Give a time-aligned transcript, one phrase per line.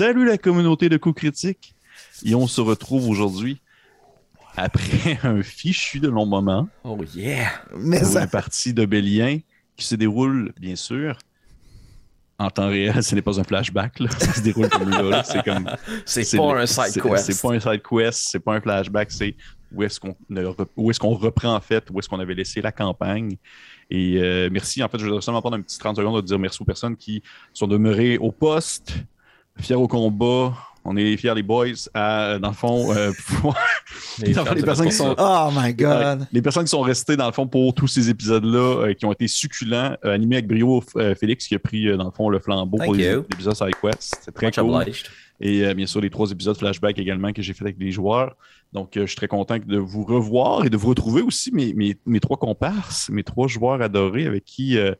[0.00, 1.74] Salut la communauté de coups critiques.
[2.24, 3.60] Et on se retrouve aujourd'hui
[4.56, 6.70] après un fichu de long moment.
[6.84, 7.50] Oh yeah!
[7.76, 9.40] Mais ça, une partie de Bélien
[9.76, 11.18] qui se déroule, bien sûr,
[12.38, 13.02] en temps réel.
[13.02, 14.08] Ce n'est pas un flashback, là.
[14.12, 15.02] Ça se déroule comme là.
[15.02, 15.22] là.
[15.22, 15.68] C'est comme.
[16.06, 17.32] C'est pas le- un side c'est- quest.
[17.32, 19.36] C'est pas un side quest, c'est pas un flashback, c'est
[19.70, 20.16] où est-ce qu'on
[20.98, 23.36] qu'on reprend en fait, où est-ce qu'on avait laissé la campagne.
[23.90, 26.38] Et euh, merci, en fait, je voudrais seulement prendre un petit 30 secondes de dire
[26.38, 27.22] merci aux personnes qui
[27.52, 28.94] sont demeurées au poste,
[29.60, 30.54] fiers au combat.
[30.82, 33.12] On est fiers les boys à, dans le fond, euh,
[34.22, 36.26] Les dans le fond, les personnes qui sont oh my god.
[36.32, 39.12] les personnes qui sont restées dans le fond pour tous ces épisodes-là, euh, qui ont
[39.12, 42.30] été succulents, euh, animés avec brio euh, Félix qui a pris euh, dans le fond
[42.30, 43.24] le flambeau Thank pour les, you.
[43.28, 44.20] les épisodes SideQuest.
[44.22, 44.74] C'est très Much cool.
[44.74, 45.06] obliged.
[45.40, 48.36] Et euh, bien sûr, les trois épisodes flashback également que j'ai fait avec des joueurs.
[48.72, 51.72] Donc, euh, je suis très content de vous revoir et de vous retrouver aussi mes,
[51.72, 54.92] mes, mes trois comparses, mes trois joueurs adorés avec qui, euh,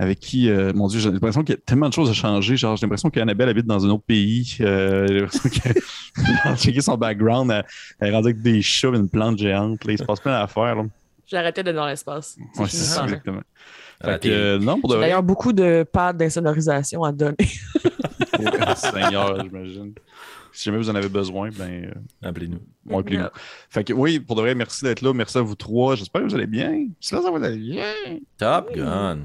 [0.00, 2.56] avec qui euh, mon Dieu, j'ai l'impression qu'il y a tellement de choses à changer.
[2.56, 4.56] Genre, j'ai l'impression qu'Annabelle habite dans un autre pays.
[4.60, 5.80] Euh, j'ai l'impression que,
[6.54, 7.64] j'ai checké son background, elle,
[8.00, 9.84] elle est rendue avec des chats et une plante géante.
[9.84, 9.92] Là.
[9.92, 10.76] Il se passe plein d'affaires.
[11.26, 12.38] J'ai arrêté d'être dans l'espace.
[12.54, 13.42] C'est Ouais, ça, exactement.
[14.20, 14.34] Télé.
[14.34, 17.36] euh, non, pour de J'ai vrai, d'ailleurs beaucoup de pads d'insonorisation à donner.
[18.38, 19.92] oh, Seigneur, j'imagine.
[20.52, 22.60] Si jamais vous en avez besoin, ben, euh, Appelez-nous.
[22.84, 23.26] bon, appelez-nous.
[23.68, 25.12] Fait que oui, pour de vrai, merci d'être là.
[25.12, 25.96] Merci à vous trois.
[25.96, 26.86] J'espère que vous allez bien.
[27.00, 27.92] J'espère que vous allez bien.
[28.38, 29.18] Top Gun.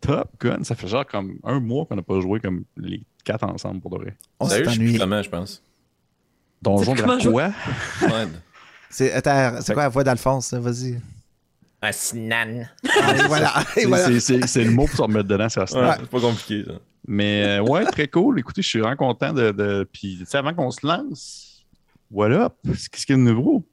[0.00, 0.64] Top Gun.
[0.64, 3.90] Ça fait genre comme un mois qu'on n'a pas joué comme les quatre ensemble pour
[3.90, 4.16] de vrai.
[4.38, 4.98] On s'est ennuyé.
[4.98, 5.62] comment, je pense.
[6.62, 7.52] Donjon de la quoi?
[8.90, 9.22] C'est
[9.72, 10.52] quoi la voix d'Alphonse?
[10.54, 11.00] Vas-y.
[11.82, 12.64] Un sinan.
[13.00, 13.52] Ah, voilà.
[13.76, 14.20] Et C'est- voilà.
[14.20, 15.80] c'est- le mot pour se remettre dedans, c'est ça.
[15.80, 16.72] Ouais, c'est pas compliqué, ça.
[17.06, 18.38] Mais euh, ouais, très cool.
[18.38, 19.50] Écoutez, je suis vraiment content de.
[19.52, 19.88] de...
[19.90, 21.64] Puis, tu sais, avant qu'on se lance,
[22.10, 22.52] voilà.
[22.66, 23.64] Qu'est-ce qu'il y a de nouveau?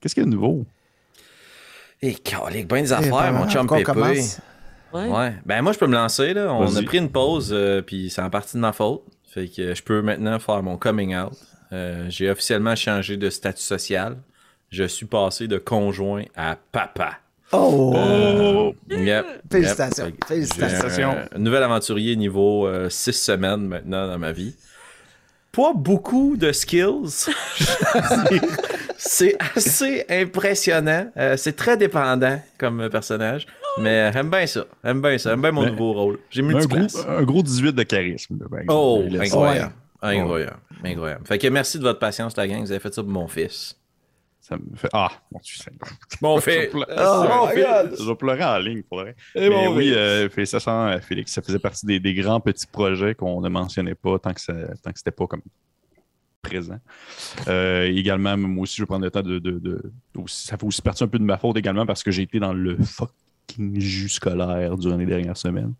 [0.00, 0.64] Qu'est-ce qu'il y a de nouveau?
[2.02, 4.22] Et calique, ben des Eh, affaires, ben, mon chum Pépé.
[4.92, 5.08] Ouais.
[5.08, 5.34] Ouais.
[5.46, 6.52] Ben moi, je peux me lancer, là.
[6.52, 9.02] On a pris une pause, euh, puis c'est en partie de ma faute.
[9.32, 11.32] Fait que euh, je peux maintenant faire mon coming out.
[11.72, 14.16] Euh, J'ai officiellement changé de statut social.
[14.70, 17.18] Je suis passé de conjoint à papa.
[17.52, 17.92] Oh!
[17.96, 20.06] Euh, yep, Félicitations.
[20.06, 20.24] yep.
[20.24, 21.10] Félicitations.
[21.10, 24.54] Un, un nouvel aventurier niveau 6 semaines maintenant dans ma vie.
[25.52, 27.26] Pas beaucoup de skills.
[28.96, 31.10] c'est assez impressionnant.
[31.16, 33.46] Euh, c'est très dépendant comme personnage.
[33.78, 34.64] Mais j'aime bien ça.
[34.84, 35.30] J'aime bien ça.
[35.30, 36.18] J'aime bien mon nouveau rôle.
[36.30, 36.94] J'ai Un multiplace.
[37.04, 38.38] gros, un gros 18 de charisme.
[38.40, 38.62] là.
[38.68, 39.72] Oh, incroyable.
[40.02, 40.56] Incroyable.
[40.84, 41.26] Incroyable.
[41.26, 42.60] Fait que merci de votre patience, la gang.
[42.60, 43.76] Vous avez fait ça pour mon fils.
[44.40, 44.88] Ça me fait.
[44.92, 45.54] Ah, mon Dieu,
[46.22, 46.68] Mon Je fils.
[46.74, 48.06] Oh, mon je, fils.
[48.06, 49.14] vais pleurer en ligne pour vrai.
[49.34, 51.32] Et Mais mon oui, euh, félicitations à Félix.
[51.32, 54.54] Ça faisait partie des, des grands petits projets qu'on ne mentionnait pas tant que ça,
[54.82, 55.42] tant que c'était pas comme
[56.42, 56.78] présent.
[57.48, 59.92] Euh, également, moi aussi, je vais prendre le temps de, de-
[60.26, 62.54] ça fait aussi partie un peu de ma faute également parce que j'ai été dans
[62.54, 62.78] le
[63.50, 65.74] fucking jus scolaire durant les dernières semaines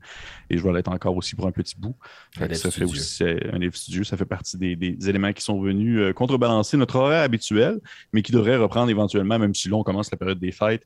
[0.49, 1.97] et je vais l'être encore aussi pour un petit bout.
[2.33, 3.01] Fait que élève ça fait studieux.
[3.01, 6.13] aussi euh, un élève studieux, ça fait partie des, des éléments qui sont venus euh,
[6.13, 7.81] contrebalancer notre horaire habituel,
[8.13, 10.85] mais qui devraient reprendre éventuellement, même si là on commence la période des fêtes.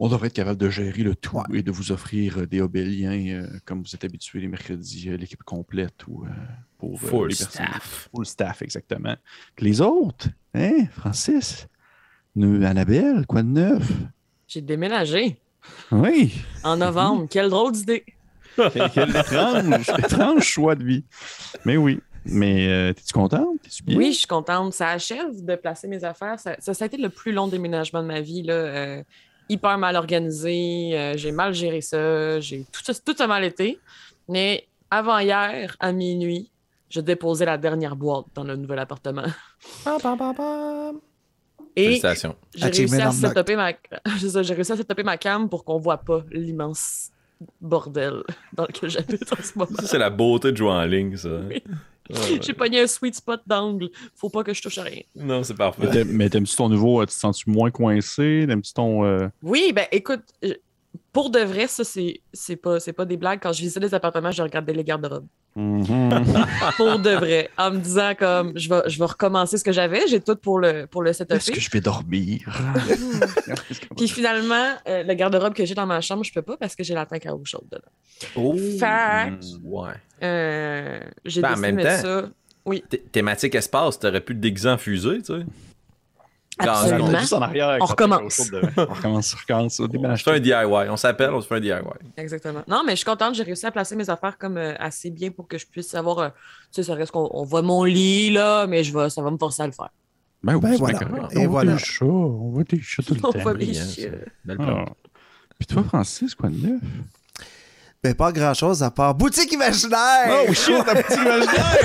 [0.00, 1.58] On devrait être capable de gérer le tout Ouais.
[1.58, 5.16] et de vous offrir euh, des obéliens euh, comme vous êtes habitués les mercredis, euh,
[5.16, 6.28] l'équipe complète ou euh,
[6.78, 8.08] pour euh, Full les staff.
[8.14, 9.16] Full staff, exactement.
[9.58, 11.66] Les autres, hein, Francis,
[12.36, 13.90] Ne- Annabelle, quoi de neuf?
[14.46, 15.40] J'ai déménagé
[15.92, 17.26] Oui, en novembre.
[17.30, 18.04] Quelle drôle d'idée.
[18.56, 21.04] quel, étrange, étrange choix de vie.
[21.64, 23.58] Mais oui, mais euh, t'es-tu contente?
[23.84, 23.96] Bien?
[23.96, 24.72] Oui, je suis contente.
[24.72, 26.38] Ça achève de placer mes affaires.
[26.40, 28.42] Ça, ça, ça a été le plus long déménagement de ma vie.
[28.42, 28.52] Là.
[28.54, 29.02] euh,
[29.48, 30.90] hyper mal organisé.
[30.92, 32.38] euh, j'ai mal géré ça.
[32.40, 33.78] J'ai tout, ça- tout a mal été.
[34.28, 36.50] Mais avant hier, à minuit,
[36.90, 39.24] je déposais la dernière boîte dans le nouvel appartement.
[41.78, 42.34] Et Félicitations.
[42.54, 43.72] j'ai réussi à setuper ma...
[44.18, 47.10] ça, réussi à setuper ma cam pour qu'on voit pas l'immense
[47.60, 48.22] bordel
[48.52, 49.70] dans lequel j'habite en ce moment.
[49.84, 51.28] C'est la beauté de jouer en ligne, ça.
[51.48, 51.62] Oui.
[52.10, 52.38] Ouais, ouais.
[52.42, 53.90] J'ai pogné un sweet spot d'angle.
[54.16, 55.02] Faut pas que je touche à rien.
[55.14, 55.90] Non, c'est Mais parfait.
[55.90, 58.44] t'aimes- Mais t'aimes-tu ton nouveau, euh, tu te sens-tu moins coincé?
[58.48, 59.04] T'aimes-tu ton...
[59.04, 60.22] euh, Oui, ben écoute,
[61.12, 63.40] pour de vrai, ça, c'est c'est pas, c'est pas des blagues.
[63.42, 65.26] Quand je visitais les appartements, je regardais les garde-robes.
[65.56, 66.24] mhm.
[66.76, 67.50] Pour de vrai.
[67.56, 70.06] En me disant comme, je vais, je vais recommencer ce que j'avais.
[70.06, 72.40] J'ai tout pour le, pour le Est-ce que je vais dormir?
[73.96, 76.84] Puis finalement, euh, le garde-robe que j'ai dans ma chambre, je peux pas parce que
[76.84, 77.82] j'ai la tank à eau chaude dedans.
[78.36, 79.90] Oh, Fait mm, ouais.
[80.22, 82.28] Euh, j'ai Ben, en décidé de mettre temps, ça.
[82.64, 85.46] Oui, Thé- Thématique espace, t'aurais pu te déguiser en fusée, tu sais.
[86.58, 87.18] Absolument.
[87.18, 87.68] Juste en arrière.
[87.68, 88.50] avec On recommence.
[88.50, 89.80] de- On recommence, on recommence.
[89.80, 90.54] On fait un DIY.
[90.90, 91.72] On s'appelle, on se fait un DIY.
[92.16, 92.60] Exactement.
[92.68, 95.30] Non, mais je suis contente, j'ai réussi à placer mes affaires comme euh, assez bien
[95.30, 96.18] pour que je puisse avoir.
[96.18, 96.34] euh, tu
[96.72, 99.38] sais, ça reste qu'on on voit mon lit, là, mais je vais, ça va me
[99.38, 99.90] forcer à le faire.
[100.42, 101.28] Ben oui, Ben c'est voilà.
[101.32, 103.38] Et on voit des chats, on voit des chats tout le On temps.
[103.40, 103.72] voit des.
[104.44, 104.84] Belle Ah.
[105.58, 106.80] Puis toi, Francis, quoi de neuf?
[108.04, 110.44] Ben, pas grand-chose à part boutique imaginaire!
[110.48, 111.78] Oh shit, petit imaginaire!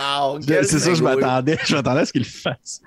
[0.00, 1.56] Wow, C'est ça, je m'attendais.
[1.64, 2.80] Je m'attendais à ce qu'il fasse.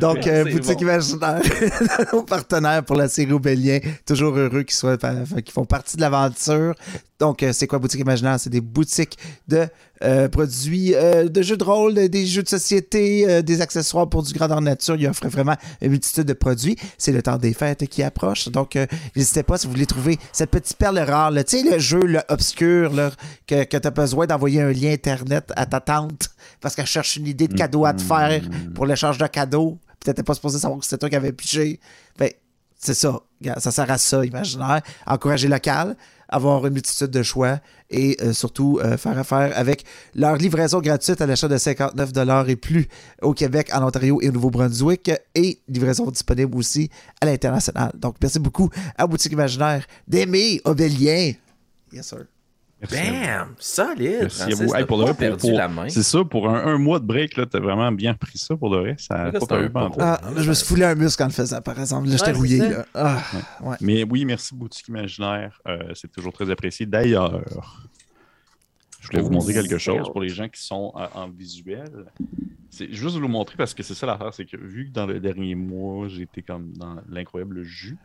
[0.00, 0.82] Donc, euh, Boutique bon.
[0.84, 1.40] Imaginaire,
[2.12, 6.74] nos partenaires pour la série Obélien, toujours heureux qu'ils soient, qu'ils font partie de l'aventure.
[7.18, 8.40] Donc, euh, c'est quoi Boutique Imaginaire?
[8.40, 9.68] C'est des boutiques de
[10.02, 14.08] euh, produits euh, de jeux de rôle, de- des jeux de société, euh, des accessoires
[14.08, 14.96] pour du grandeur nature.
[14.96, 16.76] Ils offrent vraiment une multitude de produits.
[16.98, 18.48] C'est le temps des fêtes qui approche.
[18.48, 18.76] Donc,
[19.16, 21.30] n'hésitez pas si vous voulez trouver cette petite perle rare.
[21.30, 21.44] là.
[21.44, 23.10] Tu sais, le jeu obscur là,
[23.46, 26.28] que, que tu as besoin d'envoyer un lien Internet à ta tante
[26.60, 28.42] parce qu'elle cherche une idée de cadeau à te faire
[28.74, 29.78] pour l'échange de cadeaux.
[30.00, 31.78] Peut-être pas supposé savoir que c'était toi qui avais piché.
[32.18, 32.30] Ben,
[32.78, 33.20] c'est ça.
[33.58, 34.80] Ça sert à ça, imaginaire.
[35.06, 35.96] Encourager local,
[36.32, 39.84] avoir une multitude de choix et euh, surtout euh, faire affaire avec
[40.14, 42.10] leur livraison gratuite à l'achat de 59
[42.48, 42.88] et plus
[43.20, 46.90] au Québec, en Ontario et au Nouveau-Brunswick et livraison disponible aussi
[47.20, 47.92] à l'international.
[47.94, 51.32] Donc, merci beaucoup à Boutique Imaginaire d'aimer Obélien.
[51.92, 52.24] Yes, sir.
[52.90, 53.54] Bam!
[53.58, 54.18] Solide!
[54.22, 54.74] Merci à Francis, vous.
[54.74, 55.88] Hey, t'as pour de pas vrai, pour- perdu pour- la main.
[55.88, 58.70] C'est ça, pour un, un mois de break, là, t'as vraiment bien pris ça pour
[58.70, 58.96] de vrai.
[58.98, 59.40] Ça Là,
[59.70, 59.90] pas.
[60.00, 62.08] Ah, je me suis foulé un muscle en le faisant, par exemple.
[62.08, 62.58] Là, j'étais rouillé.
[62.58, 62.86] là.
[62.94, 63.22] Ah,
[63.62, 63.76] ouais.
[63.80, 65.60] Mais oui, merci Boutique Imaginaire.
[65.68, 66.86] Euh, c'est toujours très apprécié.
[66.86, 67.40] D'ailleurs,
[69.00, 71.90] je voulais vous montrer quelque chose pour les gens qui sont euh, en visuel.
[72.70, 75.06] C'est juste vous le montrer parce que c'est ça l'affaire, c'est que vu que dans
[75.06, 77.98] le dernier mois, j'ai été comme dans l'incroyable jus,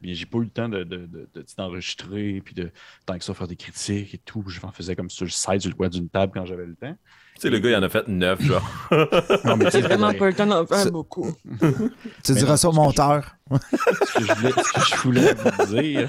[0.00, 2.70] bien j'ai pas eu le temps de, de- de- de- d'enregistrer puis de
[3.06, 4.44] tant que ça faire des critiques et tout.
[4.48, 6.74] Je m'en faisais comme sur le site, sur le coin d'une table quand j'avais le
[6.74, 6.96] temps.
[7.36, 8.62] Tu sais, le gars, il en a fait neuf, genre.
[9.44, 11.32] Non, mais J'ai vraiment pas le temps d'en faire C'est- beaucoup.
[12.24, 13.36] Tu diras ça au monteur.
[13.50, 16.08] ce que je voulais, ce que je voulais vous dire,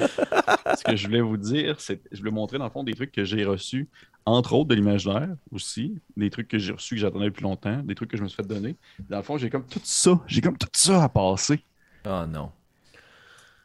[0.78, 3.12] ce que je voulais vous dire, c'est je voulais montrer dans le fond des trucs
[3.12, 3.88] que j'ai reçus,
[4.26, 7.96] entre autres de l'imaginaire aussi, des trucs que j'ai reçus que j'attendais depuis longtemps, des
[7.96, 8.76] trucs que je me suis fait donner.
[9.10, 11.64] Dans le fond, j'ai comme tout ça, j'ai comme tout ça à passer.
[12.06, 12.52] Oh non.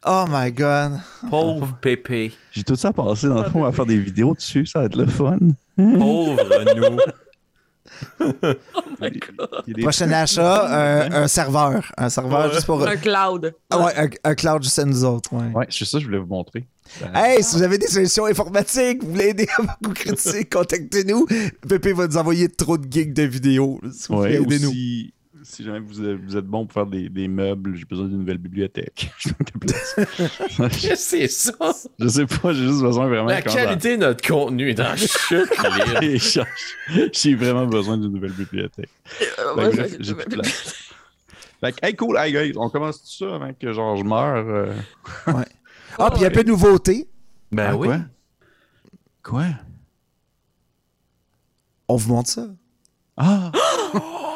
[0.08, 1.00] Oh my god.
[1.28, 2.32] Pauvre Pépé.
[2.52, 4.84] J'ai tout ça à passer dans le fond à faire des vidéos dessus, ça va
[4.86, 5.38] être le fun.
[5.76, 6.98] Pauvre nous.
[8.20, 9.20] Il y a des-
[9.66, 10.66] il y a des Prochain achat,
[11.06, 11.92] un, un serveur.
[11.96, 12.52] Un serveur Ouais.
[12.54, 12.86] juste pour.
[12.86, 13.54] Un cloud.
[13.70, 15.32] Ah ouais, un, un cloud juste à nous autres.
[15.32, 15.50] Ouais.
[15.54, 16.66] Ouais, c'est ça que je voulais vous montrer.
[17.14, 21.26] Hey, si vous avez des solutions informatiques, vous voulez aider à beaucoup critiquer, contactez-nous.
[21.68, 23.80] Pépé va nous envoyer trop de gigs de vidéos.
[23.92, 24.68] Si vous voulez, Ouais, aidez-nous.
[24.70, 25.14] aussi,
[25.46, 28.18] si jamais vous êtes, vous êtes bon pour faire des, des meubles, j'ai besoin d'une
[28.18, 29.12] nouvelle bibliothèque.
[30.96, 31.52] C'est ça?
[31.98, 35.30] je sais pas, j'ai juste besoin vraiment La qualité de notre contenu est en chute
[35.30, 36.02] libre.
[36.02, 36.18] Et
[37.12, 38.90] j'ai- vraiment besoin d'une nouvelle bibliothèque.
[39.38, 40.74] Euh, ouais, bref, j'ai plus de place.
[41.60, 44.46] Fait que, hey, cool, hey, guys, on commence tout ça avant que genre je meure.
[44.46, 44.72] euh?
[45.98, 47.08] Ah, puis il y a un peu de nouveauté.
[47.50, 47.86] Ben Ah, oui.
[47.88, 47.98] Quoi?
[49.22, 49.44] Quoi?
[51.88, 52.46] On vous montre ça.
[53.16, 53.50] Ah!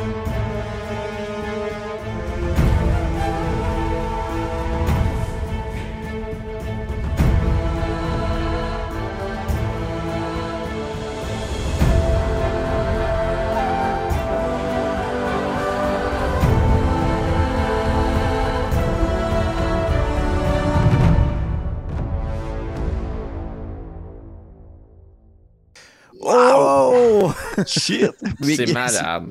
[26.33, 27.31] Oh!
[27.67, 28.09] Shit!
[28.39, 29.25] Mais C'est malade.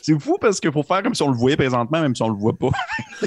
[0.00, 0.18] C'est?
[0.20, 2.36] Fou parce que pour faire comme si on le voyait présentement, même si on le
[2.36, 2.68] voit pas.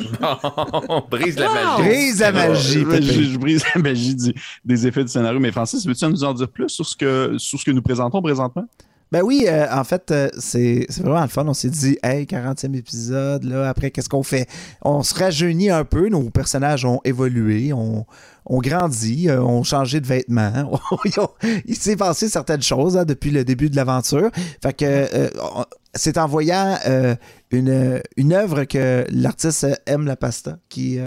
[0.87, 1.53] On brise la Wow.
[1.53, 1.83] magie.
[1.89, 4.33] Brise la magie, je, brise la magie du-
[4.63, 5.39] des effets du scénario.
[5.39, 8.21] Mais Francis, veux-tu nous en dire plus sur ce que, sur ce que nous présentons
[8.21, 8.63] présentement?
[9.11, 11.43] Ben oui, euh, en fait, euh, c'est c'est vraiment le fun.
[11.47, 14.47] On s'est dit, hey, 40e épisode, là, après, qu'est-ce qu'on fait?
[14.83, 18.05] On se rajeunit un peu, nos personnages ont évolué, on,
[18.49, 20.79] on grandit, euh, ont changé de vêtements.
[21.65, 24.29] Il s'est passé certaines choses hein, depuis le début de l'aventure.
[24.61, 25.65] Fait que euh, on-
[25.95, 27.15] c'est en voyant euh,
[27.51, 30.99] une, une œuvre que l'artiste aime la pasta qui.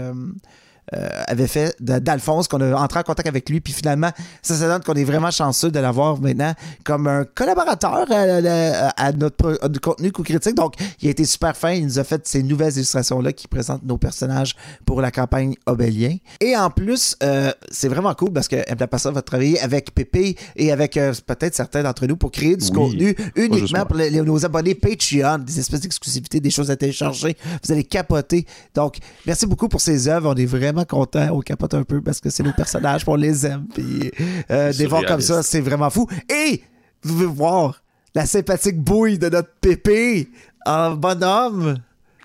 [0.95, 4.11] Euh, euh, avait fait d'Alphonse, qu'on a entré en contact avec lui, puis finalement,
[4.41, 6.53] ça se donne qu'on est vraiment chanceux de l'avoir maintenant
[6.85, 10.55] comme un collaborateur à, à- à notre, à contenu coup critique.
[10.55, 11.71] Donc, il a été super fin.
[11.71, 16.17] Il nous a fait ces nouvelles illustrations-là qui présentent nos personnages pour la campagne Obélien.
[16.39, 18.77] Et en plus, euh, c'est vraiment cool parce que M.
[18.79, 22.65] Lapassa va travailler avec Pépé et avec euh, peut-être certains d'entre nous pour créer du
[22.65, 22.71] Oui.
[22.71, 27.35] contenu uniquement pour les- les- nos abonnés Patreon, des espèces d'exclusivités, des choses à télécharger.
[27.63, 28.45] Vous allez capoter.
[28.73, 30.31] Donc, merci beaucoup pour ces œuvres.
[30.33, 31.29] On est vraiment contents.
[31.31, 33.67] On capote un peu parce que c'est nos personnages, on les aime.
[33.73, 34.11] Puis,
[34.51, 36.07] euh, des voir comme ça, c'est vraiment fou.
[36.29, 36.63] Et,
[37.03, 37.83] vous pouvez voir
[38.15, 40.29] la sympathique bouille de notre pépé
[40.65, 41.77] en bonhomme.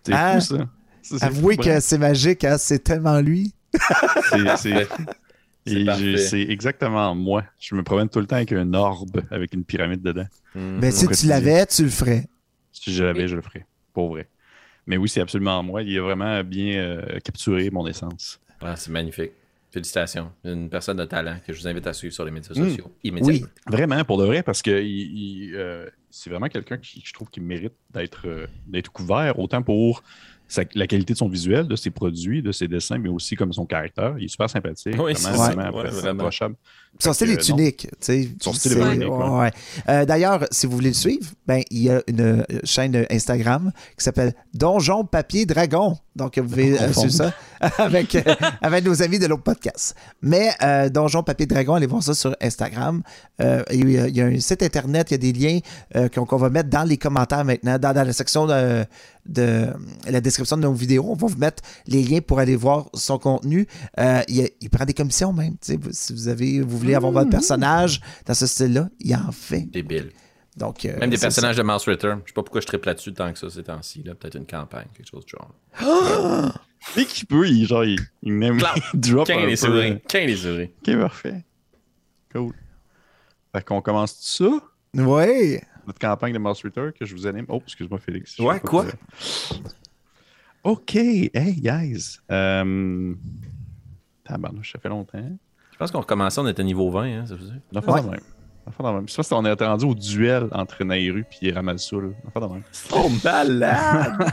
[0.05, 0.69] C'est fou, ça.
[1.03, 2.57] Ça, Avouez fou, que c'est magique, hein?
[2.59, 3.55] c'est tellement lui.
[5.67, 7.45] C'est- exactement moi.
[7.59, 10.27] Je me promène tout le temps avec un orbe avec une pyramide dedans.
[10.55, 12.27] Mais si tu l'avais, tu le ferais.
[12.73, 13.67] Si je l'avais, je le ferais.
[13.93, 14.29] Pour vrai.
[14.89, 15.83] Mais oui, c'est absolument moi.
[15.83, 18.41] Il a vraiment bien euh, capturé mon essence.
[18.61, 19.33] Ah, c'est magnifique.
[19.71, 20.33] Félicitations.
[20.45, 22.69] Une personne de talent que je vous invite à suivre sur les médias Mm.
[22.71, 22.91] sociaux.
[23.05, 23.49] immédiatement.
[23.67, 23.73] Oui.
[23.73, 27.29] Vraiment, pour de vrai, parce que il- il, euh, c'est vraiment quelqu'un qui, je trouve,
[27.29, 30.03] qui mérite d'être euh, d'être couvert, autant pour
[30.49, 33.53] sa- la qualité de son visuel, de ses produits, de ses dessins, mais aussi comme
[33.53, 34.15] son caractère.
[34.19, 34.97] Il est super sympathique.
[34.99, 36.31] Oui, vraiment, vraiment, Ouais, vraiment.
[36.99, 37.89] Son style est unique.
[38.41, 39.51] Son style est unique, ouais.
[39.89, 43.73] Euh, D'ailleurs, si vous voulez le suivre, ben, il y a une euh, chaîne Instagram
[43.97, 45.97] qui s'appelle Donjon Papier Dragon.
[46.17, 47.33] Donc, vous pouvez euh, suivre ça
[47.79, 49.95] avec, euh, avec nos amis de l'autre podcast.
[50.21, 50.51] Mais
[50.91, 53.03] Donjon Papier Dragon, allez voir ça sur Instagram.
[53.41, 55.61] Il, y a, il y a un site internet, il y a des liens
[56.11, 58.85] qu'on va mettre dans les commentaires maintenant, dans, dans la section de,
[59.27, 59.67] de
[60.11, 61.05] la description de nos vidéos.
[61.09, 63.67] On va vous mettre les liens pour aller voir son contenu.
[63.97, 65.55] Il, il prend des commissions même.
[65.63, 69.63] Si vous avez, vous voulez avoir votre personnage dans ce style-là, il en fait.
[69.71, 70.11] Débile.
[70.57, 72.21] Donc, euh, Même des personnages de Mouse Return.
[72.25, 74.03] Je sais pas pourquoi je triple là-dessus tant que ça ces temps-ci.
[74.03, 74.15] là.
[74.17, 75.55] Peut-être une campagne, quelque chose du genre.
[76.97, 78.33] Dès qu'il peut, il, genre, il, il
[78.95, 79.57] il drop Qu'un un les peu.
[79.57, 80.01] souris.
[80.09, 80.71] Qu'un les souris.
[80.87, 81.45] Ok, parfait.
[82.33, 82.53] Cool.
[83.55, 84.45] Fait qu'on commence ça,
[84.95, 85.03] ça.
[85.05, 85.59] Oui.
[85.87, 87.47] notre campagne de Mouse Reader que je vous anime.
[87.49, 88.37] Oh, excuse-moi, Félix.
[88.41, 88.87] Ouais, quoi?
[90.65, 90.97] OK.
[90.97, 92.19] Hey, guys.
[92.31, 93.15] Euh...
[94.25, 95.39] Tabarnouche, ça fait longtemps.
[95.79, 97.55] Je pense qu'on recommençait, on était niveau 20, hein, ça veut dire.
[97.73, 98.03] On a fait Ouais.
[98.03, 98.21] de même.
[98.67, 99.07] On a fait de même.
[99.09, 102.15] Je sais pas si on est rendu au duel entre Nairu et Ramalsoul.
[102.25, 102.63] On a fait de même.
[102.93, 104.27] Oh, malade!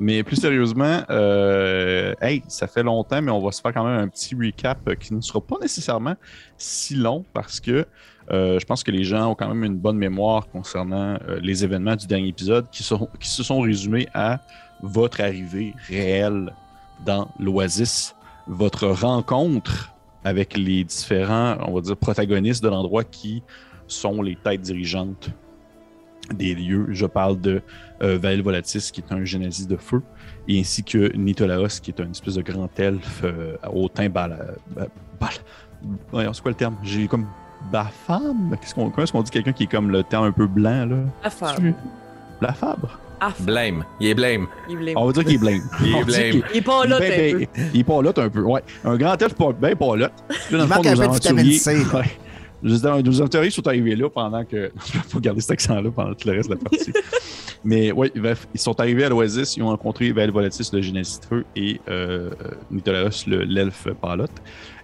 [0.00, 4.00] Mais plus sérieusement, euh, hey, ça fait longtemps, mais on va se faire quand même
[4.00, 6.16] un petit recap euh, qui ne sera pas nécessairement
[6.58, 7.86] si long parce que
[8.32, 11.62] euh, je pense que les gens ont quand même une bonne mémoire concernant euh, les
[11.62, 14.40] événements du dernier épisode qui, sont, qui se sont résumés à
[14.82, 16.52] votre arrivée réelle
[17.06, 19.92] dans l'Oasis, votre rencontre
[20.24, 23.42] avec les différents, on va dire, protagonistes de l'endroit qui
[23.86, 25.30] sont les têtes dirigeantes
[26.32, 26.86] des lieux.
[26.90, 27.62] Je parle de
[28.02, 30.02] euh, Vael Volatis, qui est un génésie de feu,
[30.48, 34.56] et ainsi que Nitolaos, qui est un espèce de grand elfe euh, au teint bal...
[34.74, 34.86] ba-
[35.20, 35.30] bal-
[36.12, 36.76] voyons, c'est quoi le terme?
[36.84, 37.26] J'ai comme
[37.72, 38.56] Bafam?
[38.60, 40.86] Qu'est-ce qu'on, comment est-ce qu'on dit quelqu'un qui est comme le teint un peu blanc,
[40.86, 40.96] là?
[41.56, 41.74] C'est-tu
[42.40, 42.98] Blafabre?
[43.26, 43.46] Affaire.
[43.46, 43.84] Blame.
[44.00, 44.46] Il est blame.
[44.68, 45.62] Il On va dire qu'il est blême.
[45.84, 47.60] Il est qu'il- Il est pas là, ben, un ben, peu.
[47.74, 48.40] Il est pas là, un peu.
[48.42, 48.62] Ouais.
[48.84, 50.10] Un grand elfe pas bien pas là.
[50.50, 51.76] Le manque un peu de vitamine C.
[51.94, 52.02] Ouais.
[52.64, 54.70] Juste dans- Nos aventuriers sont arrivés là pendant que.
[54.86, 56.92] Je vais pas garder cet accent-là pendant tout le reste de la partie.
[57.64, 61.80] Mais oui, ils sont arrivés à l'Oasis, ils ont rencontré Val Volatis, le Feu, et
[61.88, 62.30] euh,
[62.72, 64.32] Nitolaos, le- l'elfe Palotte.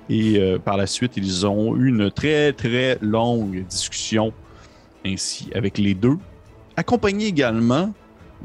[0.09, 4.33] Et euh, par la suite, ils ont eu une très, très longue discussion
[5.05, 6.17] ainsi avec les deux,
[6.77, 7.93] accompagnés également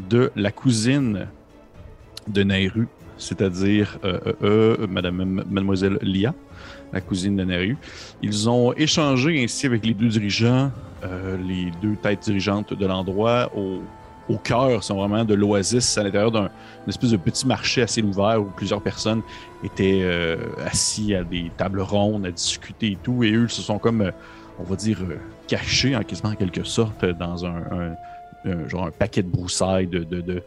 [0.10, 1.28] de la cousine
[2.28, 6.34] de Nairu, c'est-à-dire euh, euh, euh, Madame, Mademoiselle Lia,
[6.92, 7.78] la cousine de Nairu.
[8.22, 10.72] Ils ont échangé ainsi avec les deux dirigeants,
[11.04, 13.52] euh, les deux têtes dirigeantes de l'endroit.
[13.56, 15.98] Au, cœur, sont vraiment de l'oasis.
[15.98, 16.50] À l'intérieur d'un
[16.88, 19.22] espèce de petit marché assez ouvert où plusieurs personnes
[19.66, 20.02] étaient
[20.66, 24.12] assis à des tables rondes à discuter et tout, et eux se sont comme,
[24.60, 25.00] on va dire,
[25.48, 27.96] cachés en quelque sorte dans un-
[28.46, 30.42] un- genre un paquet de broussailles de, de, de,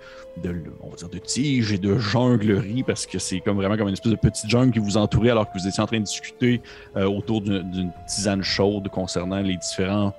[0.83, 3.95] on va dire, de tiges et de junglerie parce que c'est comme vraiment comme une
[3.95, 6.61] espèce de petite jungle qui vous entourait alors que vous étiez en train de discuter
[6.97, 10.15] euh, autour d'une tisane chaude concernant les différents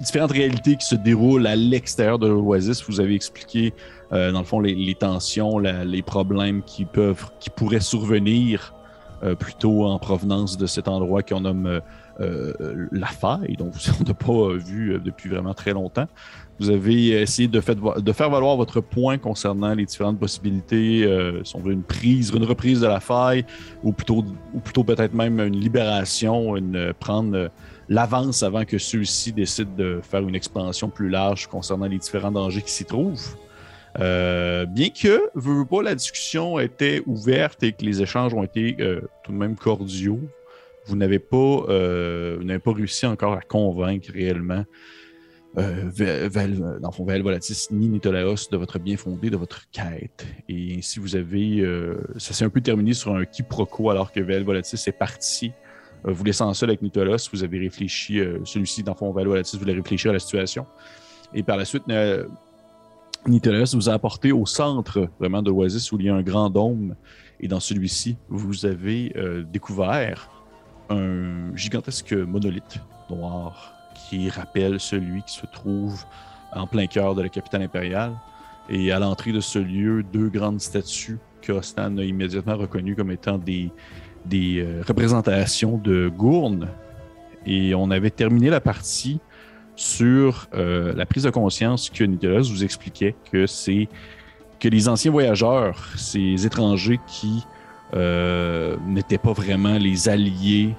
[0.00, 2.84] différentes réalités qui se déroulent à l'extérieur de l'Oasis.
[2.88, 3.74] Vous avez expliqué,
[4.12, 8.74] euh, dans le fond, les, tensions, les problèmes qui peuvent, qui pourraient survenir
[9.24, 11.80] euh, plutôt en provenance de cet endroit qu'on nomme
[12.20, 16.06] la faille, dont vous- on n'a pas vu depuis vraiment très longtemps.
[16.60, 21.60] Vous avez essayé de, faire valoir votre point concernant les différentes possibilités, euh, si on
[21.60, 23.44] veut une prise, une reprise de la faille,
[23.84, 27.48] ou plutôt, ou plutôt peut-être même une libération, une, euh, prendre euh,
[27.88, 32.62] l'avance avant que ceux-ci décident de faire une expansion plus large concernant les différents dangers
[32.62, 33.36] qui s'y trouvent.
[33.96, 38.76] Bien que, veux, veux pas, la discussion était ouverte et que les échanges ont été
[39.24, 40.20] tout de même cordiaux,
[40.86, 41.64] vous n'avez pas,
[42.36, 44.64] vous n'avez pas réussi encore à convaincre réellement
[45.56, 50.26] euh, Val- dans fond, Val Volatis ni Nitolaos de votre bien fondé, de votre quête.
[50.48, 51.60] Et ainsi, vous avez.
[51.60, 55.52] euh, ça s'est un peu terminé sur un quiproquo alors que Val Volatis est parti.
[56.06, 59.26] Euh, vous laissant seul avec Nitolos, vous avez réfléchi, euh, celui-ci, dans le fond, Val
[59.26, 60.66] Volatis, voulait réfléchir à la situation.
[61.34, 62.24] Et par la suite, euh,
[63.26, 66.50] Nitolos vous a apporté au centre vraiment de l'Oasis où il y a un grand
[66.50, 66.94] dôme.
[67.40, 70.30] Et dans celui-ci, vous avez euh, découvert
[70.88, 73.74] un gigantesque monolithe noir
[74.08, 76.04] qui rappelle celui qui se trouve
[76.52, 78.12] en plein cœur de la capitale impériale.
[78.68, 83.10] Et à l'entrée de ce lieu, deux grandes statues que Ostan a immédiatement reconnues comme
[83.10, 83.70] étant des,
[84.26, 86.68] des euh, représentations de Gourne.
[87.46, 89.20] Et on avait terminé la partie
[89.76, 93.88] sur euh, la prise de conscience que Nicolas vous expliquait que c'est
[94.58, 97.44] que les anciens voyageurs, ces étrangers qui
[97.94, 100.74] euh, n'étaient pas vraiment les alliés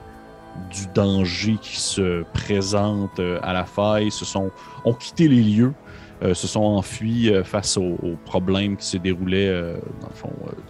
[0.72, 4.52] du danger qui se présente euh, à la faille, se sont,
[4.86, 5.74] ont quitté les lieux,
[6.22, 9.74] euh, se sont enfuis euh, face aux, problèmes qui se déroulaient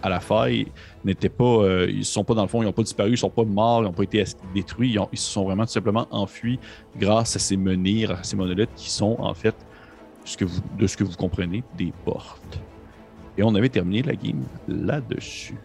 [0.02, 0.66] à la faille,
[1.04, 3.44] n'étaient pas, ils sont pas dans le fond, ils n'ont pas disparu, ils sont pas
[3.44, 6.58] morts, ils n'ont pas été détruits, ils, se sont vraiment tout simplement enfuis
[6.96, 9.54] grâce à ces menhirs, à ces monolithes qui sont en fait,
[10.78, 12.60] de ce que vous comprenez, des portes.
[13.36, 15.56] Et on avait terminé la game là-dessus,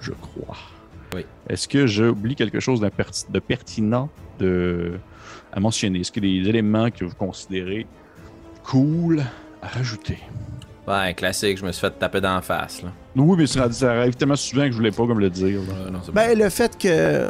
[0.00, 0.73] je crois.
[1.14, 1.24] Oui.
[1.48, 4.92] Est-ce que j'oublie quelque chose de pertinent de,
[5.52, 6.00] à mentionner?
[6.00, 7.86] Est-ce qu'il y a des éléments que vous considérez
[8.64, 9.22] cool
[9.62, 10.18] à rajouter?
[10.86, 12.82] Ouais, classique, je me suis fait taper dans la face.
[12.82, 12.90] Là.
[13.16, 15.60] Oui, mais ça, ça arrive tellement souvent que je voulais pas comme le dire.
[15.60, 17.28] Euh, non, c'est Ben, le fait que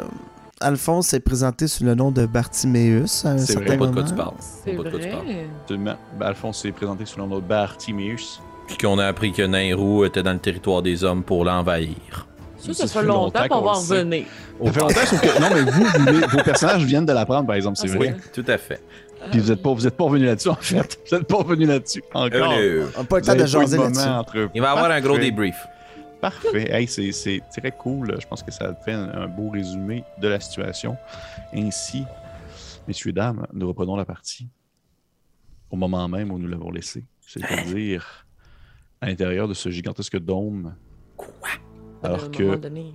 [0.59, 3.85] Alphonse est présenté sous le nom de Bartiméus à un C'est vrai, certain bon.
[3.85, 4.33] Pas de quoi tu parles.
[4.39, 5.25] C'est Pas de quoi tu parles.
[5.25, 5.47] vrai.
[5.61, 5.95] Absolument.
[6.19, 8.41] Ben, Alphonse s'est présenté sous le nom de Bartimeus.
[8.67, 12.27] Puis qu'on a appris que Nairou était dans le territoire des hommes pour l'envahir.
[12.73, 14.25] Ça, Ça ça fait longtemps qu'on va en revenir.
[14.63, 15.41] Ça fait longtemps, sauf que.
[15.41, 18.15] Non, mais vous, vos personnages viennent de l'apprendre, par exemple, c'est Ah, vrai.
[18.33, 18.81] Tout à fait.
[19.31, 20.99] Puis vous êtes pas, vous êtes pas revenu là-dessus, en fait.
[21.09, 22.53] Vous êtes pas revenu là-dessus encore.
[22.53, 22.87] Hello.
[22.95, 24.07] On n'a pas le temps de jaser là-dessus.
[24.07, 25.55] entre- Il va y avoir un gros débrief.
[26.21, 26.71] Parfait.
[26.71, 28.15] Hey, c'est, c'est très cool.
[28.19, 30.95] Je pense que ça fait un, un beau résumé de la situation.
[31.53, 32.03] Ainsi,
[32.87, 34.47] messieurs, dames, nous reprenons la partie
[35.71, 37.03] au moment même où nous l'avons laissé.
[37.27, 38.25] C'est-à-dire
[39.01, 40.75] à l'intérieur de ce gigantesque dôme.
[41.17, 41.49] Quoi?
[42.03, 42.55] Alors que.
[42.55, 42.93] donné.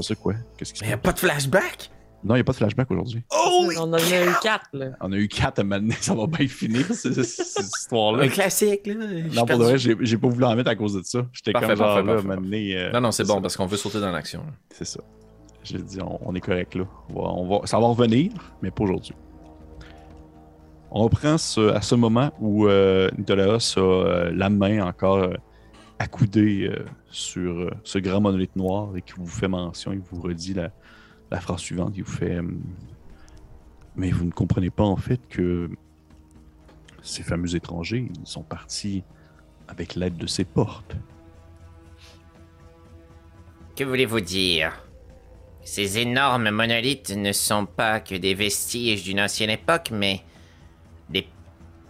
[0.00, 0.34] C'est quoi?
[0.56, 1.90] Qu'est-ce qui se Mais y a pas de flashback?
[2.24, 3.22] Non, il n'y a pas de flashback aujourd'hui.
[3.34, 3.68] Oh!
[3.78, 4.90] On en a eu quatre, là.
[5.00, 8.24] On a eu quatre à m'amener, ça va bien finir, ce- ce- cette histoire-là.
[8.24, 8.94] Un classique, là.
[9.34, 11.26] Non, pour de vrai, j'ai pas voulu en mettre à cause de ça.
[11.32, 12.76] J'étais Parfait, comme genre parfait, là, parfait, m'amener.
[12.76, 14.44] euh, Non, non, c'est bon parce qu'on veut sauter dans l'action.
[14.70, 15.00] C'est ça.
[15.64, 16.84] J'ai dit, on, on est correct là.
[17.10, 18.30] On va, on va- ça va revenir,
[18.62, 19.14] mais pas aujourd'hui.
[20.90, 25.28] On reprend ce- à ce moment où euh, Nicolas a euh, la main encore
[26.02, 30.20] accoudée euh, sur euh, ce grand monolithe noir et qui vous fait mention, il vous
[30.20, 30.70] redit la,
[31.30, 32.60] la phrase suivante, il vous fait hum,
[33.94, 35.70] Mais vous ne comprenez pas en fait que
[37.02, 39.04] ces fameux étrangers, ils sont partis
[39.68, 40.96] avec l'aide de ces portes.
[43.76, 44.72] Que voulez-vous dire?
[45.64, 50.20] Ces énormes monolithes ne sont pas que des vestiges d'une ancienne époque, mais
[51.08, 51.28] des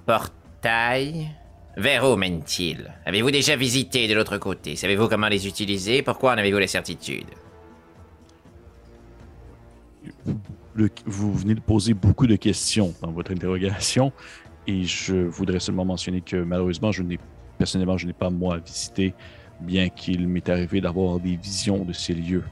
[0.05, 1.31] portails
[1.77, 4.77] Vers où mènent-ils Avez-vous déjà visité de l'autre côté?
[4.77, 6.03] Savez-vous comment les utiliser?
[6.03, 7.27] Pourquoi en avez-vous la certitude?
[11.07, 14.13] Vous venez de poser beaucoup de questions dans votre interrogation
[14.67, 16.91] et je voudrais seulement mentionner que malheureusement,
[17.59, 19.15] personnellement, je n'ai pas moi visité,
[19.61, 22.45] bien qu'il m'est arrivé d'avoir des visions de ces lieux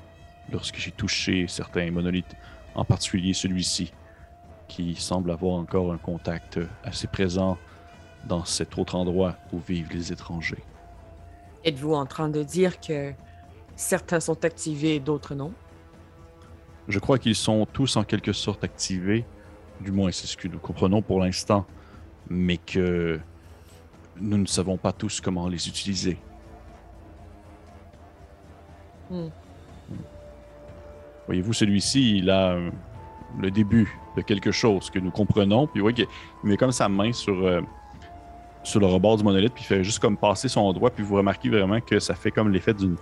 [0.51, 2.37] lorsque j'ai touché certains monolithes,
[2.75, 3.93] en particulier celui-ci,
[4.67, 7.59] qui semble avoir encore un contact assez présent
[8.25, 10.63] dans cet autre endroit où vivent les étrangers.
[11.65, 13.13] Êtes-vous en train de dire que
[13.77, 15.53] certains sont activés et d'autres non?
[16.89, 19.25] Je crois qu'ils sont tous en quelque sorte activés,
[19.81, 21.67] du moins c'est ce que nous comprenons pour l'instant,
[22.29, 23.21] mais que
[24.21, 26.19] nous ne savons pas tous comment les utiliser.
[29.11, 29.29] Hmm.
[31.27, 32.71] Voyez-vous, celui-ci, il a euh,
[33.39, 36.07] le début de quelque chose que nous comprenons, puis vous voyez qu'il
[36.43, 37.61] met comme sa main sur, euh,
[38.63, 41.17] sur le rebord du monolithe, puis il fait juste comme passer son doigt, puis vous
[41.17, 42.97] remarquez vraiment que ça fait comme l'effet d'une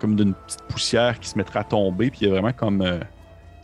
[0.00, 2.82] comme d'une petite poussière qui se mettra à tomber, puis il y a vraiment comme
[2.82, 2.98] euh,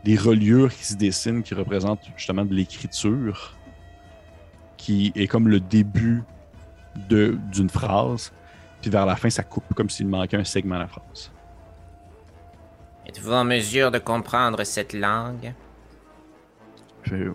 [0.04, 3.56] des reliures qui se dessinent qui représentent justement de l'écriture,
[4.76, 6.22] qui est comme le début
[6.96, 8.33] d'une phrase,
[8.80, 11.30] puis vers la fin, ça coupe comme s'il manquait un segment à la phrase.
[13.06, 15.52] Êtes-vous en mesure de comprendre cette langue?
[17.02, 17.33] Je Euh,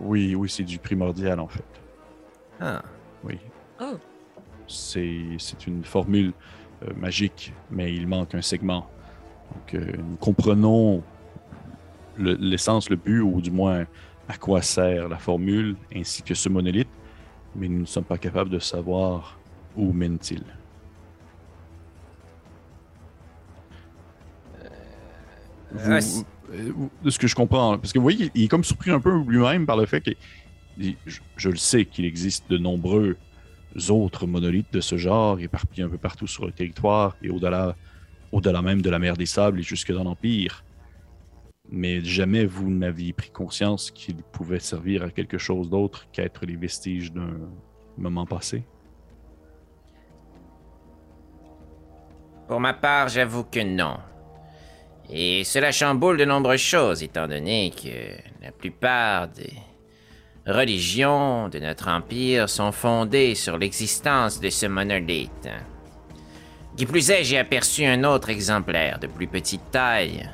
[0.00, 1.64] oui, oui, c'est du primordial en fait.
[2.60, 2.82] Ah,
[3.24, 3.38] Oui.
[3.80, 3.96] Oh.
[4.66, 6.32] C'est c'est une formule
[6.82, 8.88] euh, magique, mais il manque un segment.
[9.54, 11.02] Donc, euh, nous comprenons
[12.16, 13.84] le- l'essence, le but, ou du moins
[14.28, 16.88] à quoi sert la formule, ainsi que ce monolithe,
[17.54, 19.38] mais nous ne sommes pas capables de savoir
[19.76, 20.42] où mène-t-il.
[25.78, 25.98] Ah,
[26.52, 28.90] euh, vous- de ce que je comprends, parce que vous voyez, il est comme surpris
[28.90, 30.10] un peu lui-même par le fait que
[30.78, 33.16] je, le sais qu'il existe de nombreux
[33.88, 37.76] autres monolithes de ce genre éparpillés un peu partout sur le territoire et au-delà
[38.32, 40.64] au-delà même de la mer des sables et jusque dans l'Empire.
[41.70, 46.56] Mais jamais vous n'aviez pris conscience qu'il pouvait servir à quelque chose d'autre qu'être les
[46.56, 47.36] vestiges d'un
[47.98, 48.64] moment passé?
[52.52, 53.96] pour ma part, j'avoue que non.
[55.08, 59.54] Et cela chamboule de nombreuses choses, étant donné que la plupart des
[60.46, 65.48] religions de notre empire sont fondées sur l'existence de ce monolithe.
[66.76, 70.28] Qui plus est, j'ai aperçu un autre exemplaire de plus petite taille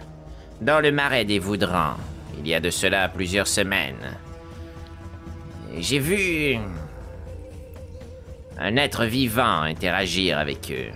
[0.61, 1.97] dans le marais des Voudrans,
[2.39, 4.17] il y a de cela plusieurs semaines.
[5.77, 6.59] J'ai vu
[8.59, 10.91] un être vivant interagir avec eux.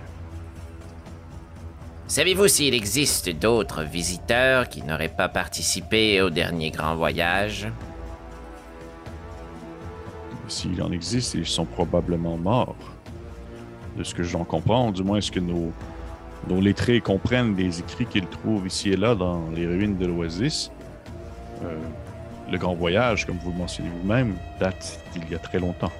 [2.07, 7.67] Savez-vous s'il existe d'autres visiteurs qui n'auraient pas participé au dernier grand voyage?
[10.53, 12.75] S'il en existe, ils sont probablement morts.
[13.97, 15.71] De ce que j'en comprends, du moins est-ce que nos,
[16.47, 20.71] nos lettrés comprennent des écrits qu'ils trouvent ici et là dans les ruines de l'Oasis?
[21.63, 21.75] Euh,
[22.51, 25.91] le grand voyage, comme vous le mentionnez vous-même, date d'il y a très longtemps.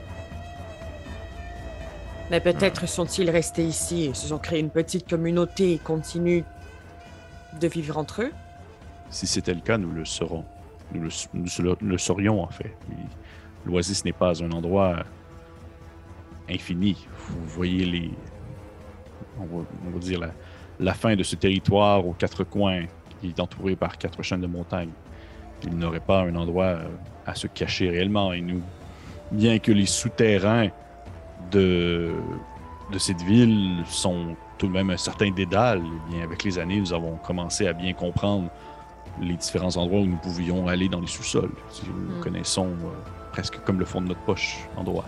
[2.30, 6.44] Mais peut-être sont-ils restés ici et se sont créés une petite communauté et continuent
[7.60, 8.32] de vivre entre eux?
[9.10, 10.46] Si c'était le cas, nous le saurons.
[10.94, 12.76] Nous le, nous le- le saurions, en fait.
[13.66, 15.04] L'Oasis n'est pas un endroit
[16.50, 17.08] infini.
[17.30, 18.12] Vous voyez les.
[19.40, 20.32] On va, on va dire la,
[20.80, 22.86] la fin de ce territoire aux quatre coins
[23.22, 24.92] qui est entouré par quatre chaînes de montagnes.
[25.64, 26.88] Il n'aurait pas un endroit euh,
[27.26, 28.34] à se cacher réellement.
[28.34, 28.62] Et nous,
[29.32, 30.70] bien que les souterrains
[31.52, 32.12] de,
[32.92, 36.80] de cette ville sont tout de même un certain dédale, eh bien, avec les années,
[36.80, 38.50] nous avons commencé à bien comprendre
[39.22, 41.54] les différents endroits où nous pouvions aller dans les sous-sols.
[41.70, 42.22] Si Nous Mm.
[42.22, 45.06] connaissons euh, presque comme le fond de notre poche endroit.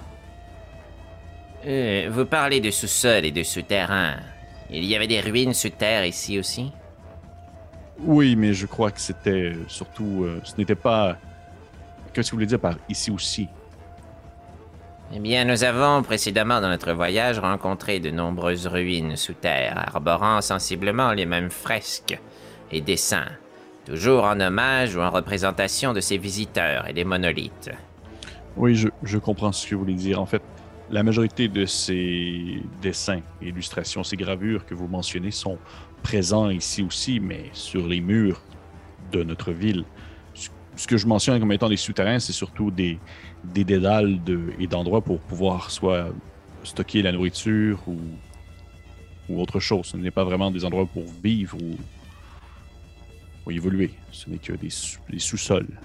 [1.66, 4.16] Euh, Vous parlez de sous-sol et de souterrain.
[4.72, 6.72] Il y avait des ruines sous terre ici aussi?
[8.00, 10.24] Oui, mais je crois que c'était euh, surtout.
[10.26, 11.18] euh, ce n'était pas.
[12.14, 13.48] Qu'est-ce que vous voulez dire par ici aussi
[15.14, 20.42] Eh bien, nous avons précédemment dans notre voyage rencontré de nombreuses ruines sous terre, arborant
[20.42, 22.20] sensiblement les mêmes fresques
[22.72, 23.28] et dessins,
[23.86, 27.72] toujours en hommage ou en représentation de ces visiteurs et des monolithes.
[28.58, 30.22] Oui, je, comprends ce que vous voulez dire.
[30.22, 30.42] En fait,
[30.90, 35.58] la majorité de ces dessins, illustrations, ces gravures que vous mentionnez sont
[36.04, 38.42] présents ici aussi, mais sur les murs
[39.12, 39.84] de notre ville.
[40.34, 43.00] Ce- que je mentionne comme étant des souterrains, c'est surtout des,
[43.44, 44.20] des dédales
[44.60, 46.10] et d'endroits pour pouvoir soit
[46.64, 47.98] stocker la nourriture ou,
[49.30, 49.88] ou autre chose.
[49.88, 53.92] Ce n'est pas vraiment des endroits pour vivre ou, évoluer.
[54.12, 54.70] Ce n'est que des,
[55.10, 55.80] des sous-sols.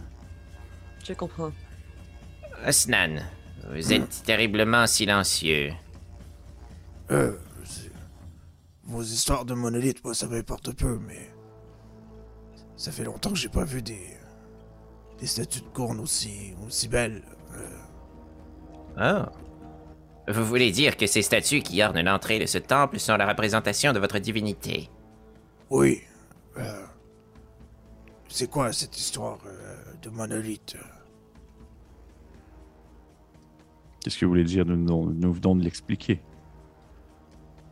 [1.07, 1.53] Je comprends.
[2.67, 3.21] Osnan,
[3.73, 5.73] vous êtes terriblement silencieux.
[7.11, 7.37] Euh,
[8.85, 11.31] vos histoires de monolithes, moi, ça m'importe peu, mais.
[12.77, 14.17] Ça fait longtemps que j'ai pas vu des.
[15.19, 16.55] des statues de cornes aussi.
[16.67, 17.23] aussi belles.
[17.55, 17.79] Euh,
[18.97, 19.33] Ah.
[20.29, 23.93] Vous voulez dire que ces statues qui ornent l'entrée de ce temple sont la représentation
[23.93, 24.89] de votre divinité?
[25.71, 26.03] Oui.
[26.57, 26.85] Euh,
[28.29, 30.77] c'est quoi cette histoire euh, de monolithe
[34.03, 36.21] Qu'est-ce que vous voulez dire nous, nous, nous venons de l'expliquer?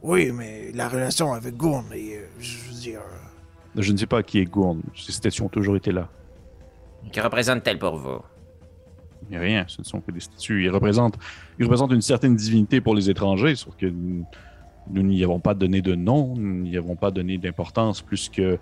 [0.03, 3.01] Oui, mais la relation avec Gourne, et, euh, je veux dire.
[3.01, 4.83] euh, Je ne sais pas qui est Gourne.
[4.95, 6.09] Ces statues ont toujours été là.
[7.13, 8.19] Que représente-t-elle pour vous?
[9.31, 10.65] Rien, ce ne sont que des statues.
[10.65, 11.19] Ils représentent,
[11.59, 14.25] ils représentent une certaine divinité pour les étrangers, sauf que nous
[14.91, 18.59] nous n'y avons pas donné de nom, nous n'y avons pas donné d'importance plus que,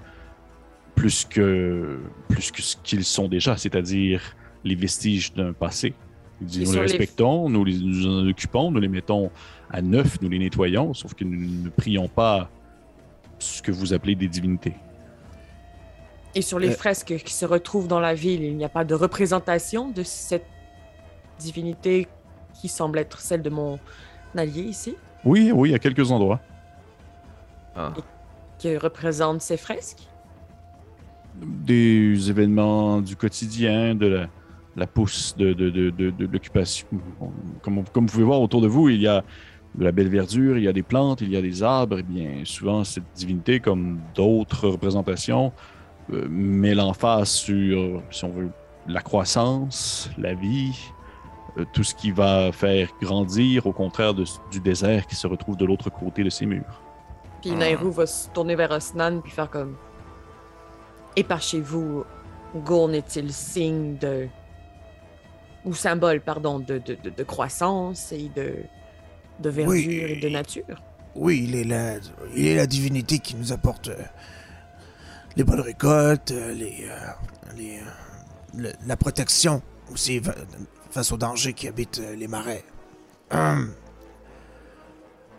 [0.96, 4.20] plus que, plus que ce qu'ils sont déjà, c'est-à-dire
[4.64, 5.94] les vestiges d'un passé.
[6.40, 9.30] Nous les respectons, nous, les, nous en occupons, nous les mettons
[9.70, 12.50] à neuf, nous les nettoyons, sauf que nous ne prions pas
[13.38, 14.74] ce que vous appelez des divinités.
[16.34, 16.74] Et sur les Euh.
[16.76, 20.44] fresques qui se retrouvent dans la ville, il n'y a pas de représentation de cette
[21.38, 22.06] divinité
[22.60, 23.78] qui semble être celle de mon
[24.36, 24.94] allié ici,
[25.24, 26.40] Oui, oui, à quelques endroits.
[28.58, 30.06] qui représente ces fresques?
[31.38, 34.26] des événements du quotidien, de la,
[34.76, 36.86] la pousse de, de, de, de, l'occupation.
[37.62, 39.24] Comme, comme vous pouvez voir autour de vous, il y a
[39.74, 41.98] de la belle verdure, il y a des plantes, il y a des arbres.
[41.98, 45.52] Et bien, souvent, cette divinité, comme d'autres représentations,
[46.12, 48.50] euh, met l'emphase sur, si on veut,
[48.86, 50.78] la croissance, la vie,
[51.58, 55.64] euh, tout ce qui va faire grandir, au contraire du désert qui se retrouve de
[55.64, 56.82] l'autre côté de ces murs.
[57.40, 57.50] Puis.
[57.50, 59.76] Nairou va se tourner vers Osnan puis faire comme
[61.16, 62.04] Et par chez vous,
[62.54, 64.28] Gourn est-il signe de.
[65.66, 68.54] Ou symbole, pardon, de, de, de, de croissance et de,
[69.40, 69.98] de verdure Oui.
[70.08, 70.82] et de nature?
[71.14, 71.94] Oui, il est la,
[72.34, 73.96] il est la divinité qui nous apporte euh,
[75.36, 77.82] les bonnes récoltes, euh, les, euh, les, euh,
[78.56, 79.60] le- la protection
[79.92, 80.20] aussi
[80.90, 82.64] face aux dangers qui habitent les marais.
[83.32, 83.72] Hum.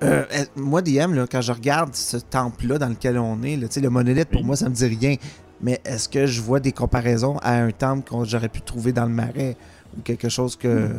[0.03, 3.75] Euh, moi, DM, là, quand je regarde ce temple-là dans lequel on est, là, tu
[3.75, 4.47] sais, le monolithe, pour Oui.
[4.47, 5.15] moi, ça me dit rien.
[5.59, 9.05] Mais est-ce que je vois des comparaisons à un temple que j'aurais pu trouver dans
[9.05, 9.57] le marais?
[9.95, 10.89] Ou quelque chose que.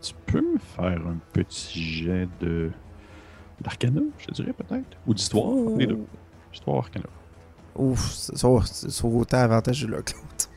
[0.00, 2.70] Tu peux me faire un petit jet de
[3.60, 5.98] d'arcana, je te dirais peut-être, ou d'histoire, les deux.
[6.54, 7.04] Histoire arcana.
[7.76, 8.48] Ouf, c'est ça,
[9.06, 10.48] autant avantageux là que l'autre.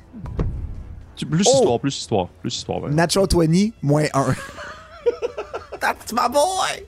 [1.29, 1.51] Plus Oh!
[1.57, 2.81] histoire, plus histoire, plus histoire.
[2.83, 2.91] ouais.
[2.91, 4.33] Natural 20, moins 1.
[5.79, 6.85] That's my boy!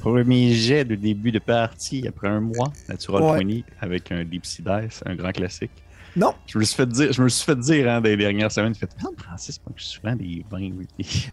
[0.00, 3.44] Premier jet de début de partie après un mois, Natural Ouais.
[3.44, 5.70] 20 avec un Deep Sea Dice, un grand classique.
[6.18, 6.34] Non.
[6.46, 8.90] Je me suis fait dire, je me suis fait dire hein, des dernières semaines, fait
[9.00, 10.86] Ah, Francis, moi, je suis souvent des 20, oui.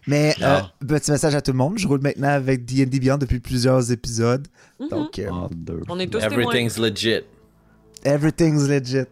[0.06, 3.40] Mais euh, petit message à tout le monde, je roule maintenant avec D&D Beyond depuis
[3.40, 4.46] plusieurs épisodes.
[4.78, 4.88] Mhm.
[4.88, 5.80] Donc, euh, Ah, deux.
[5.88, 6.52] On est tous témoins.
[6.52, 7.20] Everything's legit.
[8.04, 9.06] everything's legit.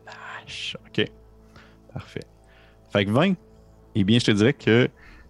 [0.86, 1.10] OK.
[1.92, 2.24] Parfait.
[2.92, 3.34] Fait que 20,
[3.96, 4.88] eh bien, je te dirais que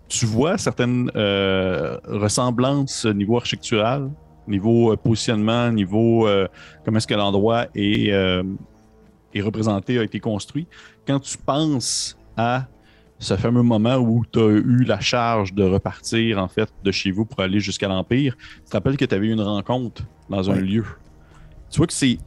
[0.08, 4.10] tu vois certaines euh, ressemblances niveau architectural,
[4.46, 6.46] niveau euh, positionnement, niveau euh,
[6.84, 8.42] comment est-ce que l'endroit est, euh,
[9.34, 10.66] est représenté, a été construit.
[11.06, 12.66] Quand tu penses à
[13.18, 17.10] ce fameux moment où tu as eu la charge de repartir, en fait, de chez
[17.10, 20.50] vous pour aller jusqu'à l'Empire, tu te rappelles que tu avais eu une rencontre dans
[20.50, 20.84] un lieu.
[21.70, 22.18] Tu vois que c'est.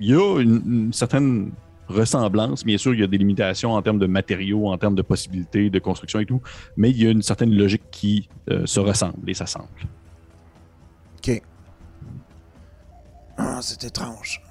[0.00, 1.52] Il y a une, une certaine
[1.88, 2.64] ressemblance.
[2.64, 5.70] Bien sûr, il y a des limitations en termes de matériaux, en termes de possibilités
[5.70, 6.40] de construction et tout,
[6.76, 9.68] mais il y a une certaine logique qui euh, se ressemble et s'assemble.
[11.18, 11.42] OK.
[13.36, 14.42] Ah, c'est étrange.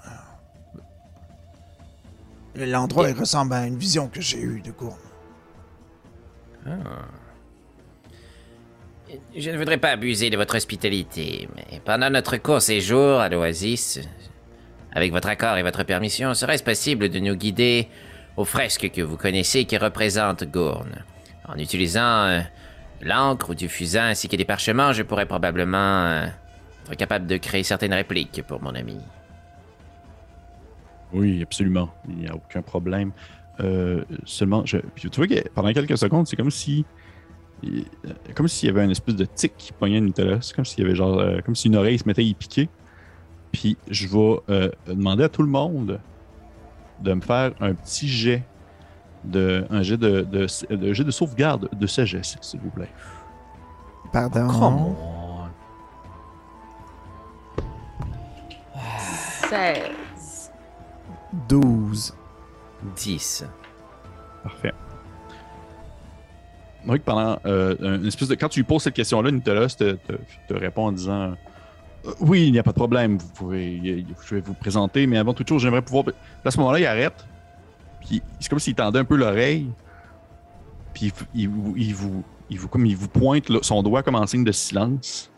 [2.65, 4.97] L'endroit, il ressemble à une vision que j'ai eue de Gourne.
[9.35, 13.99] Je ne voudrais pas abuser de votre hospitalité, mais pendant notre court séjour à l'Oasis,
[14.91, 17.87] avec votre accord et votre permission, serait-ce possible de nous guider
[18.35, 21.05] aux fresques que vous connaissez qui représentent Gourne?
[21.47, 22.39] En utilisant euh,
[23.01, 26.27] l'encre ou du fusain ainsi que des parchemins, je pourrais probablement euh,
[26.91, 28.97] être capable de créer certaines répliques pour mon ami.
[31.13, 31.89] Oui, absolument.
[32.09, 33.11] Il n'y a aucun problème.
[33.59, 34.77] Euh, seulement, je...
[34.77, 36.85] puis tu vois que pendant quelques secondes, c'est comme si.
[38.35, 40.39] Comme s'il y avait une espèce de tic qui pognait Nicolas.
[40.41, 41.17] C'est comme s'il y avait genre.
[41.19, 42.69] euh, comme si une oreille se mettait à y piquer.
[43.51, 45.99] Puis je vais euh, demander à tout le monde
[47.01, 48.43] de me faire un petit jet.
[49.23, 52.91] De, un jet de, de, de jet de sauvegarde de sagesse, s'il vous plaît.
[54.13, 54.47] Pardon.
[54.47, 55.47] Come on.
[59.49, 59.79] 16.
[61.49, 62.13] 12.
[62.95, 63.45] 10.
[64.43, 64.73] Parfait.
[66.85, 68.35] Donc, pendant euh, une espèce de.
[68.35, 70.13] Quand tu lui poses cette question-là, Nicolas te, te,
[70.47, 71.33] te répond en disant
[72.05, 75.17] Euh, Oui, il n'y a pas de problème, vous pouvez, je vais vous présenter, mais
[75.17, 76.05] avant toute chose, j'aimerais pouvoir.
[76.45, 77.25] À ce moment-là, il arrête.
[78.01, 79.69] Puis c'est comme s'il tendait un peu l'oreille.
[80.93, 84.01] Puis il, il vous, il, vous, il, vous, comme il vous pointe là, son doigt
[84.03, 85.29] comme en signe de silence.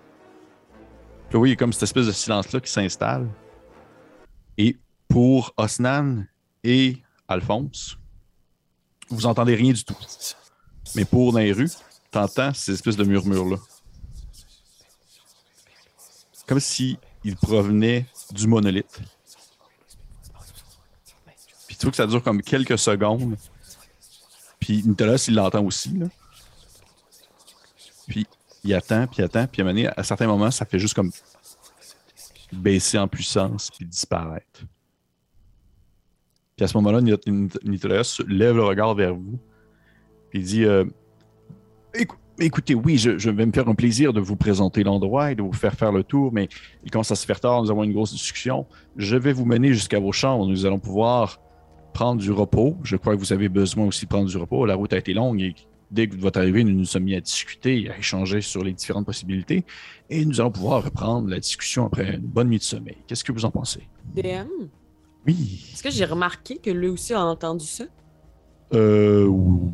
[1.30, 3.28] Puis oui, il y a comme cette espèce de silence-là qui s'installe.
[4.58, 4.78] Et
[5.10, 6.26] pour Osnan
[6.64, 7.98] et Alphonse,
[9.10, 9.98] vous entendez rien du tout.
[10.96, 11.72] Mais pour rues,
[12.12, 13.58] t'entends ces espèces de murmures-là.
[16.48, 19.02] Comme si il provenait du monolithe.
[21.68, 23.36] Puis tu vois que ça dure comme quelques secondes.
[24.60, 25.90] Puis Nicolas, il l'entend aussi.
[25.98, 26.08] Là.
[28.08, 28.26] Puis
[28.64, 30.94] il attend, puis il attend, puis à un moment à certains moments, ça fait juste
[30.94, 31.12] comme
[32.52, 34.62] baisser en puissance puis disparaître.
[36.60, 39.40] Puis à ce moment-là, Nit- Nicolas lève le regard vers vous.
[40.34, 40.84] Il dit euh,
[41.94, 45.36] Écou- Écoutez, oui, je, je vais me faire un plaisir de vous présenter l'endroit et
[45.36, 46.50] de vous faire faire le tour, mais
[46.84, 48.66] il commence à se faire tard, nous avons une grosse discussion.
[48.98, 50.46] Je vais vous mener jusqu'à vos chambres.
[50.48, 51.40] Nous allons pouvoir
[51.94, 52.76] prendre du repos.
[52.84, 54.66] Je crois que vous avez besoin aussi de prendre du repos.
[54.66, 55.56] La route a été longue et
[55.92, 58.74] dès que votre arrivée, nous nous sommes mis à discuter et à échanger sur les
[58.74, 59.64] différentes possibilités.
[60.10, 62.98] Et nous allons pouvoir reprendre la discussion après une bonne nuit de sommeil.
[63.08, 63.88] Qu'est-ce que vous en pensez?
[64.14, 64.68] DM,
[65.28, 65.66] Oui.
[65.74, 67.84] est-ce que j'ai remarqué que lui aussi a entendu ça?
[68.74, 69.72] Euh, ou-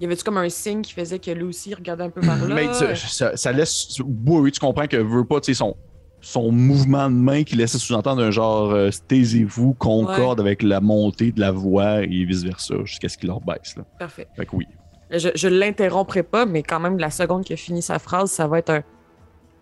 [0.00, 2.54] Y avait-tu comme un signe qui faisait que lui aussi regardait un peu par là?
[2.54, 3.98] Mais tu- ça, ça laisse.
[4.00, 5.76] Oui, oui, tu comprends que veut pas, tu sais, son,
[6.20, 11.32] son mouvement de main qui laissait sous-entendre un genre euh, taisez-vous concorde avec la montée
[11.32, 13.76] de la voix et vice-versa jusqu'à ce qu'il leur baisse.
[13.76, 13.84] Là.
[13.98, 14.28] Parfait.
[14.36, 14.66] Fait que oui.
[15.10, 18.46] Je, je l'interromprai pas, mais quand même, la seconde qu'il a fini sa phrase, ça
[18.46, 18.82] va être un.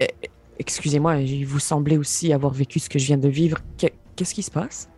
[0.00, 3.58] Eh, eh, Excusez-moi, vous semblez aussi avoir vécu ce que je viens de vivre.
[3.78, 3.86] Que-
[4.16, 4.88] Qu'est-ce qui se passe?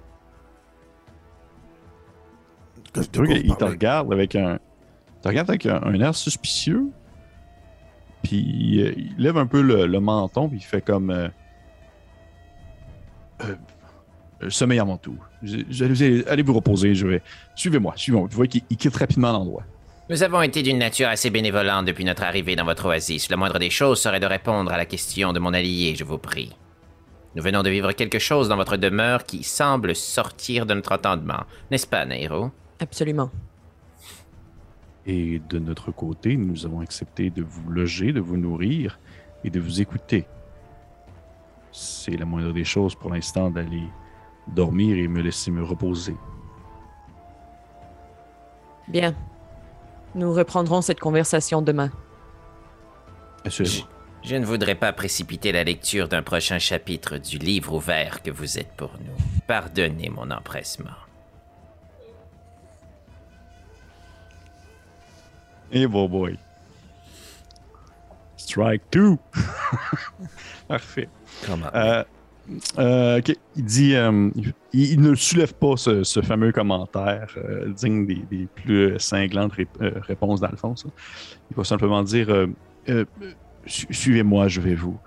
[2.93, 4.59] Que je il te regarde avec un.
[5.23, 6.85] Te regarde avec un, un air suspicieux.
[8.23, 11.11] Puis euh, il lève un peu le, le menton, puis il fait comme.
[11.11, 11.29] Euh,
[13.43, 13.55] euh,
[14.43, 15.17] euh, sommeil avant tout.
[15.43, 17.23] Je- je- allez, allez vous reposer, je vais.
[17.55, 18.29] Suivez-moi, suivez-moi.
[18.29, 19.63] Tu vois qu'il il quitte rapidement l'endroit.
[20.11, 23.29] Nous avons été d'une nature assez bénévolente depuis notre arrivée dans votre oasis.
[23.29, 26.17] La moindre des choses serait de répondre à la question de mon allié, je vous
[26.19, 26.57] prie.
[27.35, 31.43] Nous venons de vivre quelque chose dans votre demeure qui semble sortir de notre entendement.
[31.71, 33.31] N'est-ce pas, Nairo Absolument.
[35.07, 38.99] Et de notre côté, nous avons accepté de vous loger, de vous nourrir
[39.43, 40.27] et de vous écouter.
[41.73, 43.85] C'est la moindre des choses pour l'instant d'aller
[44.49, 46.17] dormir et me laisser me reposer.
[48.89, 49.15] Bien.
[50.15, 51.91] Nous reprendrons cette conversation demain.
[53.45, 58.59] Je ne voudrais pas précipiter la lecture d'un prochain chapitre du livre ouvert que vous
[58.59, 59.15] êtes pour nous.
[59.47, 61.08] Pardonnez mon empressement.
[65.73, 66.39] Et bon boy.
[68.37, 69.17] Strike 2.
[70.69, 71.09] Parfait.
[71.47, 71.67] Comment?
[71.75, 72.05] Euh,
[72.79, 77.69] euh, ok, il dit, euh, il, il ne soulève pas ce, ce fameux commentaire euh,
[77.75, 79.53] digne des, des plus cinglantes
[79.83, 80.87] euh, réponses d'Alphonse.
[81.51, 82.47] Il va simplement dire, euh,
[82.89, 83.05] euh,
[83.67, 84.99] su- suivez-moi, je vais vous,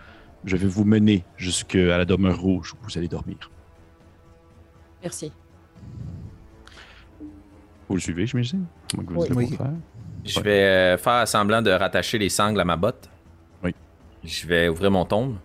[0.46, 3.50] je vais vous mener jusqu'à la demeure rouge où vous allez dormir.
[5.02, 5.32] Merci.
[7.90, 8.66] Vous le suivez, j'imagine?
[9.36, 9.58] Oui.
[10.26, 13.10] Je vais euh, faire semblant de rattacher les sangles à ma botte.
[13.64, 13.74] Oui.
[14.24, 15.38] Je vais ouvrir mon tombe.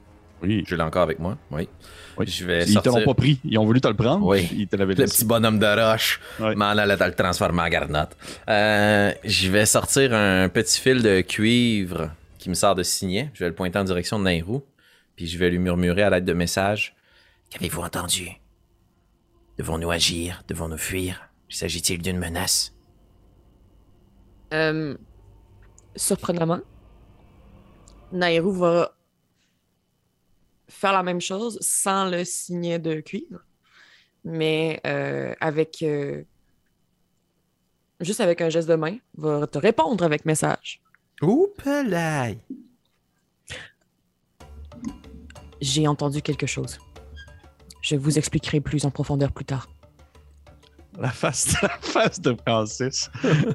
[0.43, 0.65] Oui.
[0.67, 1.39] Je l'ai encore avec moi.
[1.51, 1.69] Oui.
[2.19, 2.27] oui.
[2.27, 3.41] Je vais Ils te l'ont sortir pas pris.
[3.45, 4.27] Ils ont voulu te le prendre.
[4.27, 4.49] Oui.
[4.53, 6.21] Ils te l'avaient le petit bonhomme de roche.
[6.39, 6.55] Ouais.
[6.55, 8.17] M'en allait le transformer en garnotte.
[8.49, 13.31] Euh, je vais sortir un petit fil de cuivre qui me sort de signet.
[13.35, 14.63] Je vais le pointer en direction de Nairou.
[15.17, 16.95] Puis je vais lui murmurer à l'aide de messages.
[17.51, 18.29] Qu'avez-vous entendu?
[19.59, 20.43] Devons-nous agir?
[20.49, 21.31] Devons-nous fuir?
[21.49, 22.76] S'agit-il d'une menace?
[24.53, 24.97] Euh,
[25.97, 26.61] surprenamment,
[28.13, 28.97] Nairou va
[30.69, 33.41] faire la même chose sans le signet de cuivre,
[34.25, 36.23] mais euh, avec euh,
[38.01, 40.83] juste avec un geste de main, va te répondre avec message.
[41.65, 42.31] Là.
[45.61, 46.79] J'ai entendu quelque chose.
[47.81, 49.69] Je vous expliquerai plus en profondeur plus tard.
[51.01, 53.11] La face, la face de Francis.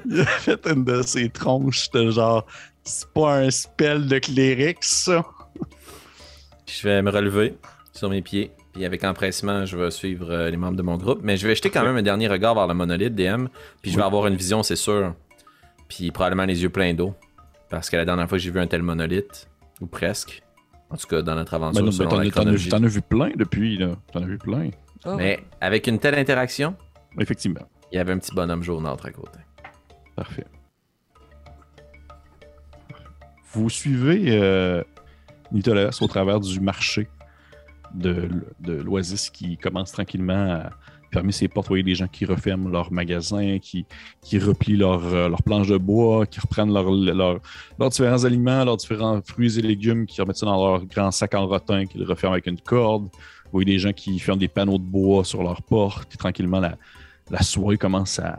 [0.08, 2.46] Il a fait une de ses tronches de genre,
[2.84, 5.24] c'est pas un spell de cléric, ça.
[6.66, 7.54] Je vais me relever
[7.92, 8.50] sur mes pieds.
[8.72, 11.20] Puis avec empressement, je vais suivre euh, les membres de mon groupe.
[11.22, 13.46] Mais je vais jeter quand même un dernier regard vers le monolithe DM.
[13.82, 14.06] Puis je vais Oui.
[14.06, 15.14] avoir une vision, c'est sûr.
[15.88, 17.14] Puis probablement les yeux pleins d'eau.
[17.68, 19.48] Parce que la dernière fois que j'ai vu un tel monolithe,
[19.82, 20.42] ou presque,
[20.88, 22.82] en tout cas dans notre aventure, Ben non, selon ben, la t'en, as- vu- t'en
[22.82, 23.90] as vu plein depuis, là.
[24.12, 24.70] T'en as vu plein.
[25.04, 25.16] Oh.
[25.16, 26.74] Mais avec une telle interaction,
[27.20, 27.60] Effectivement.
[27.92, 29.38] il y avait un petit bonhomme jaunâtre à côté.
[30.16, 30.46] Parfait.
[33.52, 34.82] Vous suivez euh,
[35.52, 37.08] Nicolas au travers du marché
[37.94, 40.70] de, de l'Oasis qui commence tranquillement à
[41.12, 41.66] fermer ses portes.
[41.66, 43.84] Vous voyez des gens qui referment leurs magasins, qui,
[44.22, 47.40] qui replient leurs euh, planches de bois, qui reprennent leurs leurs-
[47.78, 51.34] leurs différents aliments, leurs différents fruits et légumes, qui remettent ça dans leur grand sac
[51.34, 53.04] en rotin, qui le referment avec une corde.
[53.44, 56.78] Vous voyez des gens qui ferment des panneaux de bois sur leurs portes, tranquillement la,
[57.32, 58.36] la soirée commence à,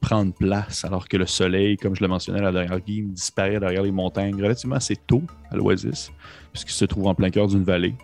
[0.00, 3.82] prendre place alors que le soleil, comme je le mentionnais la dernière game, disparaît derrière
[3.82, 6.10] les montagnes relativement assez tôt à l'Oasis,
[6.52, 7.94] puisqu'il se trouve en plein cœur d'une vallée.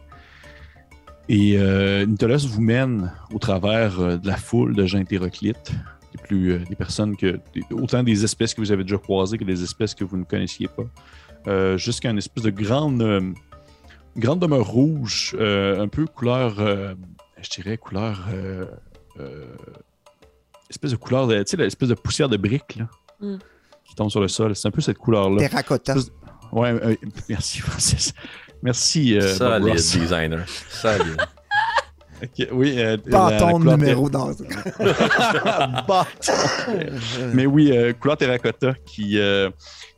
[1.29, 5.73] Et euh, vous mène au travers euh, de la foule de gens hétéroclites,
[6.13, 7.41] des, plus, euh, des personnes que.
[7.73, 10.69] autant des espèces que vous avez déjà croisées que des espèces que vous ne connaissiez
[10.69, 10.87] pas,
[11.49, 13.35] euh, jusqu'à une espèce de grande,
[14.17, 18.29] grande demeure rouge, un peu couleur, je dirais couleur.
[20.71, 21.37] Espèce de couleur de.
[21.43, 22.87] Tu sais, l'espèce de poussière de briques, là,
[23.21, 23.37] Mm.
[23.85, 24.57] qui tombe sur le sol.
[24.57, 25.39] C'est un peu cette couleur-là.
[25.49, 25.95] Terracotta.
[26.53, 26.95] Ouais, euh,
[27.29, 28.15] merci, Francis.
[28.63, 29.97] Merci, euh, Bob Solide Ross.
[29.97, 30.45] designer.
[30.71, 31.17] Solide.
[32.23, 34.27] Ok, oui, euh, la- la Bâton couleur numéro dans.
[35.89, 36.33] Bâton.
[37.33, 39.49] Mais oui, euh, couleur terracotta qui, euh,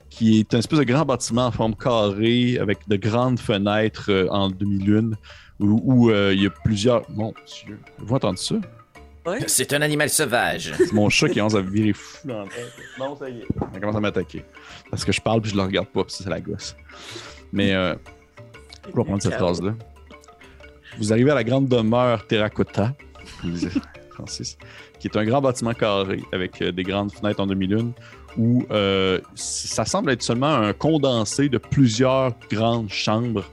[0.09, 4.29] qui est un espèce de grand bâtiment en forme carrée avec de grandes fenêtres euh,
[4.31, 5.17] en demi-lune
[5.59, 7.03] où, où, euh, il y a plusieurs.
[7.11, 8.55] Mon Dieu, vous entendez ça?
[9.47, 10.73] C'est un animal sauvage.
[10.79, 12.73] C'est mon chat qui commence à virer fou dans la tête.
[12.99, 13.47] Non, ça y est.
[13.75, 14.45] Il commence à m'attaquer.
[14.91, 16.77] Parce que je parle puis je le regarde pas, puis ça, c'est la gosse.
[17.53, 17.95] Mais euh,
[18.85, 19.75] je vais prendre cette phrase-là.
[20.99, 22.95] Vous arrivez à la grande demeure Terracotta,
[24.11, 24.59] Francis,
[24.99, 27.93] qui est un grand bâtiment carré avec euh, des grandes fenêtres en demi-lune
[28.37, 33.45] où euh, ça semble être seulement un condensé de plusieurs grandes chambres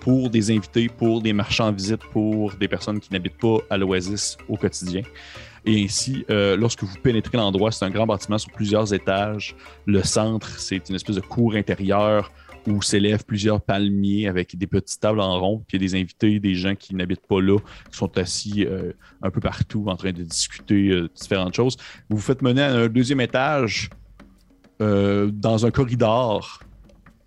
[0.00, 3.76] pour des invités, pour des marchands en visite, pour des personnes qui n'habitent pas à
[3.76, 5.02] l'Oasis au quotidien.
[5.64, 9.54] Et ainsi, euh, lorsque vous pénétrez l'endroit, c'est un grand bâtiment sur plusieurs étages.
[9.86, 12.30] Le centre, c'est une espèce de cour intérieure
[12.66, 15.64] où s'élèvent plusieurs palmiers avec des petites tables en rond.
[15.66, 17.58] Puis il y a des invités, des gens qui n'habitent pas là,
[17.90, 18.92] qui sont assis euh,
[19.22, 21.76] un peu partout en train de discuter euh, différentes choses.
[22.08, 23.90] Vous vous faites mener à un deuxième étage
[24.80, 26.60] euh, dans un corridor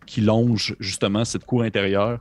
[0.06, 2.20] qui longe justement cette cour intérieure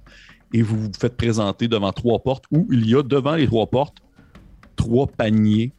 [0.52, 3.66] et vous vous faites présenter devant trois portes où il y a devant les trois
[3.68, 3.98] portes
[4.76, 5.72] trois paniers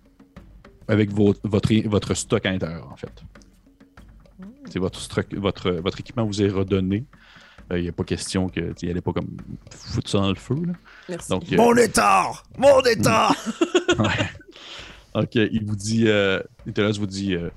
[0.88, 3.24] avec vos- votre, votre stock à l'intérieur, en fait.
[4.70, 5.00] c'est votre,
[5.38, 7.06] votre, votre équipement vous est redonné.
[7.72, 9.38] Euh, Il n'y a pas question que tu n'allez pas comme
[9.72, 10.56] foutre ça dans le feu.
[10.66, 10.74] là.
[11.10, 11.30] Merci.
[11.30, 12.44] Donc, euh, Mon étard!
[12.58, 12.82] Mon!
[14.00, 14.30] Ouais.
[15.14, 17.50] Ok, il vous dit, euh, Nicolas vous dit, euh,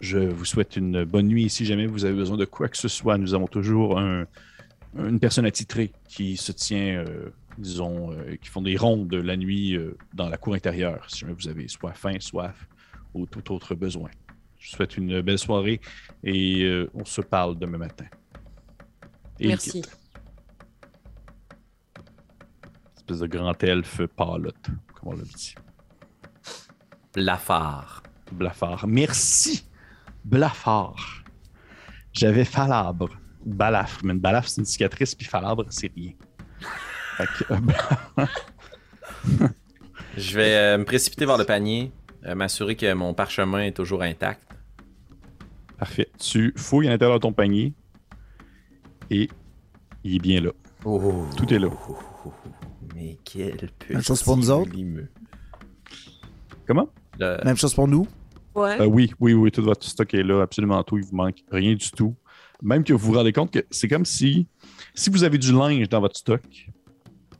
[0.00, 1.48] je vous souhaite une bonne nuit.
[1.50, 4.24] Si jamais vous avez besoin de quoi que ce soit, nous avons toujours un-
[4.96, 9.76] une personne attitrée qui se tient, euh, disons, euh, qui font des rondes la nuit
[9.76, 11.04] euh, dans la cour intérieure.
[11.08, 12.68] Si jamais vous avez soit faim, soif
[13.14, 14.10] ou tout autre besoin.
[14.58, 15.80] Je vous souhaite une belle soirée
[16.22, 18.06] et euh, on se parle demain matin.
[19.40, 19.82] Et Merci.
[22.96, 25.54] Espèce de grand elfe palotte, comme on l'a dit.
[27.12, 28.04] Blafard.
[28.30, 28.86] Blafard.
[28.86, 29.64] Merci,
[30.24, 31.24] Blafard.
[32.12, 33.21] J'avais Falabre.
[33.44, 34.00] Balafre.
[34.04, 36.12] Mais une balafre, c'est une cicatrice, puis Falabre, c'est rien.
[37.16, 38.26] Fait que, euh,
[40.16, 41.92] Je vais euh, me précipiter vers le panier,
[42.26, 44.42] euh, m'assurer que mon parchemin est toujours intact.
[45.78, 46.08] parfait.
[46.18, 47.74] Tu fouilles à l'intérieur de ton panier
[49.10, 49.28] et
[50.04, 50.50] il est bien là.
[50.84, 51.24] Oh.
[51.36, 51.68] Tout est là.
[52.94, 54.70] Mais quel petit Même chose pour nous autres?
[54.72, 55.08] limeux.
[56.66, 56.88] Comment?
[57.18, 58.06] Le- Même chose pour nous?
[58.54, 58.80] Ouais.
[58.80, 60.98] Euh, oui, oui, oui, tout votre stock est là, absolument tout.
[60.98, 62.14] Il vous manque rien du tout.
[62.62, 64.46] Même que vous vous rendez compte que c'est comme si,
[64.94, 66.42] si vous avez du linge dans votre stock,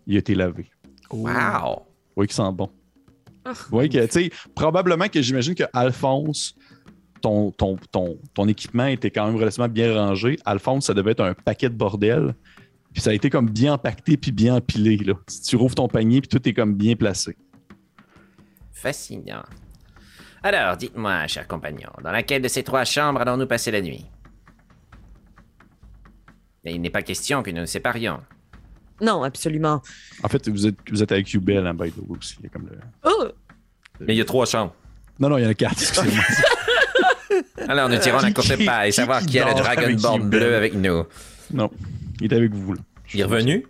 [0.06, 0.68] il a été lavé.
[1.10, 1.82] Wow!
[2.16, 2.68] Oui, qui sent bon.
[3.44, 3.52] Ah.
[3.70, 6.54] Oui, que, tu sais, probablement que j'imagine que Alphonse,
[7.20, 10.38] ton, ton, ton, ton équipement était quand même relativement bien rangé.
[10.44, 12.34] Alphonse, ça devait être un paquet de bordel.
[12.92, 14.96] Puis ça a été comme bien empaqueté puis bien empilé.
[14.98, 15.14] Là.
[15.26, 17.36] Si tu rouvres ton panier, puis tout est comme bien placé.
[18.70, 19.44] Fascinant.
[20.42, 24.04] Alors, dites-moi, cher compagnon, dans laquelle de ces trois chambres allons-nous passer la nuit?
[26.70, 28.20] Il n'est pas question que nous nous séparions.
[29.00, 29.82] Non, absolument.
[30.22, 32.36] En fait, vous êtes, vous êtes avec Ubel, hein, by the way, aussi.
[32.40, 33.24] Il y a comme le- Oh!
[34.00, 34.74] Mais il y a trois chambres.
[35.18, 36.22] Non, non, il y en a quatre, excusez-moi.
[37.68, 40.74] Alors, nous tirons la courte paille, qui- savoir qui qui a le Dragonborn bleu avec
[40.74, 41.04] nous.
[41.52, 41.70] non,
[42.20, 42.74] il est avec vous.
[42.74, 42.80] Là.
[43.14, 43.66] Il est revenu?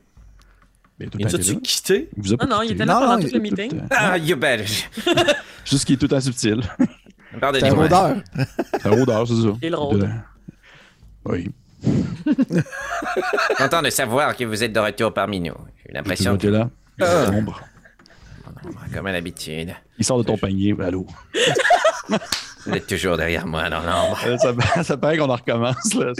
[0.99, 2.09] Mais tout Il a-tu quitté?
[2.16, 3.70] Il vous a pas Non, non, il était là Non, pendant non, tout le meeting.
[3.70, 4.64] Tout, euh, Ah, Yubel
[5.64, 6.61] Juste qu'il est tout en subtil.
[7.40, 8.16] T'es un rôdeur.
[8.72, 9.49] C'est un rôdeur, c'est ça.
[9.62, 10.01] Il le rôde.
[10.01, 10.09] De-
[11.24, 11.51] Oui.
[13.59, 15.55] Content de savoir que vous êtes de retour parmi nous.
[15.85, 16.53] J'ai eu l'impression Tu que...
[16.53, 16.70] là.
[17.01, 17.26] Ah.
[17.30, 17.61] L'ombre.
[18.95, 20.74] Comme à l'habitude, Il sort de ton panier.
[20.80, 21.07] Allô.
[22.66, 24.18] vous êtes toujours derrière moi dans l'ombre.
[24.26, 25.95] Euh, ça, ça paraît qu'on en recommence.
[25.95, 26.12] Là.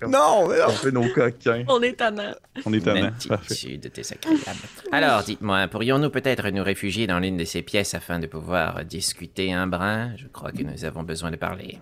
[0.00, 0.62] Comme- Non, mais.
[0.66, 1.64] On fait nos coquins.
[1.68, 2.34] On est tannant.
[2.64, 3.10] On est tannant.
[3.28, 3.52] Parfait.
[3.52, 4.58] Attitude, t'es agréable.
[4.92, 9.52] Alors, dites-moi, pourrions-nous peut-être nous réfugier dans l'une de ces pièces afin de pouvoir discuter
[9.52, 10.12] un brin?
[10.16, 11.78] Je crois que nous avons besoin de parler.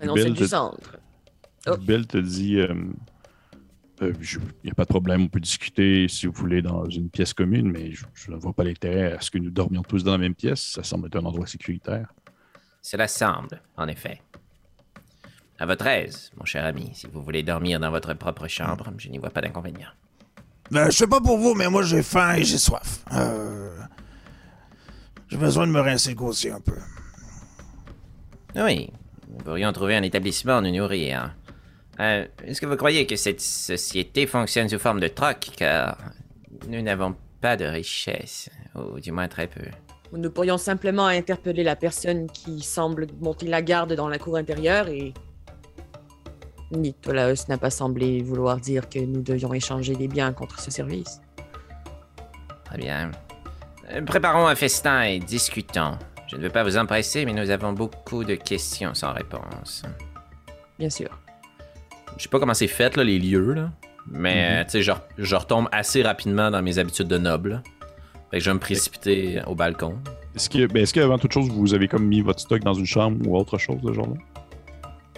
[0.00, 0.98] Mais non, c'est du centre.
[1.66, 1.76] Oh.
[1.76, 2.74] Bill te dit euh,
[4.02, 4.12] il
[4.64, 7.70] n'y a pas de problème, on peut discuter si vous voulez dans une pièce commune,
[7.70, 10.18] mais je, je ne vois pas l'intérêt à ce que nous dormions tous dans la
[10.18, 10.60] même pièce.
[10.60, 12.12] Ça semble être un endroit sécuritaire.
[12.82, 14.20] Cela semble, en effet.
[15.58, 19.08] À votre aise, mon cher ami, si vous voulez dormir dans votre propre chambre, je
[19.08, 19.88] n'y vois pas d'inconvénient.
[20.70, 23.02] Ben, je sais pas pour vous, mais moi j'ai faim et j'ai soif.
[23.12, 23.78] Euh,
[25.28, 26.76] J'ai besoin de me rincer le gosier un peu.
[28.56, 28.90] Oui,
[29.28, 31.34] nous pourrions trouver un établissement où nous nourrir.
[32.00, 35.50] Euh, Est-ce que vous croyez que cette société fonctionne sous forme de troc?
[35.56, 35.96] Car
[36.68, 39.62] nous n'avons pas de richesse, ou du moins très peu.
[40.12, 44.88] Nous pourrions simplement interpeller la personne qui semble monter la garde dans la cour intérieure
[44.88, 45.12] et.
[46.72, 51.20] Nicolaus n'a pas semblé vouloir dire que nous devions échanger des biens contre ce service.
[52.64, 53.12] Très bien.
[53.92, 55.96] Euh, Préparons un festin et discutons.
[56.26, 59.84] Je ne veux pas vous empresser, mais nous avons beaucoup de questions sans réponse.
[60.76, 61.08] Bien sûr.
[62.16, 63.70] Je sais pas comment c'est fait, là, les lieux, là.
[64.10, 67.62] Mais, euh, tu sais, je, re- je retombe assez rapidement dans mes habitudes de noble.
[68.30, 69.98] Fait que je vais me précipiter au balcon.
[70.34, 72.86] Est-ce que, ben, est-ce qu'avant toute chose, vous avez comme mis votre stock dans une
[72.86, 74.14] chambre ou autre chose de genre-là?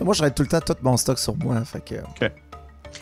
[0.01, 1.95] Moi, je reste tout le temps tout mon stock sur moi, fait que.
[1.97, 2.21] Ok.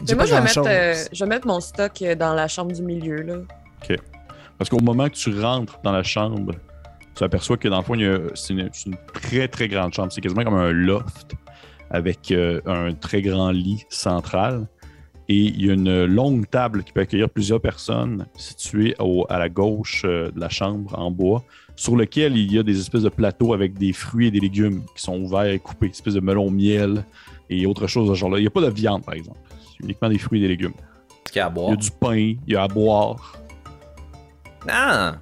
[0.09, 0.67] Mais moi, pas je vais, mettre, grand-chose.
[0.69, 3.23] euh, je vais mettre mon stock euh, dans la chambre du milieu.
[3.23, 3.35] Là.
[4.59, 6.55] Parce qu'au moment que tu rentres dans la chambre,
[7.15, 9.69] tu aperçois que dans le fond, il y a- c'est une, c'est une très très
[9.69, 10.11] grande chambre.
[10.11, 11.33] C'est quasiment comme un loft
[11.91, 14.67] avec euh, un très grand lit central.
[15.29, 19.39] Et il y a une longue table qui peut accueillir plusieurs personnes située au- à
[19.41, 21.43] la gauche euh, de la chambre en bois,
[21.75, 24.83] sur lequel il y a des espèces de plateaux avec des fruits et des légumes
[24.95, 27.05] qui sont ouverts et coupés, espèces de melon miel
[27.51, 28.39] et autre chose de ce genre-là.
[28.39, 29.41] Il n'y a pas de viande, par exemple.
[29.73, 30.75] C'est uniquement des fruits et des légumes.
[31.25, 31.71] Qu'il y a à Il boire.
[31.71, 33.37] y a du pain, il y a à boire.
[34.69, 35.17] Ah,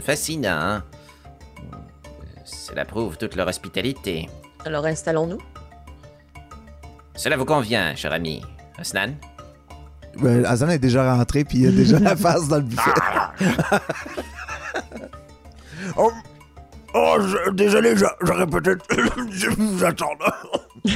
[0.00, 0.80] fascinant.
[2.44, 4.28] Cela prouve toute leur hospitalité.
[4.64, 5.38] Alors installons-nous.
[7.20, 8.40] Cela vous convient, cher ami.
[8.78, 9.10] Aslan
[10.22, 12.90] Ben, est déjà rentré, puis il a déjà la face dans le buffet.
[15.98, 16.10] oh,
[16.94, 18.86] oh, je- désolé, j'a- j'aurais peut-être
[19.26, 20.34] dû vous attendre.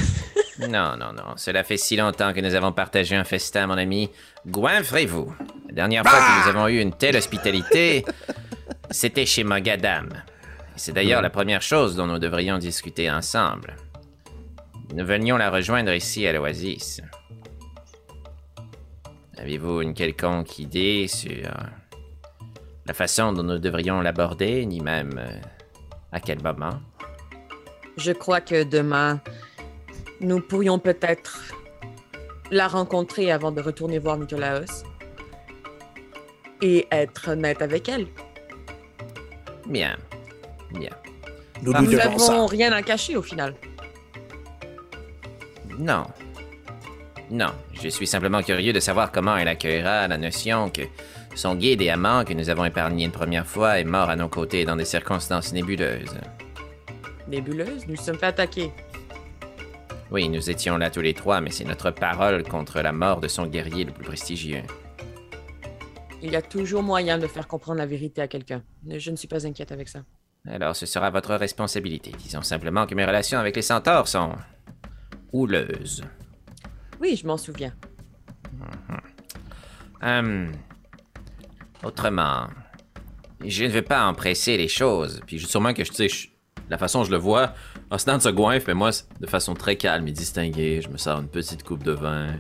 [0.61, 1.35] Non, non, non.
[1.37, 4.09] Cela fait si longtemps que nous avons partagé un festin, mon ami.
[4.47, 5.35] Goinfrez-vous.
[5.69, 8.05] La dernière fois que nous avons eu une telle hospitalité,
[8.89, 10.09] c'était chez Mogadam.
[10.77, 13.75] C'est d'ailleurs la première chose dont nous devrions discuter ensemble.
[14.93, 17.01] Nous venions la rejoindre ici à l'Oasis.
[19.39, 21.51] Avez-vous une quelconque idée sur
[22.87, 25.41] la façon dont nous devrions l'aborder, ni même euh,
[26.13, 26.81] à quel moment?
[27.97, 29.21] Je crois que demain,
[30.21, 31.55] nous pourrions peut-être
[32.51, 34.85] la rencontrer avant de retourner voir Nicolaos
[36.63, 38.07] et être honnête avec elle.
[39.67, 39.97] Bien.
[40.73, 40.91] Bien.
[41.63, 42.47] Nous Nous n'avons ça.
[42.47, 43.55] rien à cacher au final.
[45.79, 46.07] Non.
[47.31, 50.83] Non, je suis simplement curieux de savoir comment elle accueillera la notion que
[51.35, 54.29] son guide et amant que nous avons épargné une première fois est mort à nos
[54.29, 56.17] côtés dans des circonstances nébuleuses.
[57.27, 58.71] Nébuleuse, nous sommes fait attaquer.
[60.11, 63.29] Oui, nous étions là tous les trois, mais c'est notre parole contre la mort de
[63.29, 64.63] son guerrier le plus prestigieux.
[66.23, 68.63] Il y a toujours moyen de faire comprendre la vérité à quelqu'un.
[68.89, 70.01] Je ne suis pas inquiète avec ça.
[70.47, 72.13] Alors ce sera votre responsabilité.
[72.19, 74.33] Disons simplement que mes relations avec les centaures sont
[77.01, 77.73] Oui, je m'en souviens.
[80.03, 80.53] Hum.
[81.83, 82.47] Autrement,
[83.45, 85.21] je ne veux pas empresser les choses.
[85.27, 86.29] Puis je- sûrement que je tu sais,
[86.71, 87.53] la façon dont je le vois,
[87.91, 90.81] Osnan se goinfre, mais moi, de façon très calme et distinguée.
[90.83, 92.35] Je me sers une petite coupe de vin.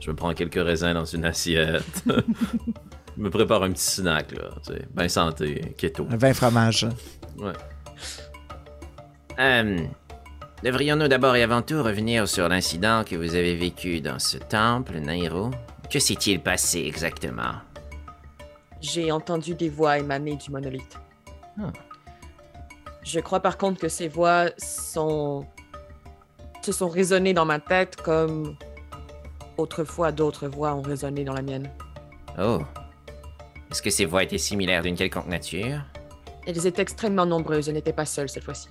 [0.00, 2.04] Je me prends quelques raisins dans une assiette.
[2.06, 4.50] je me prépare un petit snack, là.
[4.66, 6.06] Tu sais, ben santé, keto.
[6.10, 6.86] Un vin fromage.
[7.38, 7.52] Ouais.
[9.38, 9.88] Hum.
[10.64, 14.96] Devrions-nous d'abord et avant tout revenir sur l'incident que vous avez vécu dans ce temple,
[14.96, 15.50] Nairo
[15.90, 17.56] Que s'est-il passé exactement?
[18.80, 20.98] J'ai entendu des voix émaner du monolithe.
[21.58, 21.68] Hmm.
[23.02, 25.44] Je crois par contre que ces voix sont...
[26.62, 28.56] se sont résonnées dans ma tête comme
[29.58, 31.68] autrefois d'autres voix ont résonné dans la mienne.
[32.38, 32.62] Oh.
[33.70, 35.82] Est-ce que ces voix étaient similaires d'une quelconque nature?
[36.46, 38.70] Elles étaient extrêmement nombreuses, je n'étais pas seule cette fois-ci.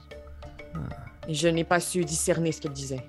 [1.28, 3.06] Et je n'ai pas su discerner ce qu'elles disaient.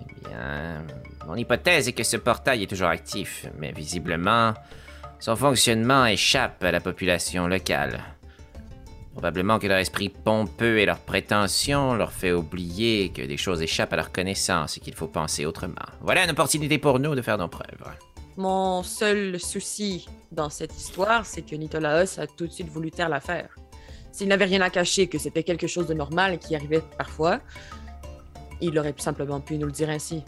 [0.00, 0.84] Eh bien,
[1.26, 4.54] mon hypothèse est que ce portail est toujours actif, mais visiblement,
[5.18, 8.00] son fonctionnement échappe à la population locale.
[9.12, 13.92] Probablement que leur esprit pompeux et leurs prétentions leur fait oublier que des choses échappent
[13.92, 15.74] à leur connaissance et qu'il faut penser autrement.
[16.00, 17.84] Voilà une opportunité pour nous de faire nos preuves.
[18.36, 23.08] Mon seul souci dans cette histoire, c'est que Nitolaos a tout de suite voulu taire
[23.08, 23.54] l'affaire.
[24.12, 27.40] S'il n'avait rien à cacher, que c'était quelque chose de normal qui arrivait parfois,
[28.60, 30.22] il aurait simplement pu nous le dire ainsi.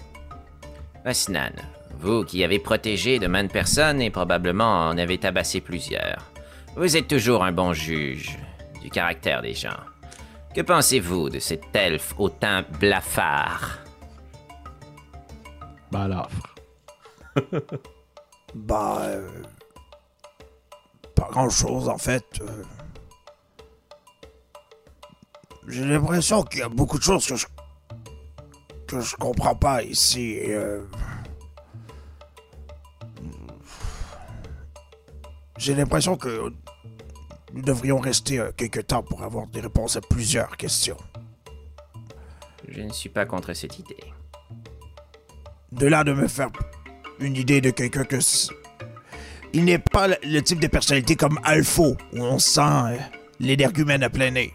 [1.04, 1.52] Osnan,
[1.98, 6.30] vous qui avez protégé de maintes personnes et probablement en avez tabassé plusieurs,
[6.76, 8.38] vous êtes toujours un bon juge
[8.80, 9.76] du caractère des gens.
[10.54, 13.78] Que pensez-vous de cet elfe au teint blafard?
[15.90, 16.54] Balafre.
[18.54, 18.98] Bah.
[19.06, 19.30] euh,
[21.14, 22.24] pas grand chose en fait.
[22.42, 22.62] euh.
[25.72, 27.46] J'ai l'impression qu'il y a beaucoup de choses que je.
[28.86, 30.38] que je comprends pas ici.
[30.42, 30.82] euh.
[35.56, 36.52] J'ai l'impression que
[37.54, 40.98] nous devrions rester euh, quelque temps pour avoir des réponses à plusieurs questions.
[42.68, 44.04] Je ne suis pas contre cette idée.
[45.72, 46.50] de là de me faire
[47.18, 48.18] une idée de quelqu'un que
[49.54, 52.98] il n'est pas le, le type de personnalité comme Alpho où on sent euh,
[53.40, 54.52] l'énergumène à plein nez.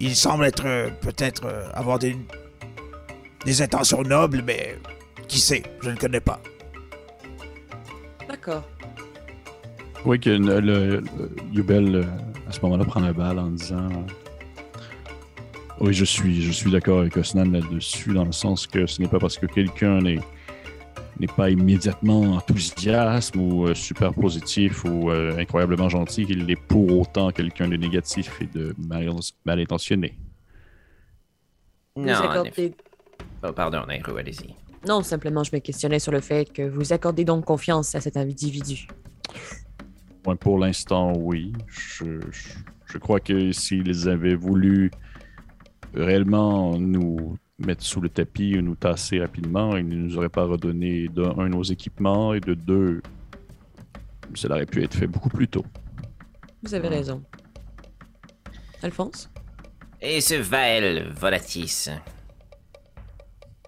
[0.00, 2.16] Il semble être euh, peut-être euh, avoir des
[3.44, 4.76] des intentions nobles, mais
[5.28, 6.40] qui sait, je ne connais pas.
[8.28, 8.62] D'accord.
[10.06, 11.02] Oui, que le, le- le-
[11.52, 12.04] Yubel, euh,
[12.48, 14.12] à ce moment-là, prend la balle en disant euh,
[15.80, 19.08] Oui, je suis, je suis d'accord avec Osnan là-dessus, dans le sens que ce n'est
[19.08, 20.20] pas parce que quelqu'un n'est
[21.20, 27.00] n'est pas immédiatement enthousiaste ou euh, super positif ou euh, incroyablement gentil qu'il est pour
[27.00, 29.10] autant quelqu'un de négatif et de mal,
[29.44, 30.14] mal intentionné.
[31.96, 32.74] Non, accordez-.
[33.42, 34.54] Oh, pardon, Nairo, allez-y.
[34.86, 38.16] Non, simplement, je me questionnais sur le fait que vous accordez donc confiance à cet
[38.16, 38.86] individu.
[40.26, 41.52] Ouais, pour l'instant, oui.
[41.68, 42.48] Je, je,
[42.86, 44.90] je crois que s'ils avaient voulu
[45.94, 50.44] réellement nous mettre sous le tapis ou nous tasser rapidement, ils ne nous auraient pas
[50.44, 53.02] redonné de un nos équipements et de deux,
[54.34, 55.64] cela aurait pu être fait beaucoup plus tôt.
[56.62, 57.22] Vous avez raison.
[58.82, 59.30] Alphonse?
[60.00, 61.88] Et ce Vael Volatis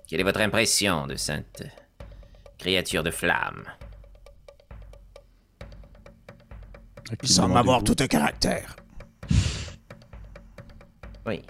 [0.06, 1.66] Quelle est votre impression de cette
[2.58, 3.64] créature de flamme?
[7.22, 8.74] Il semble avoir tout un caractère.
[11.24, 11.42] Oui.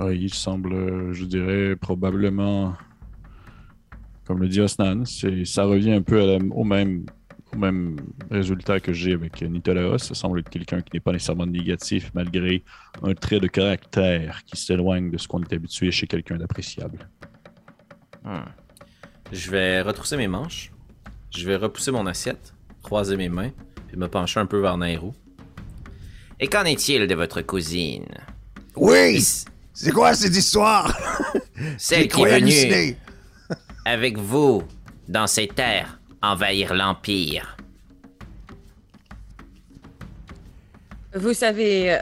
[0.00, 2.74] Oui, il semble, euh, je dirais, probablement,
[4.26, 7.06] comme le dit Osnan, c'est- ça revient un peu à la- au, même,
[7.54, 7.96] au même
[8.30, 9.98] résultat que j'ai avec Nitolaos.
[9.98, 12.64] Ça semble être quelqu'un qui n'est pas nécessairement négatif, malgré
[13.02, 17.08] un trait de caractère qui s'éloigne de ce qu'on est habitué chez quelqu'un d'appréciable.
[18.24, 18.48] Hmm.
[19.32, 20.72] Je vais retrousser mes manches.
[21.30, 23.50] Je vais repousser mon assiette, croiser mes mains,
[23.88, 25.12] puis me pencher un peu vers Nairou.
[26.40, 28.06] Et qu'en est-il de votre cousine?
[28.76, 29.22] Oui!
[29.76, 30.96] C'est quoi cette histoire?
[31.78, 32.96] Celle qui est venue
[33.84, 34.62] avec vous
[35.08, 37.56] dans ces terres envahir l'Empire.
[41.12, 41.98] Vous savez, euh,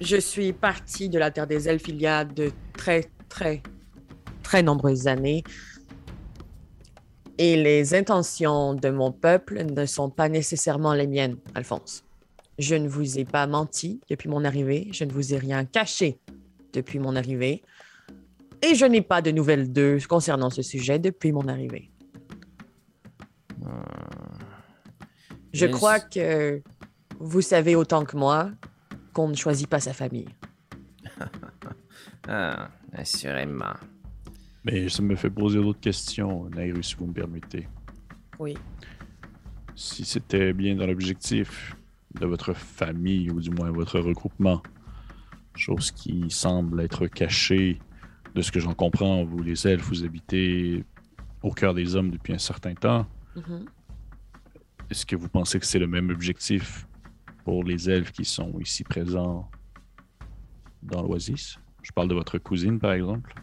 [0.00, 3.60] je suis partie de la Terre des Elfes il y a de très, très,
[4.44, 5.42] très nombreuses années.
[7.38, 12.04] Et les intentions de mon peuple ne sont pas nécessairement les miennes, Alphonse.
[12.56, 14.88] Je ne vous ai pas menti depuis mon arrivée.
[14.92, 16.18] Je ne vous ai rien caché
[16.72, 17.62] depuis mon arrivée.
[18.62, 21.90] Et je n'ai pas de nouvelles d'eux concernant ce sujet depuis mon arrivée.
[25.52, 26.62] Je Mais crois que
[27.18, 28.50] vous savez autant que moi
[29.12, 30.28] qu'on ne choisit pas sa famille.
[32.30, 33.72] Ah, assurément.
[34.62, 37.66] Mais ça me fait poser d'autres questions, Nairu, si vous me permettez.
[38.38, 38.54] Oui.
[39.74, 41.74] Si c'était bien dans l'objectif
[42.20, 44.62] de votre famille, ou du moins votre regroupement,
[45.58, 47.78] chose qui semble être cachée
[48.34, 50.84] de ce que j'en comprends, vous les elfes, vous habitez
[51.42, 53.06] au cœur des hommes depuis un certain temps.
[53.36, 53.66] Mhm.
[54.90, 56.86] Est-ce que vous pensez que c'est le même objectif
[57.44, 59.50] pour les elfes qui sont ici présents
[60.82, 61.58] dans l'Oasis?
[61.82, 63.34] Je parle de votre cousine, par exemple.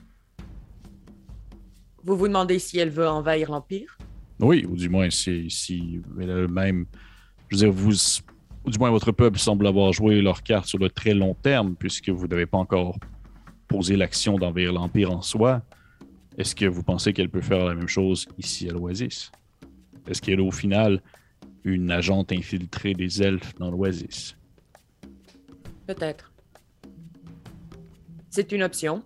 [2.04, 3.98] Vous vous demandez si elle veut envahir l'Empire?
[4.40, 6.86] Oui, ou du moins, si, si elle a le même.
[7.50, 7.94] Je veux dire, vous.
[8.66, 11.76] Ou du moins, votre peuple semble avoir joué leur carte sur le très long terme,
[11.76, 12.98] puisque vous n'avez pas encore
[13.68, 15.62] posé l'action d'envahir l'Empire en soi.
[16.38, 19.32] Est-ce que vous pensez qu'elle peut faire la même chose ici à l'Oasis?
[20.08, 21.02] Est-ce qu'elle est au final
[21.64, 24.36] une agente infiltrée des elfes dans l'Oasis?
[25.88, 26.32] Peut-être.
[28.30, 29.04] C'est une option.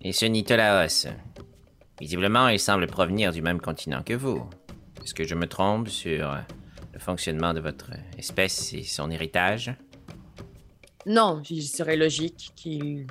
[0.00, 1.08] Et ce Nitolaos,
[2.00, 4.48] visiblement, il semble provenir du même continent que vous.
[5.02, 6.38] Est-ce que je me trompe sur euh,
[7.10, 9.72] fonctionnement de votre espèce et son héritage?
[11.06, 13.06] Non, il serait logique qu'il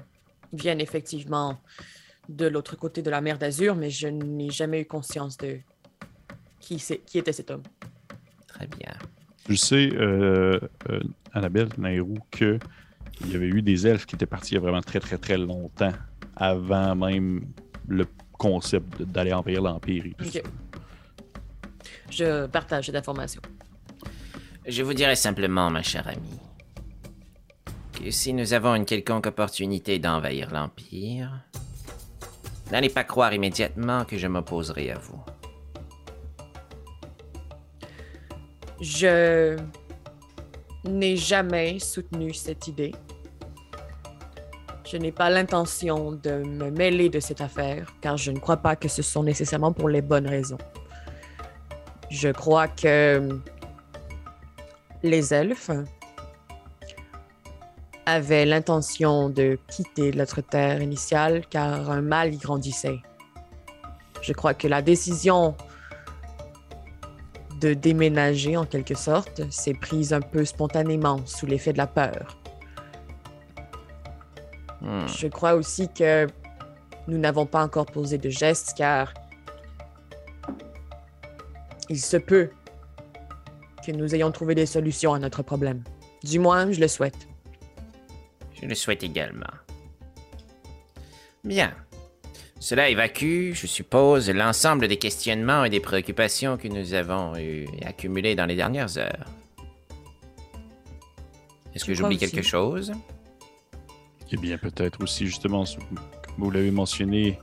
[0.51, 1.57] vienne effectivement
[2.27, 5.59] de l'autre côté de la mer d'Azur, mais je n'ai jamais eu conscience de
[6.59, 7.63] qui, c'est- qui était cet homme.
[8.47, 8.91] Très bien.
[9.47, 10.99] Je sais, euh, euh,
[11.31, 12.59] Annabelle, Nairou, que
[13.21, 15.17] il y avait eu des elfes qui étaient partis il y a vraiment très très
[15.17, 15.93] très longtemps,
[16.35, 17.45] avant même
[17.87, 20.31] le concept d'aller envahir l'Empire et tout Ok.
[20.33, 20.39] ça.
[22.09, 23.41] Je partage cette information.
[24.67, 26.39] Je vous dirais simplement, ma chère amie,
[27.93, 31.29] que si nous avons une quelconque opportunité d'envahir l'Empire,
[32.71, 35.23] n'allez pas croire immédiatement que je m'opposerai à vous.
[38.81, 39.55] Je
[40.83, 42.95] n'ai jamais soutenu cette idée.
[44.83, 48.75] Je n'ai pas l'intention de me mêler de cette affaire, car je ne crois pas
[48.75, 50.57] que ce sont nécessairement pour les bonnes raisons.
[52.09, 53.29] Je crois que
[55.05, 55.71] les elfes
[58.05, 62.99] avaient l'intention de quitter notre terre initiale, car un mal y grandissait.
[64.21, 65.55] Je crois que la décision
[67.61, 72.37] de déménager en quelque sorte s'est prise un peu spontanément sous l'effet de la peur.
[74.81, 75.07] Hmm.
[75.07, 76.27] Je crois aussi que
[77.07, 79.13] nous n'avons pas encore posé de gestes car
[81.89, 82.49] il se peut
[83.85, 85.83] que nous ayons trouvé des solutions à notre problème.
[86.23, 87.27] Du moins, je le souhaite.
[88.53, 89.53] Je le souhaite également.
[91.43, 91.73] Bien.
[92.59, 98.35] Cela évacue, je suppose, l'ensemble des questionnements et des préoccupations que nous avons eu et
[98.35, 99.25] dans les dernières heures.
[101.75, 102.93] Est-ce que j'oublie quelque chose?
[104.31, 107.37] Eh bien, peut-être aussi, justement, comme vous l'avez mentionné,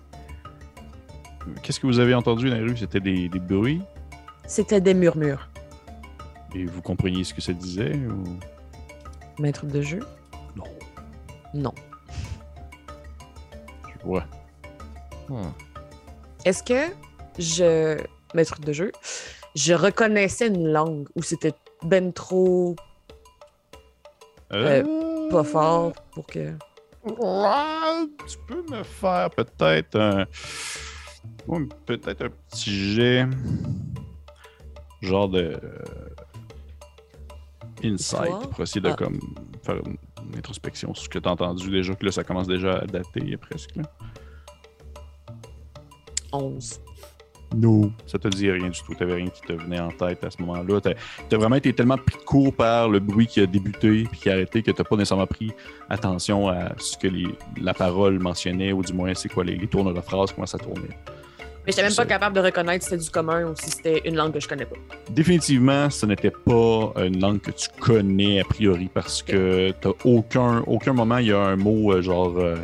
[1.63, 2.77] qu'est-ce que vous avez entendu dans la rue?
[2.77, 3.83] C'était des, des bruits?
[4.47, 5.52] C'était des murmures.
[6.55, 7.95] Et vous compreniez ce que ça disait?
[7.95, 8.39] Ou...
[9.39, 10.01] Maître de jeu?
[10.57, 10.65] Non.
[11.55, 11.75] Non.
[13.89, 14.25] Je vois.
[15.29, 15.51] Hmm.
[16.45, 16.93] Est-ce que
[17.39, 17.99] je,
[18.35, 18.93] maître de jeu,
[19.55, 22.77] je reconnaissais une langue où c'était ben trop
[24.53, 26.53] Euh, pas fort pour que?
[27.05, 30.27] Ouais, tu peux me faire peut-être un.
[31.87, 33.27] peut-être un petit jet.
[35.01, 35.59] Genre de.
[37.85, 38.41] Insight Toi?
[38.51, 38.95] pour essayer de Ah.
[38.97, 39.19] comme,
[39.65, 39.97] faire une,
[40.31, 42.87] une introspection sur ce que tu as entendu déjà, que là, ça commence déjà à
[42.87, 43.77] dater presque.
[43.77, 43.83] là.
[46.33, 46.81] 11.
[47.55, 47.93] Non.
[48.07, 48.95] Ça te dit rien du tout.
[48.95, 50.81] T'avais rien qui te venait en tête à ce moment-là.
[50.81, 50.93] T'as
[51.31, 54.31] as vraiment été tellement pris de court par le bruit qui a débuté puis qui
[54.31, 55.53] a arrêté que t'as pas nécessairement pris
[55.91, 57.29] attention à ce que les-
[57.61, 60.57] la parole mentionnait ou du moins c'est quoi les, les tournures de phrases, comment ça
[60.57, 60.97] tournait.
[61.65, 64.17] Mais j'étais même pas capable de reconnaître si c'était du commun ou si c'était une
[64.17, 64.77] langue que je connais pas.
[65.11, 70.65] Définitivement, ce n'était pas une langue que tu connais a priori parce que t'as aucun,
[70.67, 72.57] aucun moment il y a un mot euh, genre euh,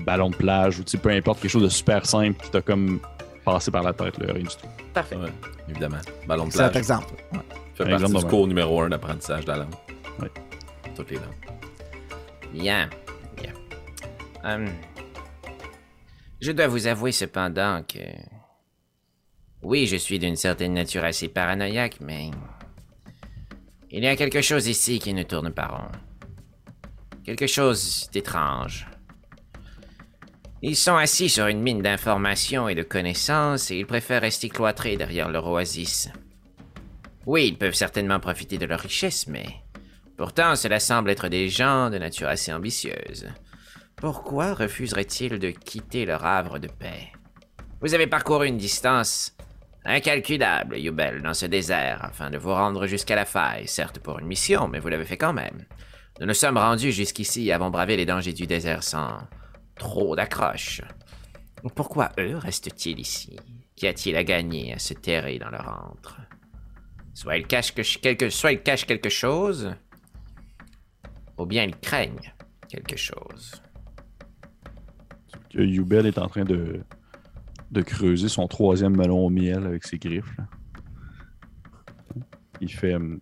[0.00, 2.98] ballon de plage ou peu importe quelque chose de super simple qui t'a comme
[3.44, 4.66] passé par la tête, là, rien du tout.
[4.92, 5.16] Parfait.
[5.16, 5.32] Ouais,
[5.68, 5.98] évidemment.
[6.26, 6.78] Ballon de C'est un plage.
[6.78, 7.14] exemple.
[7.74, 9.74] fait Un partie exemple du de cours numéro 1 d'apprentissage de la langue.
[10.20, 10.30] Ouais.
[10.96, 11.24] Toutes les langues.
[12.52, 12.90] Bien,
[13.36, 13.52] bien.
[14.44, 14.66] Hum,
[16.40, 18.00] je dois vous avouer cependant que...
[19.62, 22.30] Oui, je suis d'une certaine nature assez paranoïaque, mais...
[23.90, 25.92] Il y a quelque chose ici qui ne tourne pas rond.
[27.24, 28.88] Quelque chose d'étrange.
[30.62, 34.96] Ils sont assis sur une mine d'informations et de connaissances et ils préfèrent rester cloîtrés
[34.96, 36.08] derrière leur oasis.
[37.26, 39.46] Oui, ils peuvent certainement profiter de leur richesse, mais...
[40.16, 43.28] Pourtant, cela semble être des gens de nature assez ambitieuse.
[43.96, 47.12] Pourquoi refuseraient-ils de quitter leur havre de paix?
[47.80, 49.36] Vous avez parcouru une distance
[49.84, 54.26] incalculable, Yubel, dans ce désert, afin de vous rendre jusqu'à la faille, certes pour une
[54.26, 55.64] mission, mais vous l'avez fait quand même.
[56.20, 59.18] Nous nous sommes rendus jusqu'ici et avons bravé les dangers du désert sans
[59.74, 60.82] trop d'accroche.
[61.74, 63.36] Pourquoi eux restent-ils ici?
[63.76, 66.20] Qu'y a-t-il à gagner à se terrer dans leur antre?
[67.14, 69.74] Soit ils cachent que- quelque, soit ils cachent quelque chose,
[71.38, 72.32] ou bien ils craignent
[72.68, 73.60] quelque chose.
[75.54, 76.82] Yubel est en train de,
[77.72, 80.36] de creuser son troisième melon au miel avec ses griffes.
[82.60, 83.18] Il fait hum,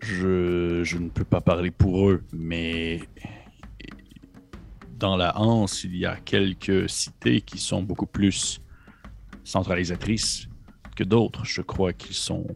[0.00, 3.00] je, je ne peux pas parler pour eux, mais
[4.98, 8.60] dans la Hanse, il y a quelques cités qui sont beaucoup plus
[9.44, 10.48] centralisatrices
[10.94, 11.44] que d'autres.
[11.44, 12.46] Je crois qu'ils sont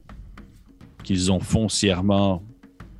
[1.03, 2.45] qu'ils ont foncièrement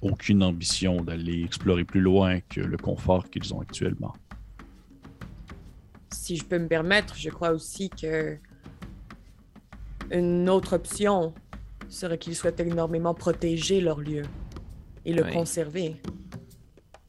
[0.01, 4.15] aucune ambition d'aller explorer plus loin que le confort qu'ils ont actuellement.
[6.13, 8.37] Si je peux me permettre, je crois aussi que
[10.11, 11.35] une autre option
[11.89, 14.23] serait qu'ils souhaitent énormément protéger leur lieu
[15.05, 15.33] et le Oui.
[15.33, 15.97] conserver.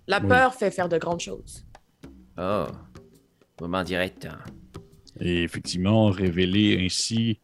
[0.07, 0.27] La Oui.
[0.27, 1.65] peur fait faire de grandes choses.
[2.37, 2.65] Oh,
[3.61, 4.29] m'en direz tant.
[5.19, 7.39] Et effectivement, révéler ainsi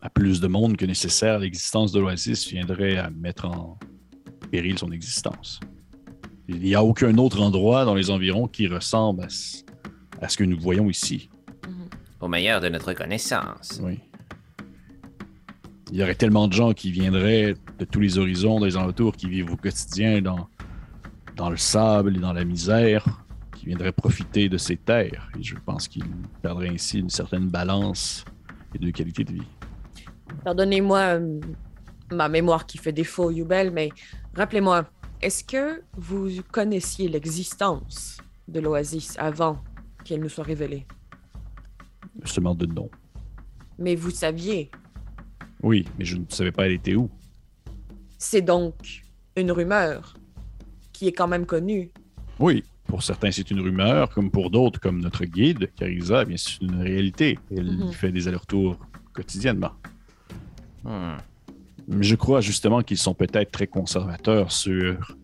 [0.00, 3.78] à plus de monde que nécessaire l'existence de l'Oasis viendrait à mettre en
[4.50, 5.60] péril son existence.
[6.48, 9.28] Il n'y a aucun autre endroit dans les environs qui ressemble à
[10.20, 11.28] à ce que nous voyons ici.
[12.20, 13.80] Au meilleur de notre connaissance.
[13.82, 14.00] Oui.
[15.92, 19.28] Il y aurait tellement de gens qui viendraient de tous les horizons, des alentours, qui
[19.28, 20.48] vivent au quotidien dans,
[21.36, 23.04] dans le sable et dans la misère,
[23.56, 25.30] qui viendraient profiter de ces terres.
[25.38, 26.04] Et je pense qu'ils
[26.42, 28.24] perdraient ainsi une certaine balance
[28.74, 29.48] et de qualité de vie.
[30.42, 31.40] Pardonnez-moi euh,
[32.10, 33.90] ma mémoire qui fait défaut, Yubel, mais
[34.34, 34.86] rappelez-moi,
[35.22, 39.58] est-ce que vous connaissiez l'existence de l'Oasis avant
[40.06, 40.86] qu'elle nous soit révélée?
[42.24, 42.88] Seulement de nom.
[43.78, 44.70] Mais vous saviez.
[45.62, 47.10] Oui, mais je ne savais pas elle était où.
[48.18, 49.02] C'est donc
[49.36, 50.14] une rumeur
[50.92, 51.90] qui est quand même connue.
[52.38, 56.36] Oui, pour certains c'est une rumeur, comme pour d'autres, comme notre guide, Carisa, eh bien
[56.36, 57.38] c'est une réalité.
[57.54, 57.92] Elle Mhm.
[57.92, 58.78] fait des allers-retours
[59.12, 59.72] quotidiennement.
[60.84, 61.16] Hmm.
[61.88, 65.16] Mais je crois justement qu'ils sont peut-être très conservateurs sur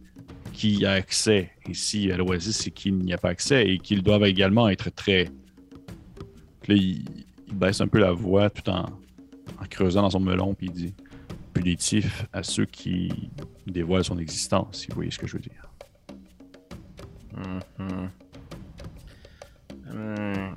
[0.52, 4.24] qui a accès ici à l'Oasis et qui n'y a pas accès et qu'ils doivent
[4.24, 5.24] également être très.
[6.68, 7.04] Là, il,
[7.48, 8.84] il baisse un peu la voix tout en,
[9.60, 10.94] en creusant dans son melon puis il dit
[11.52, 13.30] punitif à ceux qui
[13.66, 15.70] dévoilent son existence, si vous voyez ce que je veux dire.
[17.36, 18.10] Mhm.
[19.92, 20.54] Hmm.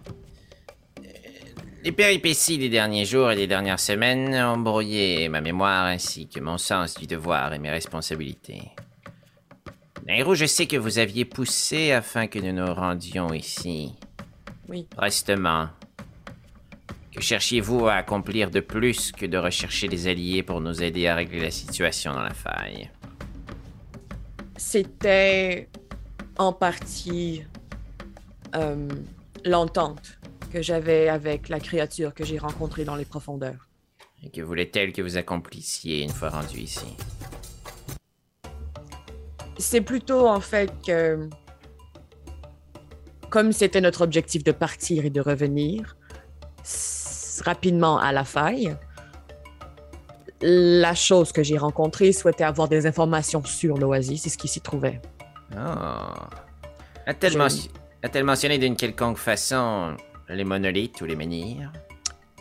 [1.83, 6.39] Les péripéties des derniers jours et des dernières semaines ont brouillé ma mémoire ainsi que
[6.39, 8.71] mon sens du devoir et mes responsabilités.
[10.05, 13.95] Nairo, je sais que vous aviez poussé afin que nous nous rendions ici.
[14.69, 14.87] Oui.
[14.95, 15.69] Prestement.
[17.11, 21.15] Que cherchiez-vous à accomplir de plus que de rechercher des alliés pour nous aider à
[21.15, 22.91] régler la situation dans la faille?
[24.57, 25.69] C'était
[26.37, 27.43] en partie
[28.55, 28.87] euh,
[29.43, 30.19] l'entente
[30.53, 33.67] que j'avais avec la créature que j'ai rencontrée dans les profondeurs.
[34.21, 36.95] Et que voulait-elle que vous accomplissiez une fois rendu ici?
[39.65, 41.27] C'est plutôt en fait que,
[43.31, 45.97] comme c'était notre objectif de partir et de revenir
[47.43, 48.77] rapidement à la faille,
[50.41, 54.61] La chose que j'ai rencontrée souhaitait avoir des informations sur l'oasis, c'est ce qui s'y
[54.61, 55.01] trouvait.
[55.53, 55.57] Oh.
[57.07, 57.71] A-t-elle mention-
[58.03, 59.95] a-t-elle mentionné d'une quelconque façon
[60.29, 61.71] les monolithes ou les menhirs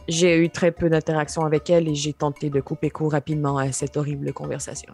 [0.09, 3.72] J'ai eu très peu d'interactions avec elle et j'ai tenté de couper court rapidement à
[3.72, 4.93] cette horrible conversation.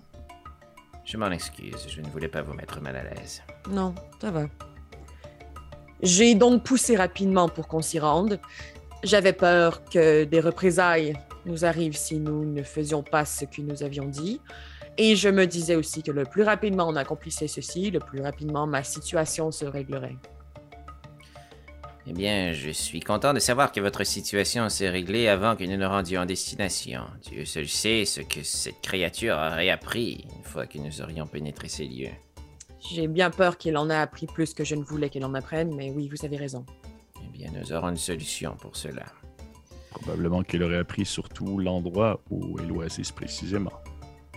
[1.04, 3.42] Je m'en excuse, je ne voulais pas vous mettre mal à l'aise.
[3.70, 4.46] Non, ça va.
[6.02, 8.40] J'ai donc poussé rapidement pour qu'on s'y rende.
[9.02, 11.14] J'avais peur que des représailles
[11.46, 14.40] nous arrivent si nous ne faisions pas ce que nous avions dit.
[14.98, 18.66] Et je me disais aussi que le plus rapidement on accomplissait ceci, le plus rapidement
[18.66, 20.16] ma situation se réglerait.
[22.06, 25.76] Eh bien, je suis content de savoir que votre situation s'est réglée avant que nous
[25.76, 27.02] nous rendions en destination.
[27.22, 31.68] Dieu seul sait ce que cette créature aurait appris une fois que nous aurions pénétré
[31.68, 32.12] ces lieux.
[32.90, 35.74] J'ai bien peur qu'elle en ait appris plus que je ne voulais qu'elle en apprenne,
[35.74, 36.64] mais oui, vous avez raison.
[37.22, 39.04] Eh bien, nous aurons une solution pour cela.
[39.90, 43.72] Probablement qu'il aurait appris surtout l'endroit où est l'oasis précisément.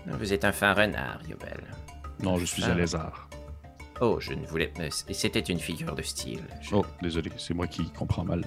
[0.06, 1.64] Vous êtes un fin renard, Yobel.
[2.22, 3.30] Non, je suis un lézard.
[4.02, 4.72] Oh, je ne voulais...
[4.80, 6.42] euh, C'était une figure de style.
[6.62, 8.44] Je- Oh, désolé, c'est moi qui comprends mal.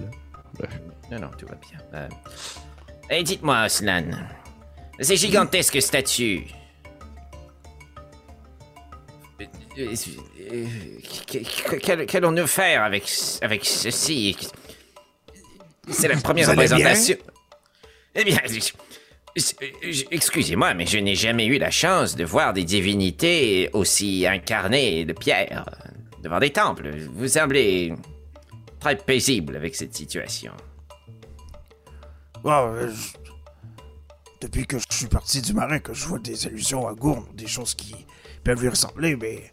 [1.11, 1.79] Non, non, tout va bien.
[1.93, 2.09] Euh...
[3.09, 4.03] Et dites-moi, Aslan,
[4.99, 6.47] ces gigantesques statues...
[9.79, 9.93] Euh,
[10.51, 10.65] euh,
[11.27, 13.07] qu- qu- qu'all- Qu'allons-nous faire avec,
[13.43, 14.35] avec ceci?
[15.89, 16.77] C'est la première Vous allez bien?
[16.77, 17.17] représentation.
[18.15, 18.39] Eh bien,
[20.11, 25.13] excusez-moi, mais je n'ai jamais eu la chance de voir des divinités aussi incarnées de
[25.13, 25.65] pierre
[26.23, 26.89] devant des temples.
[27.13, 27.93] Vous semblez
[28.79, 30.53] très paisible avec cette situation.
[32.45, 33.17] Euh, je-
[34.39, 37.47] Depuis que je suis parti du marin, que je vois des allusions à Gourne, des
[37.47, 37.95] choses qui
[38.43, 39.49] peuvent lui ressembler, mais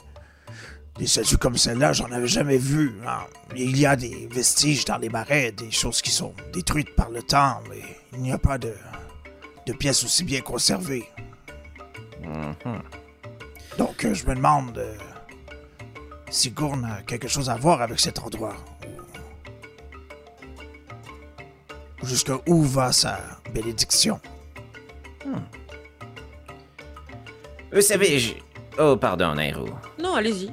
[0.99, 2.93] des statues comme celle-là, j'en avais jamais vu.
[3.07, 3.21] hein.
[3.57, 7.23] Il y a des vestiges dans les marais, des choses qui sont détruites par le
[7.23, 7.81] temps, mais
[8.13, 8.75] il n'y a pas de,
[9.67, 11.09] de pièces aussi bien conservées.
[12.23, 12.83] Mhm.
[13.79, 14.97] Donc, euh, je me demande euh,
[16.31, 18.57] si Gourne a quelque chose à voir avec cet endroit.
[22.03, 23.19] Ou jusqu'à où va sa
[23.53, 24.21] bénédiction.
[27.73, 28.35] Vous savez, je...
[28.79, 29.67] Oh, pardon, Nairo.
[29.99, 30.53] Non, allez-y.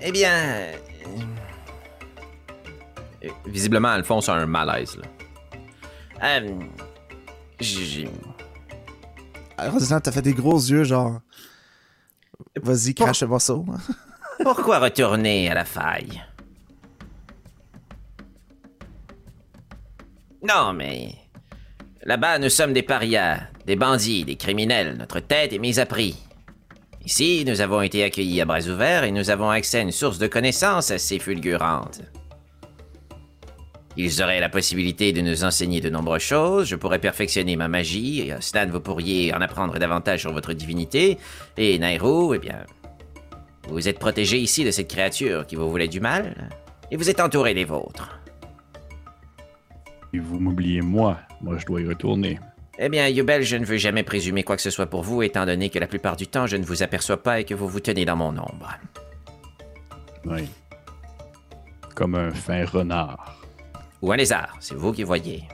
[0.00, 0.32] Eh bien...
[0.32, 0.72] euh,
[3.24, 5.06] euh, Visiblement, Alphonse a un malaise, là.
[6.22, 6.48] Euh,
[7.60, 8.08] j'ai-
[9.58, 11.20] Roselyne, t'as fait des gros yeux, genre.
[12.62, 13.64] Vas-y, crache le morceau.
[14.42, 16.22] Pourquoi retourner à la faille?
[20.42, 21.14] Non, mais...
[22.04, 24.96] Là-bas, nous sommes des parias, des bandits, des criminels.
[24.96, 26.16] Notre tête est mise à prix.
[27.04, 30.18] Ici, nous avons été accueillis à bras ouverts et nous avons accès à une source
[30.18, 32.00] de connaissances assez fulgurante.
[33.96, 38.30] Ils auraient la possibilité de nous enseigner de nombreuses choses, je pourrais perfectionner ma magie,
[38.40, 41.18] Stan, vous pourriez en apprendre davantage sur votre divinité,
[41.56, 42.66] et Nairo, eh bien,
[43.68, 46.50] vous êtes protégé ici de cette créature qui vous voulait du mal,
[46.90, 48.20] et vous êtes entouré des vôtres.
[50.12, 51.18] Et vous m'oubliez moi.
[51.40, 52.38] Moi, je dois y retourner.
[52.78, 55.46] Eh bien, Yubel, je ne veux jamais présumer quoi que ce soit pour vous, étant
[55.46, 57.80] donné que la plupart du temps, je ne vous aperçois pas et que vous vous
[57.80, 58.78] tenez dans mon ombre.
[60.26, 60.48] Oui.
[61.94, 63.45] Comme un fin renard.
[64.02, 65.44] Ou un lézard, c'est vous qui voyez.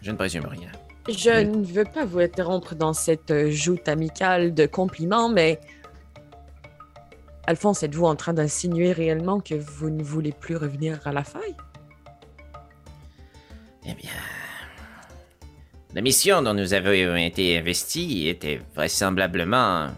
[0.00, 0.70] Je ne présume rien.
[1.08, 5.60] Je ne veux pas vous interrompre dans cette euh, joute amicale de compliments, mais.
[7.46, 11.56] Alphonse, êtes-vous en train d'insinuer réellement que vous ne voulez plus revenir à la faille?
[13.86, 14.10] Eh bien...
[15.94, 19.90] La mission dont nous avons été investis était vraisemblablement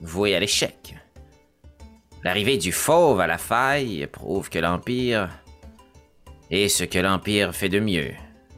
[0.00, 0.96] vouée à l'échec.
[2.24, 5.30] L'arrivée du fauve à la faille prouve que l'Empire
[6.50, 8.10] est ce que l'Empire fait de mieux.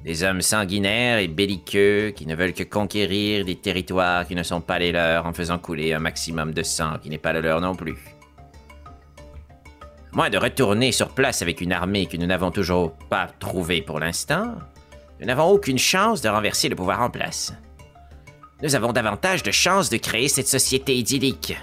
[0.04, 4.60] Des hommes sanguinaires et belliqueux qui ne veulent que conquérir des territoires qui ne sont
[4.60, 7.60] pas les leurs en faisant couler un maximum de sang qui n'est pas le leur
[7.60, 7.98] non plus.
[10.12, 14.00] Moins de retourner sur place avec une armée que nous n'avons toujours pas trouvée pour
[14.00, 14.56] l'instant,
[15.20, 17.52] nous n'avons aucune chance de renverser le pouvoir en place.
[18.62, 21.56] Nous avons davantage de chances de créer cette société idyllique.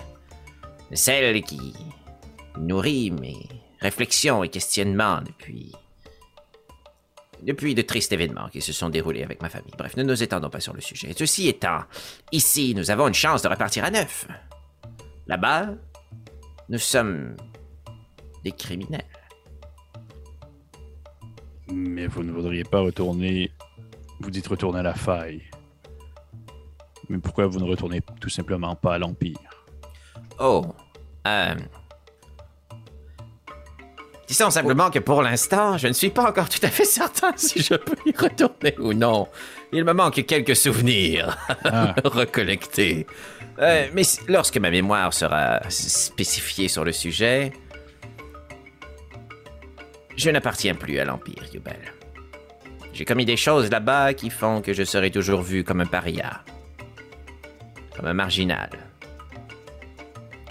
[0.94, 1.74] Celle qui
[2.58, 3.38] nourrit mes
[3.80, 5.72] réflexions et questionnements depuis.
[7.44, 9.74] Depuis de tristes événements qui se sont déroulés avec ma famille.
[9.78, 11.14] Bref, ne nous étendons pas sur le sujet.
[11.18, 11.82] Ceci étant,
[12.32, 14.28] ici, nous avons une chance de repartir à neuf.
[15.28, 15.70] Là-bas,
[16.70, 17.36] nous sommes
[18.44, 19.06] des criminels.
[21.72, 23.52] Mais vous ne voudriez pas retourner.
[24.20, 25.44] Vous dites retourner à la faille.
[27.10, 29.40] Mais pourquoi vous ne retournez tout simplement pas à l'Empire?
[30.40, 30.66] Oh,
[31.28, 31.56] euh...
[34.30, 37.64] Disons simplement que pour l'instant, je ne suis pas encore tout à fait certain si
[37.64, 39.28] je peux y retourner ou non.
[39.72, 43.08] Il me manque quelques souvenirs à recollecter.
[43.58, 47.52] Euh, mais lorsque ma mémoire sera spécifiée sur le sujet,
[50.16, 51.92] je n'appartiens plus à l'Empire, Yubel.
[52.94, 56.44] J'ai commis des choses là-bas qui font que je serai toujours vu comme un paria,
[57.96, 58.70] comme un marginal,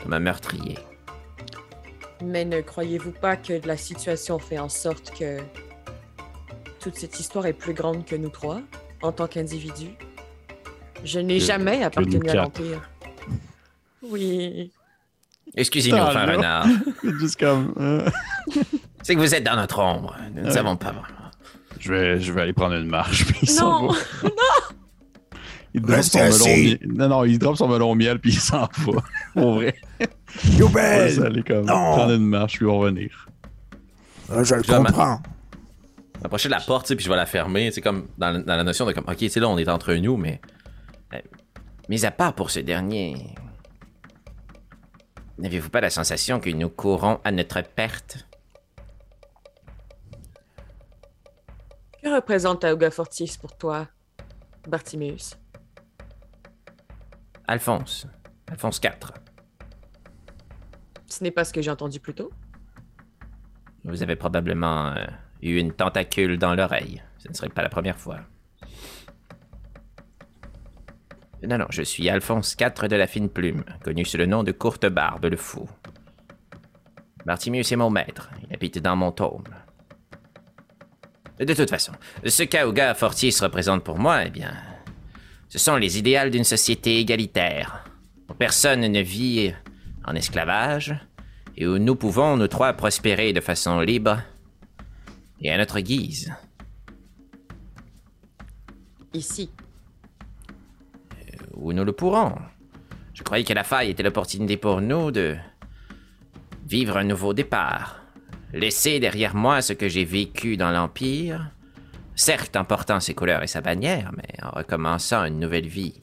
[0.02, 0.78] comme un meurtrier.
[2.22, 5.38] Mais ne croyez-vous pas que la situation fait en sorte que
[6.80, 8.60] toute cette histoire est plus grande que nous trois,
[9.02, 9.92] en tant qu'individus?
[11.04, 12.88] Je n'ai Que- jamais appartenu à l'Empire.
[14.02, 14.70] Oui.
[15.56, 16.66] Excusez-nous, Ah, renard.
[17.20, 17.74] Juste comme.
[17.78, 18.08] euh,
[19.02, 20.16] C'est que vous êtes dans notre ombre.
[20.34, 20.52] Nous ne Ouais.
[20.52, 20.94] savons pas.
[21.80, 23.26] je, vais, je vais aller prendre une marche.
[23.26, 23.94] Puis s'en Non!
[25.78, 26.78] Il drop son melon miel.
[26.86, 29.02] Non, non, il drop son melon miel puis il s'en va.
[29.34, 29.74] Pour vrai.
[30.00, 31.22] On va Youbel!
[31.24, 31.74] aller comme Non.
[31.96, 33.28] prendre une marche puis on va revenir.
[34.30, 35.20] Ah, je le Je vais ma- comprends.
[36.22, 38.40] m'approcher de la porte, tu sais, puis je vais la fermer, c'est comme dans, la-
[38.40, 40.40] dans la notion de comme, ok, tu sais, là, on est entre nous, mais
[41.88, 43.34] Mais à part pour ce dernier,
[45.38, 48.26] n'avez-vous pas la sensation que nous courons à notre perte?
[52.02, 53.86] Que représente Tauga Fortis pour toi,
[54.68, 55.36] Bartimeus?
[57.48, 58.06] Alphonse.
[58.50, 59.12] Alphonse IV.
[61.06, 62.30] Ce n'est pas ce que j'ai entendu plus tôt.
[63.84, 65.06] Vous avez probablement euh,
[65.40, 67.02] eu une tentacule dans l'oreille.
[67.16, 68.18] Ce ne serait pas la première fois.
[71.42, 74.52] Non, non, je suis Alphonse IV de la fine plume, connu sous le nom de
[74.52, 75.66] Courte Barbe le Fou.
[77.24, 78.28] Bartimius est mon maître.
[78.42, 79.44] Il habite dans mon tome.
[81.38, 81.92] De toute façon,
[82.26, 84.52] ce qu'Aouga Fortier se représente pour moi, eh bien,
[85.48, 87.84] ce sont les idéaux d'une société égalitaire,
[88.28, 89.52] où personne ne vit
[90.04, 90.94] en esclavage,
[91.56, 94.22] et où nous pouvons, nous trois, prospérer de façon libre
[95.40, 96.32] et à notre guise.
[99.12, 99.50] Ici.
[101.54, 102.36] Où nous le pourrons.
[103.14, 105.36] Je croyais que la faille était l'opportunité pour nous de
[106.66, 108.00] vivre un nouveau départ.
[108.52, 111.50] Laisser derrière moi ce que j'ai vécu dans l'Empire,
[112.18, 116.02] certes en portant ses couleurs et sa bannière, mais en recommençant une nouvelle vie.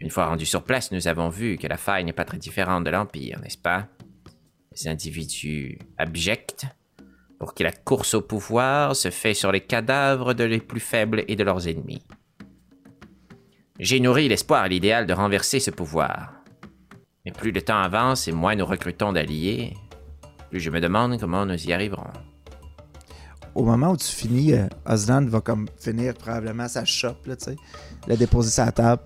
[0.00, 2.82] Une fois rendus sur place, nous avons vu que la faille n'est pas très différente
[2.84, 3.86] de l'Empire, n'est-ce pas?
[4.72, 6.66] Des individus abjects,
[7.38, 11.24] pour qui la course au pouvoir se fait sur les cadavres de les plus faibles
[11.28, 12.04] et de leurs ennemis.
[13.78, 16.34] J'ai nourri l'espoir et l'idéal de renverser ce pouvoir.
[17.24, 19.74] Mais plus le temps avance et moins nous recrutons d'alliés,
[20.50, 22.10] plus je me demande comment nous y arriverons.
[23.54, 27.44] Au moment où tu finis, euh, Osland va comme finir probablement sa shop, là, tu
[27.44, 27.56] sais.
[28.06, 29.02] La déposer sur la table.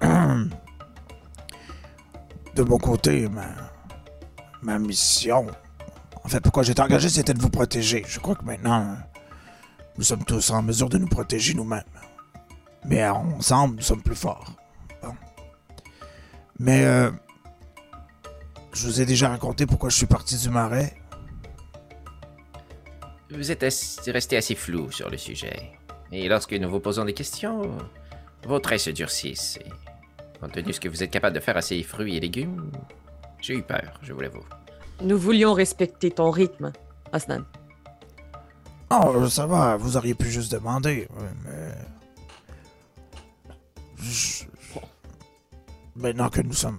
[2.54, 3.48] De mon côté, ma,
[4.62, 5.46] ma mission.
[6.22, 8.04] En fait, pourquoi été engagé, c'était de vous protéger.
[8.06, 8.96] Je crois que maintenant,
[9.98, 11.82] nous sommes tous en mesure de nous protéger nous-mêmes.
[12.84, 14.52] Mais ensemble, nous sommes plus forts.
[15.02, 15.14] Bon.
[16.58, 17.10] Mais euh,
[18.72, 20.94] je vous ai déjà raconté pourquoi je suis parti du marais.
[23.30, 23.62] Vous êtes
[24.06, 25.72] resté assez flou sur le sujet.
[26.12, 27.62] Et lorsque nous vous posons des questions,
[28.44, 29.58] vos traits se durcissent.
[29.64, 29.70] Et
[30.40, 32.70] compte tenu de ce que vous êtes capable de faire à ces fruits et légumes,
[33.40, 34.44] j'ai eu peur, je vous l'avoue.
[35.02, 36.72] Nous voulions respecter ton rythme,
[37.12, 37.44] Osnan.
[38.90, 41.08] Oh, ça va, vous auriez pu juste demander.
[41.44, 41.72] Mais.
[43.98, 44.44] Je-
[45.96, 46.78] Maintenant que nous sommes.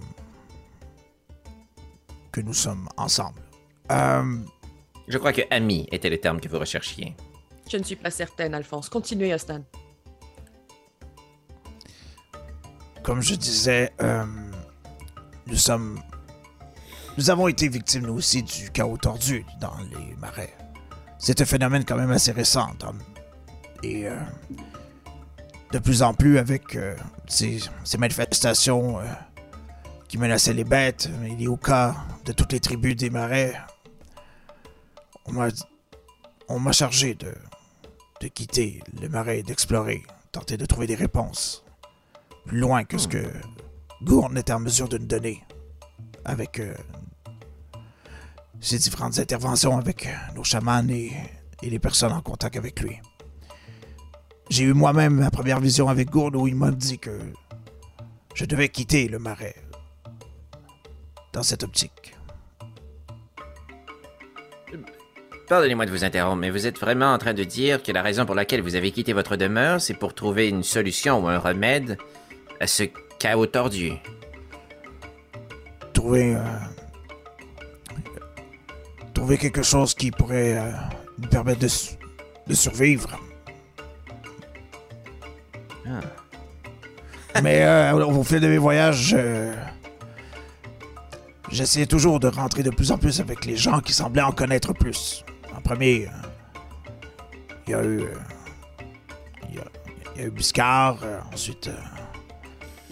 [2.32, 3.40] que nous sommes ensemble.
[3.90, 4.36] Euh,
[5.08, 7.14] Je crois que ami était le terme que vous recherchiez.
[7.70, 8.88] Je ne suis pas certaine, Alphonse.
[8.88, 9.62] Continuez, Osnan.
[13.06, 14.24] comme je disais, euh,
[15.46, 16.00] nous sommes.
[17.16, 20.52] Nous avons été victimes, nous aussi, du chaos tordu dans les marais.
[21.16, 22.68] C'est un phénomène quand même assez récent.
[23.84, 24.16] Et euh,
[25.72, 26.96] de plus en plus avec euh,
[27.28, 29.04] ces, ces manifestations euh,
[30.08, 31.94] qui menaçaient les bêtes et les Oka
[32.24, 33.54] de toutes les tribus des marais.
[35.28, 35.48] On m'a,
[36.48, 37.34] on m'a chargé de,
[38.20, 40.02] de quitter les marais et d'explorer,
[40.32, 41.64] tenter de trouver des réponses
[42.46, 43.26] plus loin que ce que
[44.02, 45.42] Gourne était en mesure de nous donner
[46.24, 46.74] avec euh,
[48.60, 51.12] ses différentes interventions avec euh, nos chamans et,
[51.62, 53.00] et les personnes en contact avec lui.
[54.48, 57.18] J'ai eu moi-même ma première vision avec Gourne où il m'a dit que
[58.34, 59.56] je devais quitter le marais
[61.32, 62.15] dans cette optique.
[65.48, 68.26] Pardonnez-moi de vous interrompre, mais vous êtes vraiment en train de dire que la raison
[68.26, 71.98] pour laquelle vous avez quitté votre demeure, c'est pour trouver une solution ou un remède
[72.60, 72.82] à ce
[73.20, 73.92] chaos tordu.
[75.92, 76.40] Trouver, euh,
[79.14, 80.72] trouver quelque chose qui pourrait euh,
[81.18, 81.94] nous permettre de, su-
[82.48, 83.18] de survivre.
[87.42, 89.16] Mais euh, au fil de mes voyages,
[91.52, 94.72] j'essayais toujours de rentrer de plus en plus avec les gens qui semblaient en connaître
[94.72, 95.24] plus.
[95.66, 96.10] Premier, euh,
[97.66, 98.00] il y a eu.
[98.02, 98.14] euh,
[99.48, 99.64] il y, a,
[100.14, 101.76] il y a eu Biscard, euh, ensuite, euh,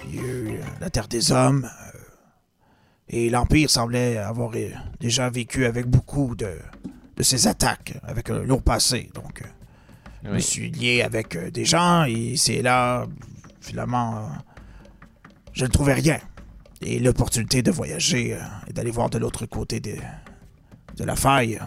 [0.08, 1.64] il y a eu euh, la Terre des Hommes.
[1.66, 1.98] euh,
[3.08, 6.50] et l'Empire semblait avoir euh, déjà vécu avec beaucoup de,
[7.16, 9.08] de ces attaques, avec un lourd passé.
[9.14, 9.48] Donc, euh,
[10.24, 13.06] je me suis lié avec euh, des gens et c'est là,
[13.60, 14.20] finalement, euh,
[15.52, 16.18] je ne trouvais rien.
[16.80, 19.94] Et l'opportunité de voyager euh, et d'aller voir de l'autre côté de,
[20.96, 21.60] de la faille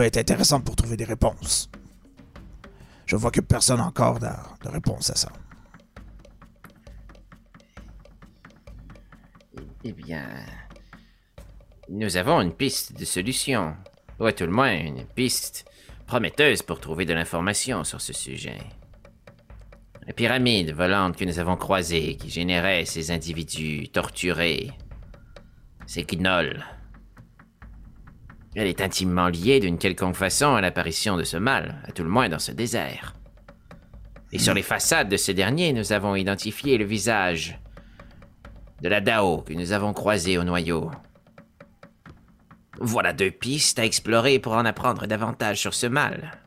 [0.00, 1.68] pouvait être intéressante pour trouver des réponses.
[3.04, 4.28] Je vois que personne n'a encore de,
[4.64, 5.30] de réponse à ça.
[9.84, 10.26] Eh bien,
[11.90, 13.76] nous avons une piste de solution.
[14.18, 15.66] Ou à tout le moins, une piste
[16.06, 18.58] prometteuse pour trouver de l'information sur ce sujet.
[20.06, 24.70] La pyramide volante que nous avons croisée qui générait ces individus torturés,
[25.84, 26.64] ces gnolls.
[28.56, 32.08] Elle est intimement liée d'une quelconque façon à l'apparition de ce mal, à tout le
[32.10, 33.14] moins dans ce désert.
[34.32, 37.60] Et sur les façades de ce dernier, nous avons identifié le visage
[38.82, 40.90] de la Dao que nous avons croisée au noyau.
[42.80, 46.38] Voilà deux pistes à explorer pour en apprendre davantage sur ce mal.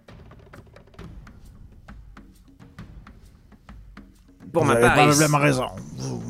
[4.52, 4.98] Pour Vous ma avez part,
[5.30, 5.68] il, raison.
[5.96, 6.24] Vous-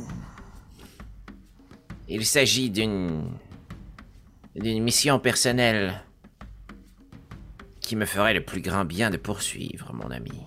[2.07, 3.30] il s'agit d'une
[4.56, 6.04] d'une mission personnelle
[7.82, 10.41] qui me ferait le plus grand bien de poursuivre, mon ami.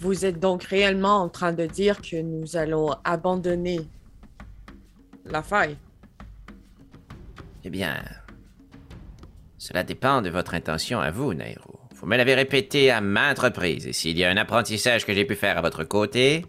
[0.00, 3.80] Vous êtes donc réellement en train de dire que nous allons abandonner
[5.24, 5.76] la faille?
[7.64, 8.00] Eh bien,
[9.58, 11.80] cela dépend de votre intention à vous, Nairo.
[11.94, 15.24] Vous me l'avez répété à maintes reprises, et s'il y a un apprentissage que j'ai
[15.24, 16.46] pu faire à votre côté,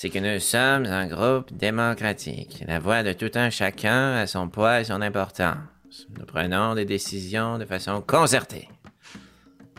[0.00, 2.62] c'est que nous sommes un groupe démocratique.
[2.68, 6.06] La voix de tout un chacun a son poids et son importance.
[6.16, 8.68] Nous prenons des décisions de façon concertée.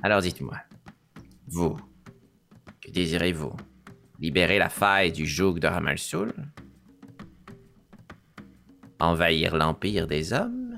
[0.03, 0.57] Alors dites-moi,
[1.47, 1.77] vous,
[2.81, 3.55] que désirez-vous?
[4.19, 6.33] Libérer la faille du joug de Ramalsoul
[8.99, 10.77] Envahir l'empire des hommes?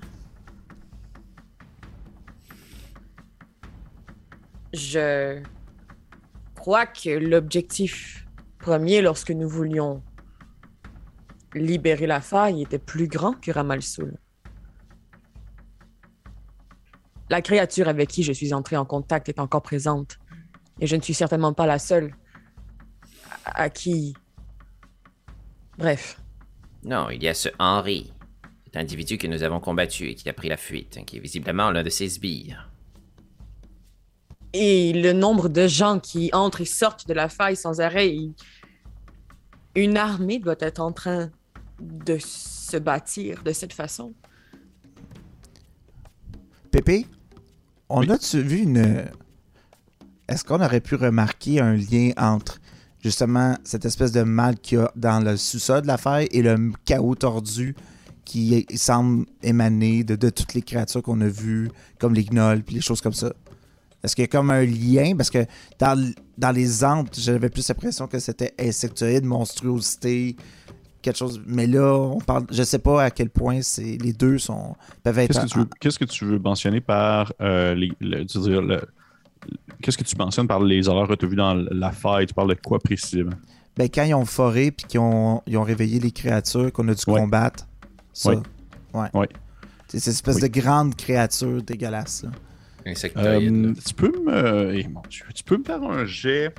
[4.71, 5.41] Je
[6.53, 8.27] crois que l'objectif
[8.61, 10.01] premier lorsque nous voulions
[11.53, 14.17] libérer la faille était plus grand que Ramalsoul.
[17.29, 20.19] La créature avec qui je suis entré en contact est encore présente.
[20.79, 22.13] Et je ne suis certainement pas la seule
[23.45, 24.13] à, à qui...
[25.77, 26.19] Bref,
[26.83, 28.13] Non, il y a ce Henri,
[28.65, 31.19] cet individu que nous avons combattu et qui a pris la fuite, hein, qui est
[31.19, 32.70] visiblement l'un de ses sbires.
[34.53, 38.13] Et le nombre de gens qui entrent et sortent de la faille sans arrêt,
[39.75, 41.29] une armée doit être en train
[41.79, 44.13] de se bâtir de cette façon.
[46.69, 47.05] Pépé,
[47.89, 48.11] on Oui.
[48.11, 49.05] a-tu vu une.
[50.27, 52.59] Est-ce qu'on aurait pu remarquer un lien entre
[53.03, 56.41] justement cette espèce de mal qu'il y a dans le sous-sol de la faille et
[56.41, 57.75] le chaos tordu
[58.23, 62.75] qui semble émaner de, de toutes les créatures qu'on a vues, comme les gnolls puis
[62.75, 63.33] les choses comme ça?
[64.03, 65.15] Est-ce qu'il y a comme un lien?
[65.15, 65.45] Parce que
[65.79, 70.35] dans, dans les antres, j'avais plus l'impression que c'était insectoïde, monstruosité,
[71.01, 71.41] quelque chose.
[71.45, 72.45] Mais là, on parle.
[72.51, 75.27] Je sais pas à quel point c'est les deux sont peuvent être.
[75.33, 78.43] Qu'est-ce que, tu veux, qu'est-ce que tu veux mentionner par euh, les, le- tu veux
[78.49, 78.81] dire, le-
[79.81, 82.27] Qu'est-ce que tu mentionnes par les horreurs que tu as vues dans la faille?
[82.27, 83.31] Tu parles de quoi précisément?
[83.75, 86.93] Ben, quand ils ont foré puis qu'ils ont, ils ont réveillé les créatures qu'on a
[86.93, 87.19] dû Ouais.
[87.21, 87.65] combattre,
[88.13, 88.31] ça.
[88.31, 88.37] Ouais.
[88.93, 89.07] Ouais.
[89.15, 89.29] Ouais.
[89.87, 90.41] C'est cette espèce Oui.
[90.43, 92.23] de grande créature dégueulasse.
[92.23, 92.29] Là.
[92.85, 93.65] Insectoïde.
[93.65, 94.73] Euh, tu peux me.
[94.75, 96.53] eh, mon Dieu, tu peux me faire un jet.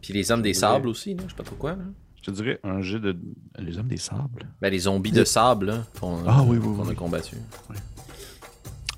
[0.00, 1.72] Puis les hommes des sables aussi, là, je sais pas trop quoi.
[1.72, 1.84] Là.
[2.16, 3.16] Je te dirais un jet de.
[3.58, 4.48] Les hommes des sables.
[4.60, 6.92] Ben, les zombies de sable là, qu'on Ah oui, oui, qu'on oui.
[6.92, 7.36] a combattu.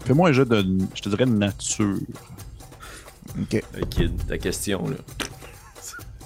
[0.05, 0.65] Fais-moi un jet de.
[0.95, 1.97] Je te dirais de nature.
[3.41, 3.63] Ok.
[3.91, 4.97] Kid, ta question, là.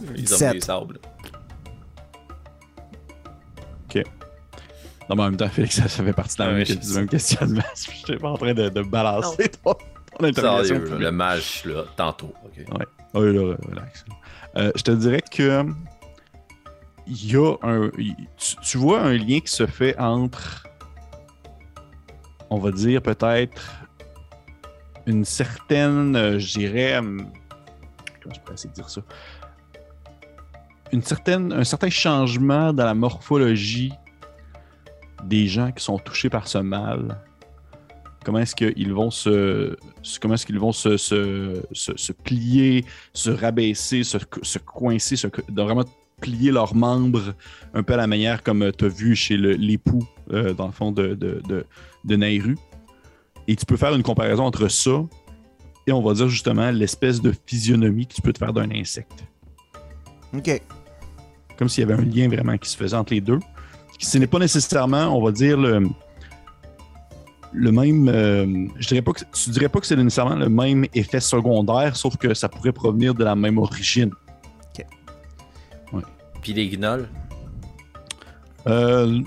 [0.14, 0.52] Les hommes Sept.
[0.52, 0.98] des sables.
[5.08, 6.76] Non, mais en même temps, Félix, ça, ça fait partie de la Ah même, ouais,
[6.76, 7.62] du même questionnement.
[7.74, 9.74] Je n'étais pas en train de, de balancer ton,
[10.18, 10.76] ton interrogation.
[10.76, 12.34] Sérieux, le mage, là, tantôt.
[12.44, 12.64] ok.
[12.72, 14.04] Ah Oui, là, relax.
[14.56, 15.64] Euh, je te dirais que
[17.06, 17.90] il y a un.
[18.36, 20.66] Tu, tu vois un lien qui se fait entre,
[22.50, 23.76] on va dire peut-être
[25.06, 27.30] une certaine, euh, je dirais, hum,
[28.22, 29.00] comment je pourrais essayer de dire ça,
[30.92, 33.92] une certaine, un certain changement dans la morphologie
[35.24, 37.18] des gens qui sont touchés par ce mal.
[38.24, 39.76] Comment est-ce qu'ils vont se,
[40.20, 45.28] comment est-ce qu'ils vont se, se, se- se plier, se rabaisser, se, se coincer, se,
[45.48, 45.84] de vraiment
[46.20, 47.34] plier leurs membres
[47.74, 50.90] un peu à la manière comme tu as vu chez l'époux, euh, dans le fond,
[50.92, 51.64] de, de, de,
[52.04, 52.56] de Nairu.
[53.46, 55.04] Et tu peux faire une comparaison entre ça
[55.86, 59.24] et on va dire justement l'espèce de physionomie que tu peux te faire d'un insecte.
[60.36, 60.60] Ok.
[61.56, 63.38] Comme s'il y avait un lien vraiment qui se faisait entre les deux.
[63.98, 65.88] Ce n'est pas nécessairement, on va dire, le,
[67.52, 68.08] le même.
[68.08, 71.96] euh, je dirais pas que, tu dirais pas que c'est nécessairement le même effet secondaire,
[71.96, 74.10] sauf que ça pourrait provenir de la même origine.
[76.40, 77.08] Puis les gnolls.
[78.68, 79.20] Euh,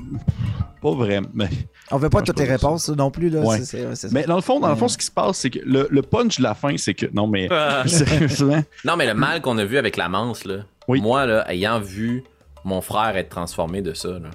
[0.81, 1.27] pas vraiment.
[1.33, 1.49] Mais,
[1.91, 3.29] On veut pas toutes que réponses non plus.
[3.29, 3.41] Là.
[3.41, 3.57] Ouais.
[3.59, 4.13] C'est- c'est- ouais, c'est ça.
[4.13, 6.01] mais dans le fond, dans le fond, ce qui se passe, c'est que le, le
[6.03, 7.07] punch de la fin, c'est que.
[7.13, 7.49] Non, mais.
[7.85, 10.59] sérieusement, Non, mais le mal qu'on a vu avec la manse, là.
[10.87, 11.01] Oui.
[11.01, 12.23] Moi, là, ayant vu
[12.63, 14.29] mon frère être transformé de ça, là.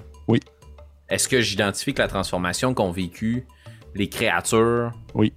[1.09, 3.45] Est-ce que j'identifie que la transformation qu'ont vécu
[3.95, 5.33] les créatures Oui.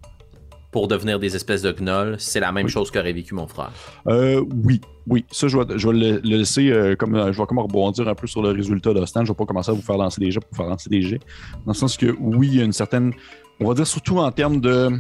[0.73, 2.71] pour devenir des espèces de gnolls, c'est la même Oui.
[2.73, 3.71] chose qu'aurait vécu mon frère?
[4.09, 5.25] Euh, oui, oui.
[5.31, 7.15] Ça, je vais, je vais le, le laisser euh, comme.
[7.15, 9.25] euh, je vais comme rebondir un peu sur le résultat de Stan.
[9.25, 11.03] Je vais pas commencer à vous faire lancer des jets pour vous faire lancer des
[11.03, 11.21] jets.
[11.67, 13.13] Dans le sens que, oui, il y a une certaine.
[13.61, 14.91] On va dire surtout en termes de.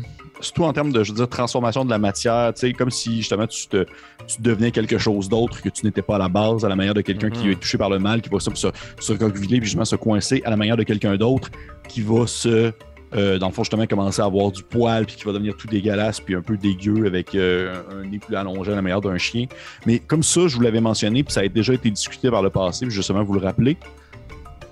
[0.40, 3.18] Surtout en termes de, je veux dire, transformation de la matière, tu sais, comme si
[3.18, 3.84] justement tu, te,
[4.26, 6.94] tu devenais quelque chose d'autre que tu n'étais pas à la base, à la manière
[6.94, 7.52] de quelqu'un qui Mhm.
[7.52, 8.68] est touché par le mal, qui va se, se,
[8.98, 11.50] se recroqueviller, puis justement se coincer, à la manière de quelqu'un d'autre
[11.88, 12.72] qui va se,
[13.14, 15.66] euh, dans le fond, justement, commencer à avoir du poil, puis qui va devenir tout
[15.66, 19.18] dégueulasse, puis un peu dégueu avec euh, un nez plus allongé à la manière d'un
[19.18, 19.46] chien.
[19.84, 22.50] Mais comme ça, je vous l'avais mentionné, puis ça a déjà été discuté par le
[22.50, 23.76] passé, puis justement, vous le rappelez,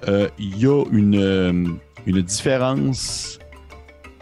[0.06, 3.38] euh, il y a une, une différence.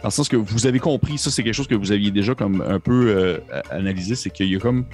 [0.07, 2.37] Dans le sens que vous avez compris, ça c'est quelque chose que vous aviez déjà
[2.37, 3.39] comme un peu euh,
[3.73, 4.85] analysé, c'est qu'il y a comme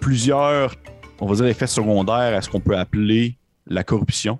[0.00, 0.76] plusieurs,
[1.20, 3.36] on va dire, effets secondaires à ce qu'on peut appeler
[3.66, 4.38] la corruption.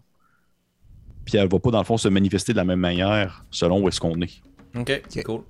[1.26, 3.88] Puis elle va pas, dans le fond, se manifester de la même manière selon où
[3.88, 4.40] est-ce qu'on est.
[4.74, 5.22] Ok, Ok.
[5.22, 5.40] cool.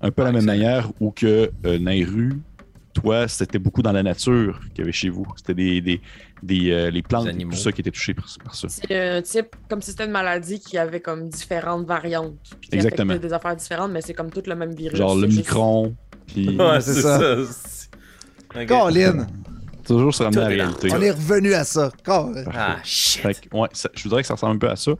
[0.00, 2.32] Un peu la même manière où que euh, Nairu,
[2.94, 5.26] toi, c'était beaucoup dans la nature qu'il y avait chez vous.
[5.36, 6.00] C'était des, des,
[6.42, 8.68] des, euh, les plantes et tout ça qui étaient touchés par, par ça.
[8.68, 12.36] C'est un type, comme si c'était une maladie qui avait comme différentes variantes.
[12.60, 13.10] puis qui Exactement.
[13.10, 14.96] affectait des affaires différentes, mais c'est comme tout le même virus.
[14.98, 15.94] Genre le micron,
[16.26, 17.36] puis Ouais, c'est ça.
[18.56, 18.66] Ok.
[18.66, 19.26] Colin,
[19.84, 20.88] toujours se ramener à la réalité.
[20.92, 21.90] on est revenu à ça.
[22.04, 22.44] Colin.
[22.54, 23.20] Ah, shit.
[23.22, 24.92] Fait que, ouais, ça- je voudrais que ça ressemble un peu à ça.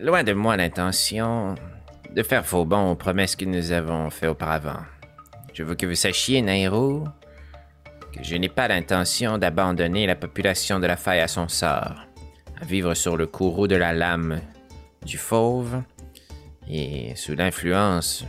[0.00, 1.54] Loin de moi l'intention
[2.14, 4.80] de faire faux bond aux promesses que nous avons faites auparavant.
[5.52, 7.04] Je veux que vous sachiez, Nairo,
[8.12, 12.06] que je n'ai pas l'intention d'abandonner la population de la faille à son sort,
[12.60, 14.40] à vivre sur le courroux de la lame
[15.04, 15.82] du fauve
[16.68, 18.24] et sous l'influence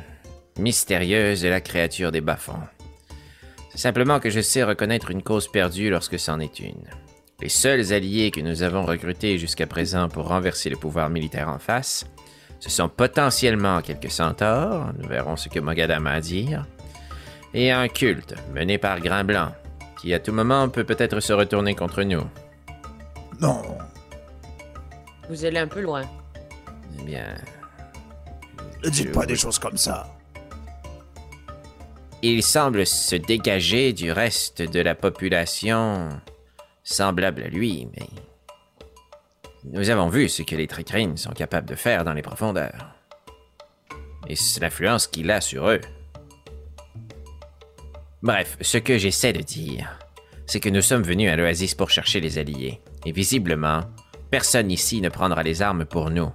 [0.60, 2.68] mystérieuse de la créature des bas-fonds.
[3.72, 6.90] C'est simplement que je sais reconnaître une cause perdue lorsque c'en est une.
[7.42, 11.58] Les seuls alliés que nous avons recrutés jusqu'à présent pour renverser le pouvoir militaire en
[11.58, 12.06] face,
[12.60, 16.66] ce sont potentiellement quelques centaures, nous verrons ce que Mogadam a à dire,
[17.54, 19.52] et un culte mené par Grain Blanc,
[20.02, 22.24] qui à tout moment peut peut-être se retourner contre nous.
[23.40, 23.62] Non.
[25.30, 26.04] Vous allez un peu loin.
[27.00, 27.36] Eh bien,
[28.84, 30.08] Ne dites pas des choses comme ça.
[32.22, 36.10] il semble se dégager du reste de la population
[36.84, 38.08] semblable à lui, mais
[39.66, 42.96] nous avons vu ce que les Tricrines sont capables de faire dans les profondeurs.
[44.28, 45.82] Et c'est l'influence qu'il a sur eux.
[48.24, 50.00] Bref, ce que j'essaie de dire,
[50.46, 52.80] c'est que nous sommes venus à l'Oasis pour chercher les alliés.
[53.06, 53.82] Et visiblement,
[54.32, 56.32] personne ici ne prendra les armes pour nous.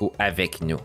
[0.00, 0.78] Ou avec nous.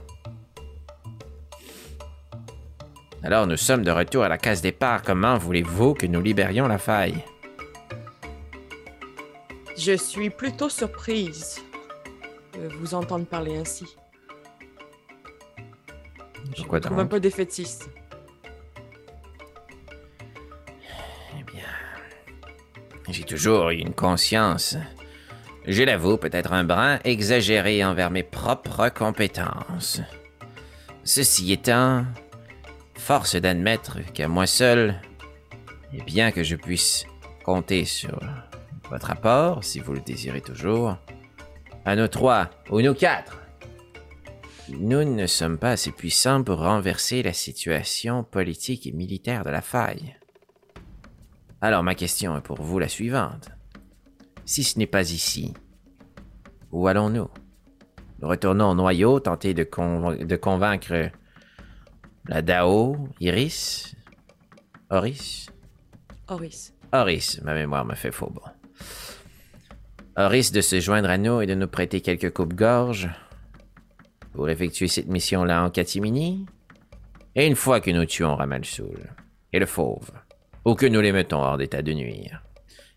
[3.23, 5.03] Alors nous sommes de retour à la case départ.
[5.03, 7.23] Comment voulez-vous que nous libérions la faille?
[9.77, 11.61] Je suis plutôt surprise
[12.56, 13.86] de vous entendre parler ainsi.
[16.57, 17.90] Pourquoi Je trouve un peu défaitiste.
[23.10, 24.77] J'ai toujours eu une conscience,
[25.68, 30.02] je l'avoue, peut-être un brin exagérée envers mes propres compétences.
[31.03, 32.06] Ceci étant,
[32.95, 35.02] force d'admettre qu'à moi seul,
[35.94, 37.06] et bien que je puisse
[37.44, 38.19] compter sur
[38.90, 40.98] votre apport, si vous le désirez toujours,
[41.86, 43.41] à nous trois ou nous quatre,
[44.69, 49.61] nous ne sommes pas assez puissants pour renverser la situation politique et militaire de la
[49.61, 50.15] faille.
[51.61, 53.49] Alors ma question est pour vous la suivante.
[54.45, 55.53] Si ce n'est pas ici,
[56.72, 57.30] où allons-nous?
[58.22, 61.10] Nous retournons au noyau, tenter de, conv- de convaincre
[62.27, 63.95] la Dao, Iris,
[64.90, 65.48] Horis
[66.27, 66.73] Horis.
[66.91, 68.41] Horis, ma mémoire me fait faux bon.
[70.18, 73.10] Horis de se joindre à nous et de nous prêter quelques coupes-gorges
[74.34, 76.45] pour effectuer cette mission-là en catimini?
[77.36, 79.14] Et une fois que nous tuons Ramalsoul
[79.52, 80.11] et le fauve,
[80.65, 82.43] ou que nous les mettons hors d'état de nuire,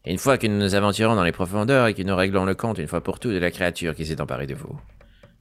[0.05, 2.55] et une fois que nous nous aventurons dans les profondeurs et que nous réglons le
[2.55, 4.81] compte une fois pour toutes de la créature qui s'est emparée de vous,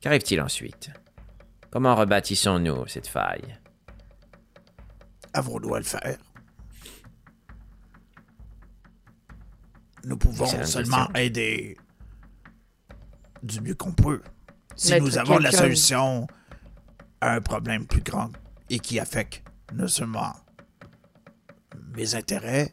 [0.01, 0.91] qu'arrive-t-il ensuite?
[1.71, 3.57] Comment rebâtissons-nous cette faille?
[5.33, 6.17] Avons-nous à le faire?
[10.03, 11.15] Nous pouvons seulement question.
[11.15, 11.77] aider
[13.43, 14.21] du mieux qu'on peut.
[14.75, 16.27] Si Mettre nous avons la solution
[17.21, 18.31] à un problème plus grand
[18.69, 19.43] et qui affecte
[19.73, 20.33] non seulement
[21.97, 22.71] mes intérêts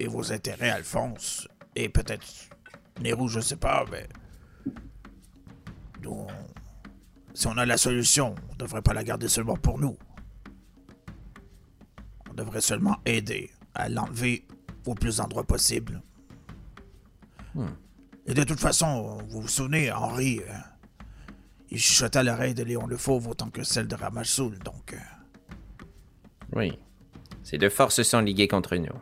[0.00, 1.46] et vos intérêts, Alphonse,
[1.76, 2.26] et peut-être
[3.00, 4.08] Nérou, je sais pas, mais
[6.02, 6.26] nous, on-
[7.34, 9.96] si on a la solution, on ne devrait pas la garder seulement pour nous.
[12.30, 14.46] On devrait seulement aider à l'enlever
[14.86, 16.02] au plus d'endroits possible.
[18.26, 20.52] Et de toute façon, vous vous souvenez, Henri, euh,
[21.70, 24.94] il chuchotait à l'oreille de Léon le Fauve autant que celle de Ramalsoul, donc...
[24.94, 24.98] euh,
[26.54, 26.78] Oui.
[27.48, 28.92] Ces deux forces sont liguées contre nous.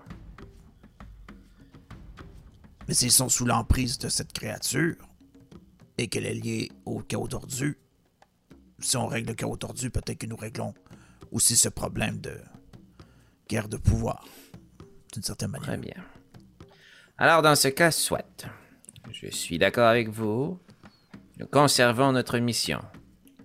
[2.87, 4.95] Mais s'ils sont sous l'emprise de cette créature
[5.99, 7.77] et qu'elle est liée au chaos tordu,
[8.79, 10.75] si on règle le chaos tordu, peut-être que nous réglons
[11.33, 12.39] aussi ce problème de
[13.49, 14.25] guerre de pouvoir,
[15.13, 15.67] d'une certaine manière.
[15.67, 16.05] Très bien.
[17.19, 18.47] Alors, dans ce cas, soit.
[19.11, 20.61] Je suis d'accord avec vous.
[21.41, 22.81] Nous conservons notre mission.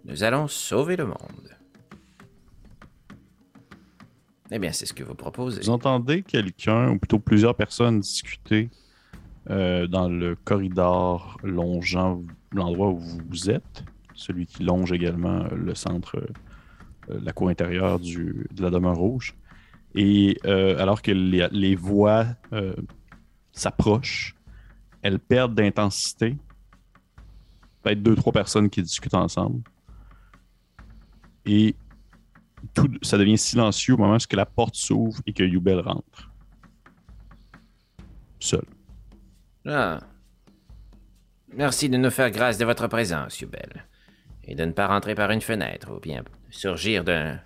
[0.05, 1.57] Nous allons sauver le monde.
[4.51, 5.61] Eh bien, c'est ce que vous proposez.
[5.61, 8.69] Vous entendez quelqu'un, ou plutôt plusieurs personnes discuter
[9.49, 12.21] euh, dans le corridor longeant
[12.51, 13.83] l'endroit où vous êtes,
[14.13, 18.97] celui qui longe également euh, le centre, euh, la cour intérieure du, de la demeure
[18.97, 19.35] rouge.
[19.95, 22.25] Et alors que les, les voix
[23.51, 24.37] s'approchent,
[25.01, 26.37] elles perdent d'intensité.
[27.81, 29.61] Peut-être deux, trois personnes qui discutent ensemble.
[31.45, 31.75] Et
[32.73, 36.31] tout, ça devient silencieux au moment où la porte s'ouvre et que Yubel rentre.
[38.39, 38.65] Seul.
[39.65, 39.99] Ah.
[41.53, 43.85] Merci de nous faire grâce de votre présence, Yubel.
[44.43, 47.39] Et de ne pas rentrer par une fenêtre ou bien surgir d'un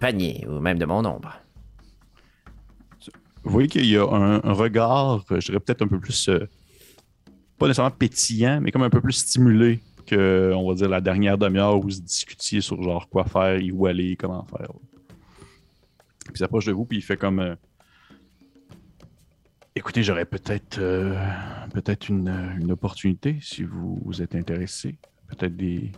[0.00, 1.40] panier ou même de mon ombre.
[3.44, 6.48] Vous voyez qu'il y a un, un regard, je dirais peut-être un peu plus, euh,
[7.58, 11.36] pas nécessairement pétillant, mais comme un peu plus stimulé que, on va dire, la dernière
[11.36, 14.72] demi-heure où vous discutiez sur genre quoi faire, où aller, comment faire.
[16.24, 17.40] Puis il s'approche de vous, puis il fait comme.
[17.40, 17.54] euh,
[19.74, 21.14] Écoutez, j'aurais peut-être euh,
[21.74, 24.96] peut-être une, une opportunité si vous, vous êtes intéressé.
[25.28, 25.92] Peut-être des,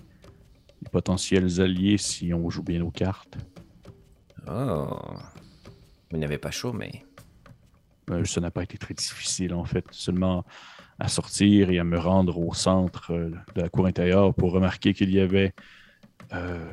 [0.83, 3.39] des potentiels alliés si on joue bien nos cartes.
[4.49, 4.89] Oh.
[6.11, 7.05] Vous n'avez pas chaud, mais.
[8.11, 9.85] Euh, ça n'a pas été très difficile, en fait.
[9.91, 10.45] Seulement
[10.99, 14.95] à sortir et à me rendre au centre euh, de la cour intérieure pour remarquer
[14.95, 15.53] qu'il y avait
[16.33, 16.67] euh,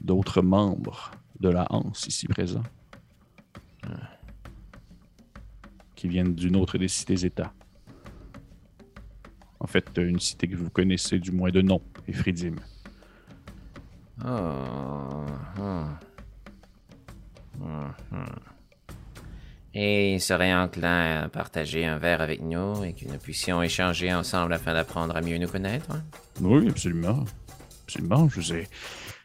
[0.00, 1.10] d'autres membres
[1.40, 2.62] de la Hanse ici présents.
[5.96, 7.52] Qui viennent d'une autre des cités-États.
[9.60, 12.56] En fait, une cité que vous connaissez du moins de nom, Efridim.
[14.24, 15.26] Oh.
[15.60, 15.84] oh.
[18.10, 18.51] Mhm.
[19.74, 24.12] Et il serait enclin à partager un verre avec nous et que nous puissions échanger
[24.12, 25.90] ensemble afin d'apprendre à mieux nous connaître.
[25.90, 26.02] hein?
[26.42, 27.24] Oui, absolument.
[27.84, 28.28] Absolument.
[28.28, 28.66] Je vous ai,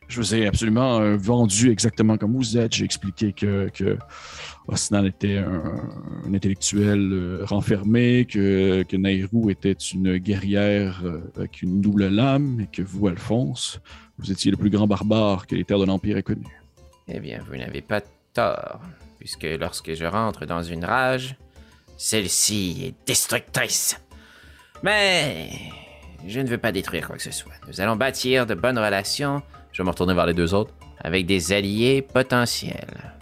[0.08, 2.76] je vous ai absolument euh, vendu exactement comme vous êtes.
[2.76, 3.98] J'ai expliqué que, que
[4.70, 5.82] Osnan était un,
[6.26, 12.62] un intellectuel euh, renfermé, que, que Nairou était une guerrière euh, avec une double lame,
[12.62, 13.82] et que vous, Alphonse,
[14.18, 16.48] vous étiez le plus grand barbare que les terres de l'Empire aient connu.
[17.10, 18.02] Eh bien, vous n'avez pas
[19.20, 21.36] puisque lorsque je rentre dans une rage,
[21.98, 24.00] celle-ci est destructrice.
[24.84, 25.50] Mais
[26.28, 27.54] je ne veux pas détruire quoi que ce soit.
[27.68, 29.42] Nous allons bâtir de bonnes relations.
[29.72, 30.74] Je vais me retourner vers les deux autres.
[31.00, 33.14] Avec des alliés potentiels.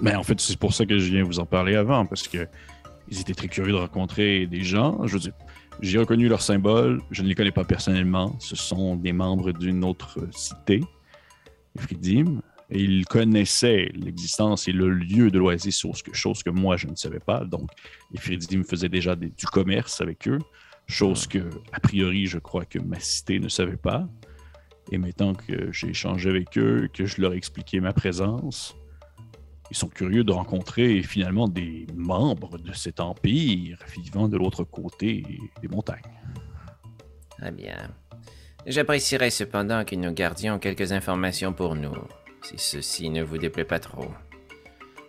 [0.00, 2.48] Mais en fait, c'est pour ça que je viens vous en parler avant, parce que
[3.08, 5.06] ils étaient très curieux de rencontrer des gens.
[5.06, 5.32] Je veux dire,
[5.80, 7.00] j'ai reconnu leur symbole.
[7.10, 8.36] Je ne les connais pas personnellement.
[8.38, 10.82] Ce sont des membres d'une autre cité,
[11.76, 12.40] Efridim.
[12.74, 16.86] Et ils connaissaient l'existence et le lieu de l'Oasis, chose que, chose que moi, je
[16.86, 17.44] ne savais pas.
[17.44, 17.68] Donc,
[18.14, 20.38] Efridim faisait déjà des- du commerce avec eux,
[20.86, 24.08] chose que, a priori, je crois que ma cité ne savait pas.
[24.90, 28.74] Et maintenant que j'ai échangé avec eux, que je leur ai expliqué ma présence,
[29.70, 35.22] ils sont curieux de rencontrer finalement des membres de cet empire vivant de l'autre côté
[35.60, 36.00] des montagnes.
[37.38, 37.90] Très bien.
[38.66, 41.96] J'apprécierais cependant que nous gardions quelques informations pour nous,
[42.42, 44.10] si ceci ne vous déplaît pas trop.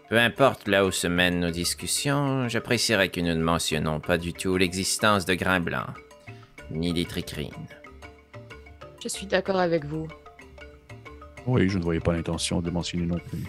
[0.09, 4.33] Peu importe là où se mènent nos discussions, j'apprécierais que nous ne mentionnions pas du
[4.33, 5.89] tout l'existence de grains blancs,
[6.69, 7.51] ni des tricrines.
[9.01, 10.07] Je suis d'accord avec vous.
[11.45, 13.43] Oui, je ne voyais pas l'intention de mentionner non plus.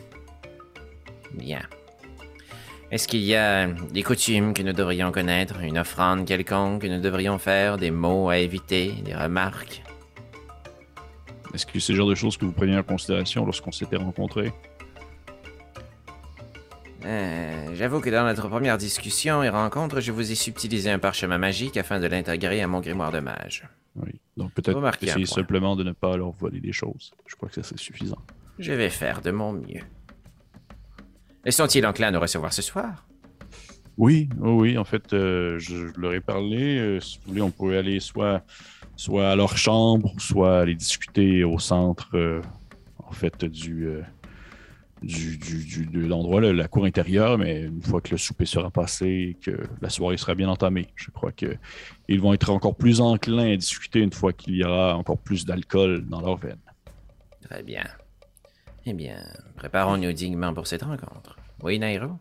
[1.32, 1.62] Bien.
[2.90, 7.00] Est-ce qu'il y a des coutumes que nous devrions connaître, une offrande quelconque que nous
[7.00, 9.82] devrions faire, des mots à éviter, des remarques?
[11.54, 14.52] Est-ce que c'est le genre de choses que vous preniez en considération lorsqu'on s'était rencontrés?
[17.04, 21.38] Euh, J'avoue que dans notre première discussion et rencontre, je vous ai subtilisé un parchemin
[21.38, 23.68] magique afin de l'intégrer à mon grimoire de mage.
[23.96, 24.10] Oui.
[24.36, 27.12] Donc peut-être essayer simplement de ne pas leur voler des choses.
[27.26, 28.18] Je crois que ça c'est suffisant.
[28.58, 29.82] Je vais faire de mon mieux.
[31.44, 33.06] Et sont-ils enclins à nous recevoir ce soir?
[33.96, 34.78] Oui, oui, oui.
[34.78, 36.78] En fait, euh, je, je leur ai parlé.
[36.78, 38.42] Euh, si vous voulez, on pourrait aller soit,
[38.96, 42.40] soit à leur chambre, soit aller discuter au centre, euh,
[42.98, 44.02] en fait, du, euh,
[45.02, 47.36] du, du- du- de l'endroit, là, la cour intérieure.
[47.38, 51.10] Mais une fois que le souper sera passé que la soirée sera bien entamée, je
[51.10, 51.56] crois que
[52.08, 55.44] ils vont être encore plus enclins à discuter une fois qu'il y aura encore plus
[55.44, 56.60] d'alcool dans leur veine.
[57.42, 57.84] Très bien.
[58.86, 59.16] Eh bien,
[59.56, 61.36] préparons-nous dignement pour cette rencontre.
[61.62, 62.18] Oui, Nairo?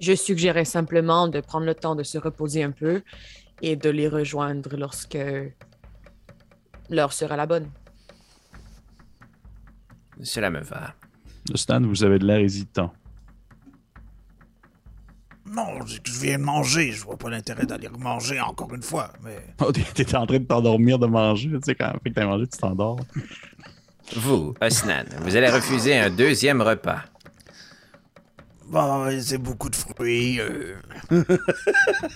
[0.00, 3.02] Je suggérais simplement de prendre le temps de se reposer un peu
[3.62, 5.18] et de les rejoindre lorsque
[6.90, 7.68] l'heure sera la bonne.
[10.22, 10.94] Cela me va.
[11.50, 12.92] Le stand, vous avez de l'air hésitant.
[15.46, 16.92] Non, je viens de manger.
[16.92, 19.10] Je vois pas l'intérêt d'aller manger encore une fois.
[19.22, 21.50] Mais Oh, t'es- T'étais en train de t'endormir de manger.
[21.50, 22.98] Tu sais, quand fait que t'as mangé, tu t'endors.
[24.16, 27.02] Vous, Osnan, vous allez refuser un deuxième repas.
[28.66, 30.40] bon, c'est beaucoup de fruits.
[30.40, 30.76] euh,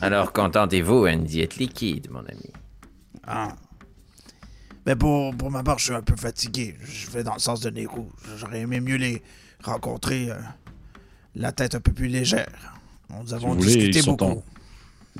[0.00, 2.50] Alors contentez-vous à une diète liquide, mon ami.
[3.26, 3.48] hein.
[4.86, 6.76] Mais pour, pour ma part, je suis un peu fatigué.
[6.82, 8.08] Je vais dans le sens de Nero.
[8.36, 9.22] J'aurais aimé mieux les
[9.62, 10.34] rencontrer euh,
[11.36, 12.48] la tête un peu plus légère.
[13.22, 14.24] Nous avons vous voulez, discuté ils sont beaucoup.
[14.40, 14.44] en-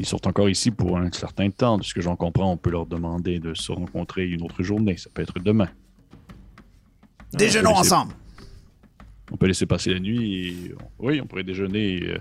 [0.01, 1.79] Ils sont encore ici pour un certain temps.
[1.79, 4.97] De ce que j'en comprends, on peut leur demander de se rencontrer une autre journée.
[4.97, 5.69] Ça peut être demain.
[7.35, 8.15] Déjeunons laisser- ensemble.
[9.31, 12.19] On peut laisser passer la nuit et oui, on pourrait déjeuner euh,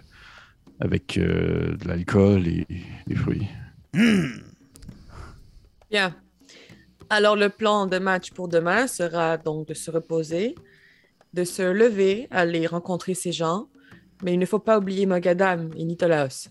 [0.80, 2.66] avec euh, de l'alcool et
[3.08, 3.48] des fruits.
[5.90, 6.16] Bien.
[7.12, 10.56] Alors, le plan de match pour demain sera donc de se reposer,
[11.34, 13.68] de se lever, aller rencontrer ces gens,
[14.24, 16.48] mais il ne faut pas oublier Mogadam et Nitolaos.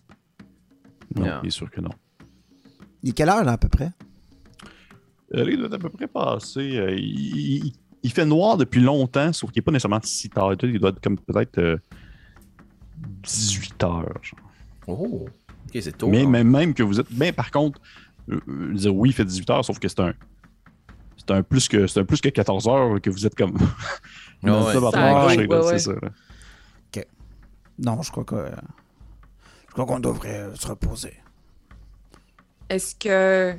[1.16, 1.40] Non, Non.
[1.40, 1.90] bien sûr que non.
[3.02, 3.90] Il est quelle heure, là, à peu près?
[5.34, 6.76] Euh, il doit être à peu près passé.
[6.76, 7.72] euh, il, il-
[8.02, 10.54] il fait noir depuis longtemps, sauf qu'il n'est pas nécessairement si tard.
[10.62, 11.76] Il doit être comme peut-être euh,
[13.22, 14.12] 18 heures.
[14.22, 14.40] genre.
[14.86, 15.26] Oh,
[15.66, 16.08] ok, c'est tôt.
[16.08, 16.28] Mais hein.
[16.28, 17.10] même, même que vous êtes.
[17.12, 17.80] Mais par contre,
[18.30, 20.14] euh, euh, dire oui, il fait 18 heures, sauf que c'est un.
[21.20, 23.56] C'est un plus que c'est un plus que 14 heures que vous êtes comme.
[24.42, 24.76] Non, ouais.
[24.76, 25.78] ouais, ouais.
[25.78, 25.92] ça.
[27.78, 28.50] Non, je crois que.
[29.68, 31.14] Je crois qu'on devrait euh, se reposer.
[32.68, 33.56] Est-ce que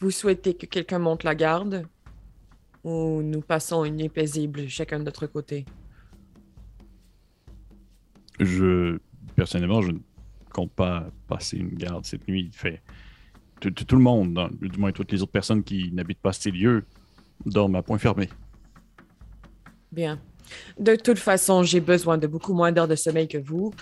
[0.00, 1.86] vous souhaitez que quelqu'un monte la garde
[2.82, 5.64] ou nous passons une nuit paisible chacun de notre côté?
[8.40, 8.98] Je
[9.36, 9.98] personnellement, je ne
[10.52, 12.50] compte pas passer une garde cette nuit.
[12.52, 12.82] Fait
[13.70, 16.84] tout, le monde, du moins toutes les autres personnes qui n'habitent pas ces lieux,
[17.46, 18.28] dorment à point fermé.
[19.92, 20.20] Bien.
[20.78, 23.72] De toute façon, j'ai besoin de beaucoup moins d'heures de sommeil que vous.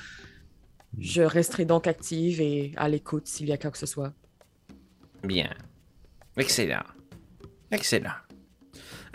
[0.98, 4.12] Je resterai donc active et à l'écoute s'il y a quoi que ce soit.
[5.24, 5.50] Bien.
[6.36, 6.84] Excellent.
[7.70, 8.14] Excellent.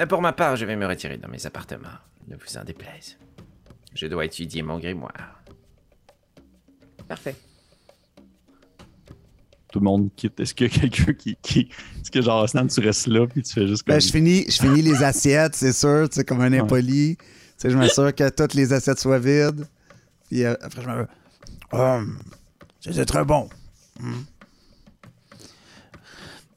[0.01, 1.99] Euh, Pour ma part, je vais me retirer dans mes appartements.
[2.27, 3.17] Ne vous en déplaise.
[3.93, 5.41] Je dois étudier mon grimoire.
[7.07, 7.35] Parfait.
[9.77, 10.39] Tout le monde quitte.
[10.39, 11.69] Est-ce qu'il y a quelqu'un qui, qui-
[12.01, 13.93] Est-ce que genre Snan, tu restes là puis tu fais juste comme.
[13.93, 17.15] Ben, je finis, je finis les assiettes, c'est sûr, tu sais, comme un impoli.
[17.17, 17.23] Tu
[17.57, 19.67] sais, je m'assure que toutes les assiettes soient vides.
[20.29, 21.05] Puis euh, après, je me
[21.73, 22.17] Hum,
[22.79, 23.49] C'était très bon.
[24.01, 24.25] Hum.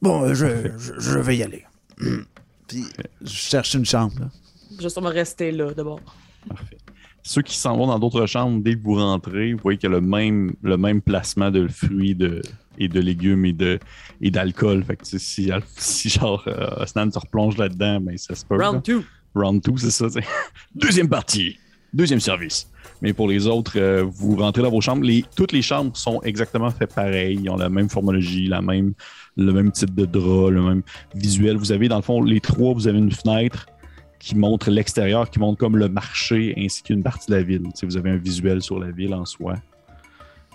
[0.01, 0.47] Bon, euh, je,
[0.79, 1.63] je, je vais y aller.
[2.01, 2.25] Hum.
[2.67, 2.85] Puis
[3.21, 4.19] je cherche une chambre.
[4.19, 4.29] là.
[4.77, 5.99] Je vais sûrement rester là d'abord.
[6.47, 6.77] Parfait.
[7.23, 9.93] Ceux qui s'en vont dans d'autres chambres, dès que vous rentrez, vous voyez qu'il y
[9.93, 12.41] a le même, le même placement de fruits de,
[12.77, 13.79] et de légumes et de
[14.21, 14.83] et d'alcool.
[14.83, 18.55] Fait que tu sais, si, si genre euh, se replonge là-dedans, ben ça se peut.
[18.55, 19.03] Round 2.
[19.35, 20.07] Round 2, c'est ça.
[20.75, 21.57] Deuxième partie.
[21.93, 22.69] Deuxième service.
[23.01, 25.03] Mais pour les autres, euh, vous rentrez dans vos chambres.
[25.03, 27.39] Les, toutes les chambres sont exactement faites pareil.
[27.43, 28.93] Ils ont la même formologie, la même,
[29.35, 30.81] le même type de drap, le même
[31.15, 31.57] visuel.
[31.57, 33.65] Vous avez, dans le fond, les trois, vous avez une fenêtre
[34.21, 37.63] qui montre l'extérieur, qui montre comme le marché ainsi qu'une partie de la ville.
[37.73, 39.55] Sais, vous avez un visuel sur la ville en soi.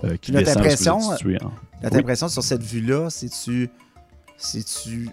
[0.04, 1.50] euh, qui Notre impression, situé en-
[1.82, 1.96] T'as Oui.
[1.96, 3.68] l'impression sur cette vue-là, c'est-tu.
[4.36, 5.08] C'est-tu.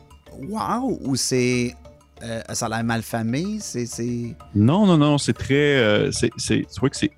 [0.49, 0.99] Wow!
[1.03, 1.73] Ou c'est.
[2.21, 3.57] euh, ça a l'air mal famé?
[3.59, 4.35] C'est.
[4.53, 5.55] Non, non, non, c'est très.
[5.77, 7.11] euh, c'est, c'est, tu vois que c'est,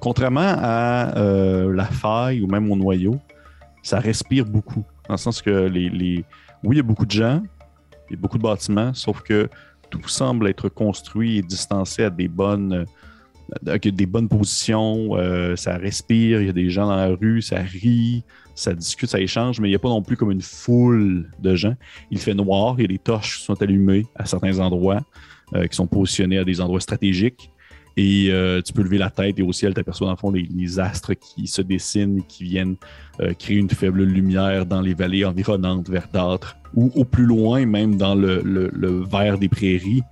[0.00, 3.18] contrairement à euh, la faille ou même au noyau,
[3.82, 4.84] ça respire beaucoup.
[5.08, 6.24] Dans le sens que les, les...
[6.62, 7.42] oui, il y a beaucoup de gens,
[8.08, 9.48] il y a beaucoup de bâtiments, sauf que
[9.90, 12.86] tout semble être construit et distancé à des bonnes,
[13.66, 15.16] euh, positions.
[15.16, 18.24] euh, ça respire, il y a des gens dans la rue, ça rit,
[18.54, 21.54] ça discute, ça échange, mais il n'y a pas non plus comme une foule de
[21.54, 21.74] gens.
[22.10, 25.00] Il fait noir, il y a des torches qui sont allumées à certains endroits,
[25.54, 27.50] euh, qui sont positionnés à des endroits stratégiques.
[28.00, 30.30] Et euh, tu peux lever la tête et au ciel, tu aperçois dans le fond
[30.30, 32.76] les, astres qui se dessinent et qui viennent
[33.20, 37.96] euh, créer une faible lumière dans les vallées environnantes, verdâtres, ou au plus loin, même
[37.96, 40.02] dans le, vert des prairies,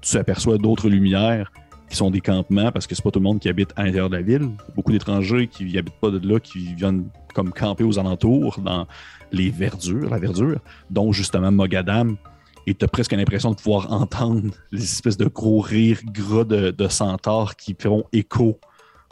[0.00, 1.52] tu aperçois d'autres lumières
[1.88, 4.10] qui sont des campements parce que c'est pas tout le monde qui habite à l'intérieur
[4.10, 4.50] de la ville.
[4.74, 8.88] Beaucoup d'étrangers qui n'habitent pas de là, qui viennent comme camper aux alentours dans
[9.30, 10.58] les verdures, la verdure,
[10.90, 12.16] dont justement Mogadam.
[12.66, 16.70] Et tu as presque l'impression de pouvoir entendre les espèces de gros rires gras de,
[16.70, 18.58] de centaures qui feront écho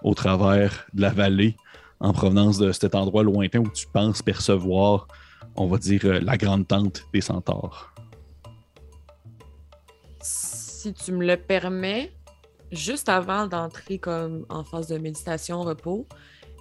[0.02, 1.56] au travers de la vallée
[2.00, 5.08] en provenance de cet endroit lointain où tu penses percevoir,
[5.56, 7.92] on va dire, euh, la grande tente des centaures.
[10.20, 12.12] Si tu me le permets,
[12.70, 16.06] juste avant d'entrer comme en phase de méditation repos,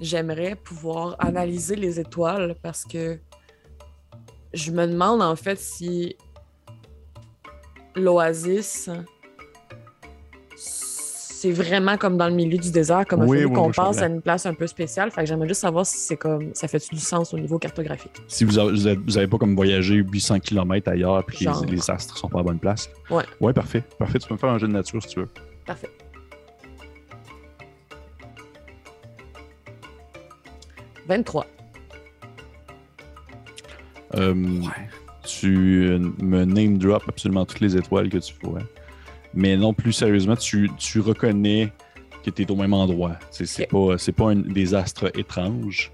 [0.02, 3.20] j'aimerais pouvoir analyser les étoiles parce que
[4.54, 6.16] je me demande en fait si
[7.98, 8.90] l'oasis
[11.38, 13.78] c'est vraiment comme dans le milieu du désert, comme Oui, il oui, qu'on oui, je
[13.80, 15.12] passe à une place un peu spéciale.
[15.12, 18.14] Fait que j'aimerais juste savoir si c'est comme ça fait du sens au niveau cartographique?
[18.28, 21.64] Si vous avez, vous avez pas comme voyagé 800 km ailleurs puis que Genre.
[21.66, 22.90] les, les astres sont pas à bonne place.
[23.12, 23.24] Ouais.
[23.40, 23.84] Ouais, parfait.
[24.00, 24.18] Parfait.
[24.18, 25.30] Tu peux me faire un jeu de nature si tu veux.
[25.66, 25.90] Parfait.
[31.08, 31.46] «23.
[34.16, 34.62] Euh,
[35.28, 38.66] Tu me name drop absolument toutes les étoiles que tu pourrais.
[39.34, 41.74] Mais non, plus sérieusement, tu, tu reconnais
[42.24, 43.18] que tu es au même endroit.
[43.30, 43.90] C'est c'est Ok.
[43.90, 45.92] pas, c'est pas un- des astres étranges.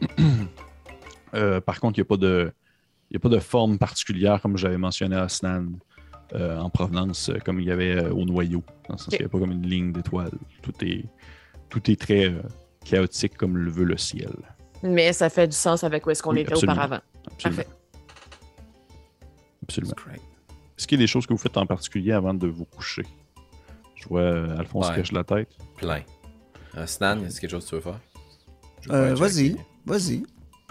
[1.34, 2.52] Euh, par contre, il n'y a, pas de-
[3.10, 5.64] y a pas de forme particulière, comme j'avais mentionné à Snan,
[6.34, 8.62] euh, en provenance, euh, comme il y avait au noyau.
[8.86, 9.12] Dans le sens Ok.
[9.12, 10.30] qu'il n'y a pas comme une ligne d'étoiles.
[10.60, 11.04] Tout est,
[11.70, 12.42] tout est très euh,
[12.84, 14.30] chaotique comme le veut le ciel.
[14.82, 16.72] Mais ça fait du sens avec où est-ce qu'on Oui, était absolument.
[16.74, 17.00] auparavant.
[17.32, 17.62] Absolument.
[17.62, 17.72] Parfait.
[19.62, 19.94] Absolument.
[20.78, 23.04] Est-ce qu'il y a des choses que vous faites en particulier avant de vous coucher?
[23.94, 24.96] Je vois euh, Alphonse Ouais.
[24.96, 25.48] cache la tête.
[25.76, 26.00] Plein.
[26.76, 28.00] Euh, Stan, est-ce quelque chose que tu veux faire?
[28.90, 29.56] Euh, vas-y,
[29.86, 30.24] vas-y.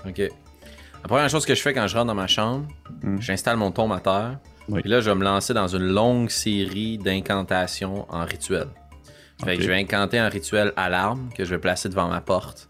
[0.06, 0.18] Ok.
[0.20, 2.68] La première chose que je fais quand je rentre dans ma chambre,
[3.04, 3.20] Hmm.
[3.22, 4.40] j'installe mon tombe à terre.
[4.68, 4.82] Oui.
[4.82, 8.68] Puis là, je vais me lancer dans une longue série d'incantations en rituel.
[9.44, 12.70] Fait que je vais incanter un rituel alarme que je vais placer devant ma porte.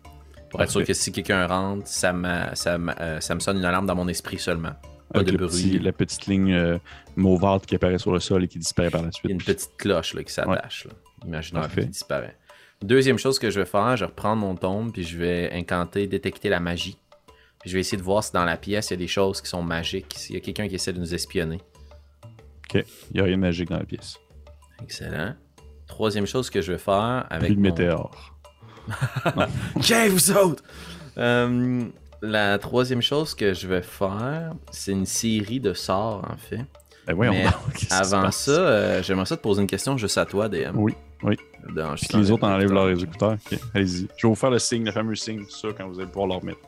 [0.49, 3.65] Pour être sûr que si quelqu'un rentre, ça, m'a- ça, euh, ça me sonne une
[3.65, 4.73] alarme dans mon esprit seulement.
[5.13, 5.61] Pas Avec de le bruit.
[5.63, 6.77] petit- la petite ligne euh,
[7.15, 9.25] mauvarde qui apparaît sur le sol et qui disparaît par la Il suite.
[9.29, 10.85] y a une petite cloche là, qui s'attache.
[10.85, 10.91] là.
[11.27, 12.37] Imaginaire qui disparaît.
[12.81, 16.07] Deuxième chose que je vais faire, je vais reprendre mon tombe puis je vais incanter
[16.07, 16.97] détecter la magie.
[17.59, 19.39] Puis je vais essayer de voir si dans la pièce il y a des choses
[19.41, 21.59] qui sont magiques, s'il y a quelqu'un qui essaie de nous espionner.
[22.73, 22.83] Il
[23.13, 24.17] n'y a rien de magique dans la pièce.
[24.81, 25.35] Excellent.
[25.87, 28.35] Troisième chose que je vais faire avec Plus de mon- météores.
[29.75, 30.63] Ok, vous autres!
[31.17, 31.83] Euh,
[32.21, 36.65] la troisième chose que je vais faire, c'est une série de sorts, en fait.
[37.07, 37.45] Ben voyons Mais
[37.91, 40.75] Avant ça, euh, j'aimerais ça te poser une question juste à toi, DM.
[40.75, 40.93] Oui,
[41.23, 41.35] oui.
[41.75, 43.37] Dans- Puis que les autres enlèvent leurs écouteurs.
[43.51, 44.07] Ok, allez-y.
[44.17, 46.41] Je vais vous faire le signe, le fameux signe, ça, quand vous allez pouvoir leur
[46.41, 46.59] remettre.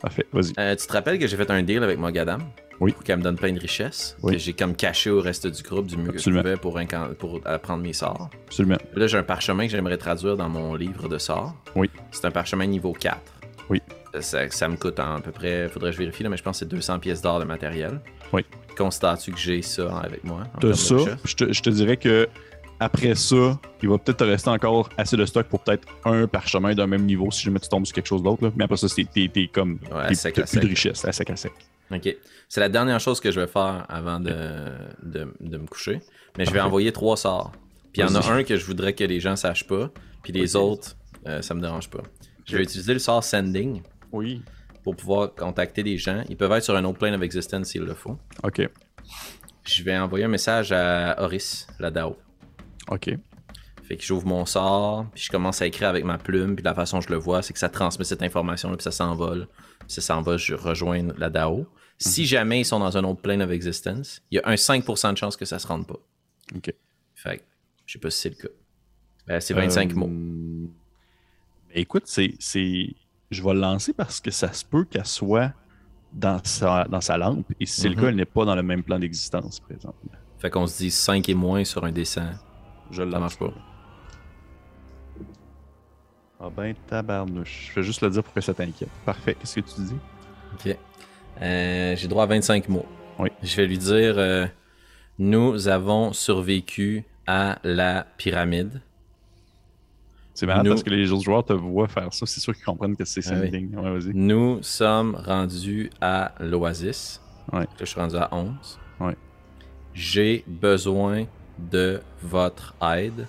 [0.00, 0.52] Parfait, vas-y.
[0.58, 2.40] Euh, tu te rappelles que j'ai fait un deal avec Mogadam?
[2.80, 2.92] Oui.
[2.92, 4.16] Pour qu'elle me donne plein de richesses.
[4.22, 4.32] Oui.
[4.32, 6.42] Que j'ai comme caché au reste du groupe du mieux Absolument.
[6.42, 8.30] que je pouvais pour, incan- pour apprendre mes sorts.
[8.46, 8.78] Absolument.
[8.94, 11.54] Là, j'ai un parchemin que j'aimerais traduire dans mon livre de sorts.
[11.76, 11.90] Oui.
[12.10, 13.18] C'est un parchemin niveau 4.
[13.68, 13.82] Oui.
[14.18, 16.56] Ça, ça me coûte à peu près, faudrait que je vérifie, là, mais je pense
[16.56, 18.00] que c'est 200 pièces d'or de matériel.
[18.32, 18.44] Oui.
[18.76, 20.44] Constates-tu que j'ai ça avec moi?
[20.60, 20.96] T'as ça.
[21.24, 22.28] Je te, je te dirais que
[22.80, 26.74] après ça, il va peut-être te rester encore assez de stock pour peut-être un parchemin
[26.74, 28.50] d'un même niveau si jamais tu tombes sur quelque chose d'autre.
[28.56, 29.78] Mais après ça, c'est- t'es comme.
[29.92, 31.52] Ouais, sec, t'as plus de richesse, à sec à sec.
[31.92, 32.16] Ok.
[32.48, 34.32] C'est la dernière chose que je vais faire avant de,
[35.02, 36.00] de, de me coucher.
[36.38, 37.52] Mais je vais envoyer trois sorts.
[37.92, 39.90] Puis il y en a un que je voudrais que les gens sachent pas.
[40.22, 40.96] Puis les autres,
[41.26, 42.02] euh, ça me dérange pas.
[42.46, 43.82] Je vais utiliser le sort Sending
[44.12, 44.42] Oui.
[44.82, 46.22] pour pouvoir contacter des gens.
[46.28, 48.18] Ils peuvent être sur un autre plane of existence s'il le faut.
[48.42, 48.68] OK.
[49.64, 52.16] Je vais envoyer un message à Horis, la DAO.
[52.88, 53.10] OK.
[53.82, 56.74] Fait que j'ouvre mon sort, puis je commence à écrire avec ma plume, puis la
[56.74, 59.48] façon dont je le vois, c'est que ça transmet cette information-là, puis ça s'envole.
[59.88, 61.66] Ça s'en va, je rejoins la DAO.
[61.98, 65.12] Si jamais ils sont dans un autre plane of existence, il y a un 5%
[65.12, 65.98] de chance que ça se rende pas.
[66.56, 66.72] OK.
[67.14, 67.42] Fait que,
[67.84, 68.48] je sais pas si c'est le cas.
[69.26, 70.06] Ben, c'est 25 Euh, mots.
[70.08, 70.70] ben,
[71.74, 72.94] écoute, c'est, c'est-
[73.30, 75.52] je vais le lancer parce que ça se peut qu'elle soit
[76.12, 77.46] dans sa, dans sa lampe.
[77.60, 77.94] Et si c'est Mhm.
[77.94, 80.10] le cas, elle n'est pas dans le même plan d'existence présentement.
[80.38, 82.32] Fait qu'on se dit 5 et moins sur un dessin.
[82.90, 83.60] Je le Ça lance marche pas.
[86.42, 87.68] Ah ben, tabarnouche.
[87.70, 88.88] Je vais juste le dire pour que ça t'inquiète.
[89.04, 89.34] Parfait.
[89.38, 89.96] Qu'est-ce que tu dis?
[90.54, 90.76] Ok.
[91.42, 92.86] Euh, J'ai droit à 25 mots.
[93.18, 93.28] Oui.
[93.42, 94.46] Je vais lui dire euh,
[95.18, 98.80] Nous avons survécu à la pyramide.
[100.40, 102.24] C'est marrant Nous- parce que les autres joueurs te voient faire ça.
[102.24, 103.68] C'est sûr qu'ils comprennent que c'est Ah oui.
[103.74, 103.98] Ouais.
[104.14, 107.20] Nous sommes rendus à l'Oasis.
[107.52, 107.60] Ouais.
[107.60, 108.78] Là, je suis rendu à 11.
[109.00, 109.16] Ouais.
[109.92, 111.26] J'ai besoin
[111.58, 113.26] de votre aide.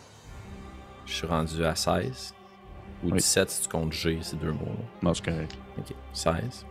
[1.05, 2.33] Je suis rendu à 16.
[3.03, 3.17] Ou Oui.
[3.17, 4.71] 17 si tu comptes G, c'est deux mots.
[5.03, 5.57] Non, c'est correct.
[5.79, 6.65] Ok, 16.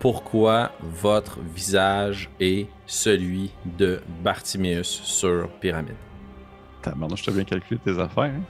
[0.00, 5.94] Pourquoi votre visage est celui de Bartimeus sur Pyramide?
[6.84, 8.24] Tabarnouche, je t'ai bien calculé tes affaires.
[8.24, 8.42] Hein?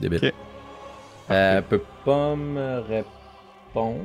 [0.00, 0.32] Débile.
[1.30, 4.00] Euh, elle peut pas me répondre.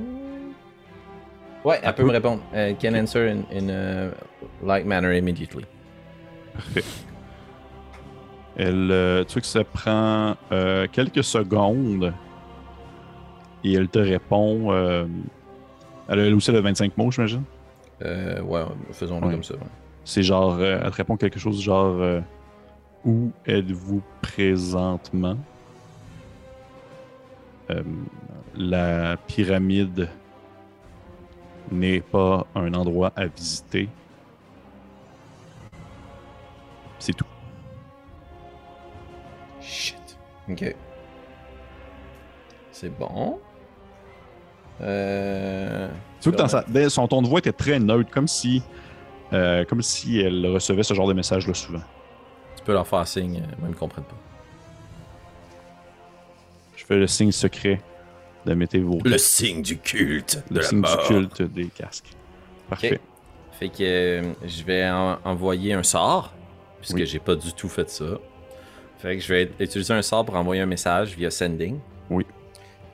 [1.63, 2.07] Ouais, elle, Elle peut peut.
[2.07, 2.41] me répondre.
[2.53, 4.11] Euh, can answer in, in a
[4.65, 5.65] like manner immediately.
[6.53, 6.83] Parfait.
[8.57, 12.13] Elle, euh, tu vois que ça prend euh, quelques secondes
[13.63, 14.71] et elle te répond.
[14.71, 15.05] euh,
[16.09, 17.43] elle a elle aussi le 25 mots, j'imagine?
[18.01, 18.61] Euh, ouais,
[18.91, 19.33] faisons-le Ouais.
[19.33, 19.53] comme ça.
[19.55, 19.59] ouais.
[20.03, 22.19] C'est genre, euh, elle te répond quelque chose genre euh,
[23.05, 25.37] Où êtes-vous présentement?
[27.69, 27.83] Euh,
[28.55, 30.09] La pyramide
[31.71, 33.87] n'est pas un endroit à visiter.
[36.97, 37.25] C'est tout.
[39.61, 40.17] Shit.
[40.49, 40.75] Ok.
[42.71, 43.39] C'est bon.
[44.81, 45.89] Euh...
[46.21, 48.63] Tu vois que dans sa- ben, son ton de voix était très neutre, comme si,
[49.33, 51.81] euh, comme si elle recevait ce genre de message-là souvent.
[52.69, 54.15] Peux leur faire signe, euh, même ils comprennent pas.
[56.77, 57.81] Je fais le signe secret
[58.45, 62.11] de mettez vos Le signe du culte le signe du culte des casques.
[62.69, 62.99] Parfait.
[63.53, 66.31] Fait que euh, je vais en- envoyer un sort,
[66.79, 67.07] puisque Oui.
[67.07, 68.05] j'ai pas du tout fait ça.
[68.99, 71.79] Fait que je vais utiliser un sort pour envoyer un message via sending.
[72.11, 72.23] Oui.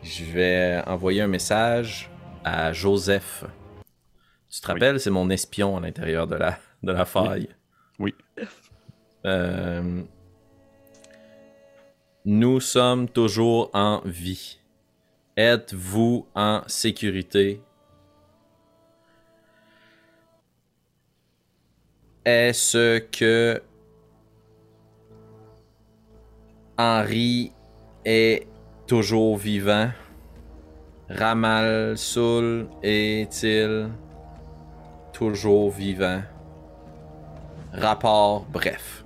[0.03, 2.09] Je vais envoyer un message
[2.45, 3.43] à Joseph.
[4.49, 4.73] Tu te Oui.
[4.73, 7.49] rappelles, c'est mon espion à l'intérieur de la, de la faille.
[7.99, 8.15] Oui.
[9.25, 10.03] Euh,
[12.25, 14.59] nous sommes toujours en vie.
[15.35, 17.61] Êtes-vous en sécurité?
[22.23, 23.61] Est-ce que
[26.77, 27.51] Henri
[28.05, 28.47] est
[28.87, 29.89] toujours vivant?
[31.09, 33.89] Ramal Soul est-il
[35.13, 36.21] toujours vivant?
[37.73, 39.04] Rapport, bref.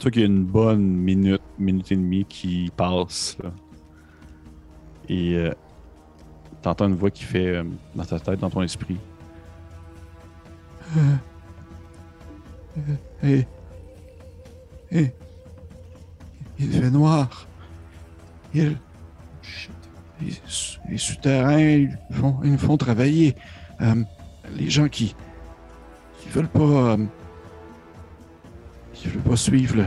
[0.00, 3.36] Tu qu'il y a une bonne minute, minute et demie qui passe.
[3.42, 3.52] là.
[5.10, 5.52] Et euh,
[6.62, 7.64] t'entends une voix qui fait euh,
[7.94, 8.96] dans ta tête, dans ton esprit.
[10.96, 11.16] Euh,
[13.24, 13.42] euh.
[16.58, 17.46] Il fait noir.
[18.54, 18.78] Il.
[20.22, 20.32] Les,
[20.88, 23.34] les souterrains, ils, font, ils font travailler.
[24.56, 25.14] Les gens qui.
[26.20, 26.96] qui veulent pas.
[29.00, 29.84] Qui veulent pas suivre le.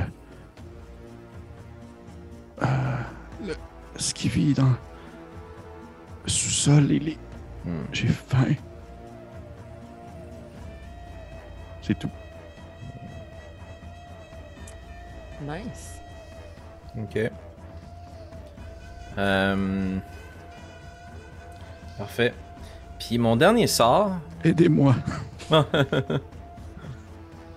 [2.64, 2.98] euh,
[3.46, 3.56] le-
[3.98, 4.70] ce qui vit dans
[6.24, 7.18] le sous-sol et les.
[7.66, 7.84] Hmm.
[7.92, 8.54] J'ai faim.
[11.82, 12.10] C'est tout.
[15.42, 16.00] Nice.
[16.98, 17.20] Ok.
[19.18, 19.98] Euh,
[21.98, 22.34] Parfait.
[23.00, 24.14] Puis mon dernier sort.
[24.44, 24.96] Aidez-moi.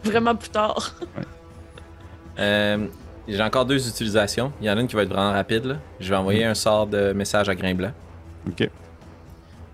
[0.05, 0.95] Vraiment plus tard.
[2.39, 2.87] Euh,
[3.29, 4.53] J'ai encore deux utilisations.
[4.61, 5.65] Il y en a une qui va être vraiment rapide.
[5.65, 5.77] là.
[6.01, 7.93] Je vais envoyer un sort de message à Grain Blanc.
[8.49, 8.69] Ok.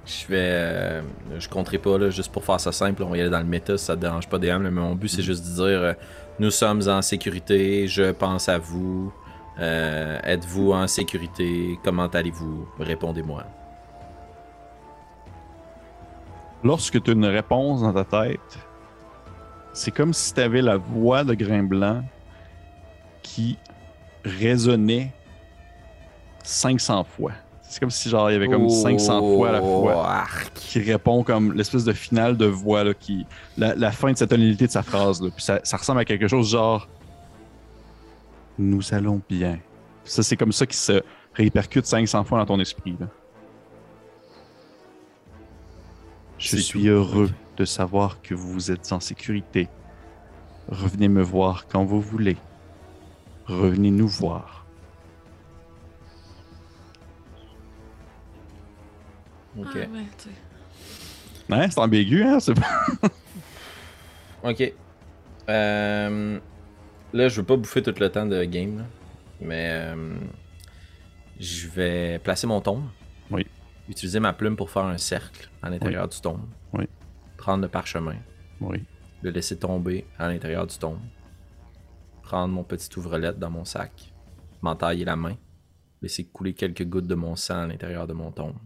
[0.05, 0.37] Je vais.
[0.41, 1.03] euh,
[1.39, 3.03] je compterai pas, là, juste pour faire ça simple.
[3.03, 4.59] On va y aller dans le méta si ça te dérange pas, DM.
[4.63, 5.93] mais mon but, c'est juste de dire euh,
[6.41, 9.13] Nous sommes en sécurité, je pense à vous.
[9.61, 13.45] Euh, Êtes-vous en sécurité Comment allez-vous Répondez-moi.
[16.65, 18.59] Lorsque tu as une réponse dans ta tête,
[19.73, 22.03] c'est comme si tu avais la voix de Grain Blanc
[23.23, 23.59] qui
[24.25, 25.13] résonnait
[26.45, 27.33] 500 fois.
[27.63, 30.53] C'est comme si genre il y avait comme 500 fois à la fois Oh, arc.
[30.55, 33.25] qui répond comme l'espèce de finale de voix là, qui
[33.57, 35.31] la, la fin de cette tonalité de sa phrase là.
[35.35, 36.89] Puis ça, ça ressemble à quelque chose genre
[38.59, 39.59] nous allons bien.
[40.05, 43.07] Ça c'est comme ça qui se répercute 500 fois dans ton esprit là.
[46.39, 46.89] Je suis tout.
[46.89, 49.69] heureux de savoir que vous êtes en sécurité.
[50.69, 52.37] Revenez me voir quand vous voulez.
[53.47, 54.65] Revenez nous voir.
[59.59, 59.67] Ok.
[59.75, 59.87] Ah, ouais,
[60.19, 60.31] tu sais.
[61.51, 62.41] Hein, c'est ambigu, hein?
[62.41, 62.87] C'est pas...
[64.45, 64.73] Ok.
[65.49, 66.41] Euh,
[67.13, 68.85] là, je veux pas bouffer tout le temps de game, là,
[69.41, 70.17] mais euh,
[71.39, 72.83] je vais placer mon tombe.
[73.31, 73.47] Oui.
[73.89, 76.43] Utiliser ma plume pour faire un cercle à l'intérieur du tombe.
[76.73, 76.89] Oui.
[77.37, 78.17] Prendre le parchemin,
[78.61, 78.83] Oui.
[79.23, 80.99] le laisser tomber à l'intérieur du tombe.
[82.33, 84.15] Prendre mon petit ouvrelette dans mon sac,
[84.63, 85.37] m'entailler la main,
[86.01, 88.57] laisser couler quelques gouttes de mon sang à l'intérieur de mon tombe.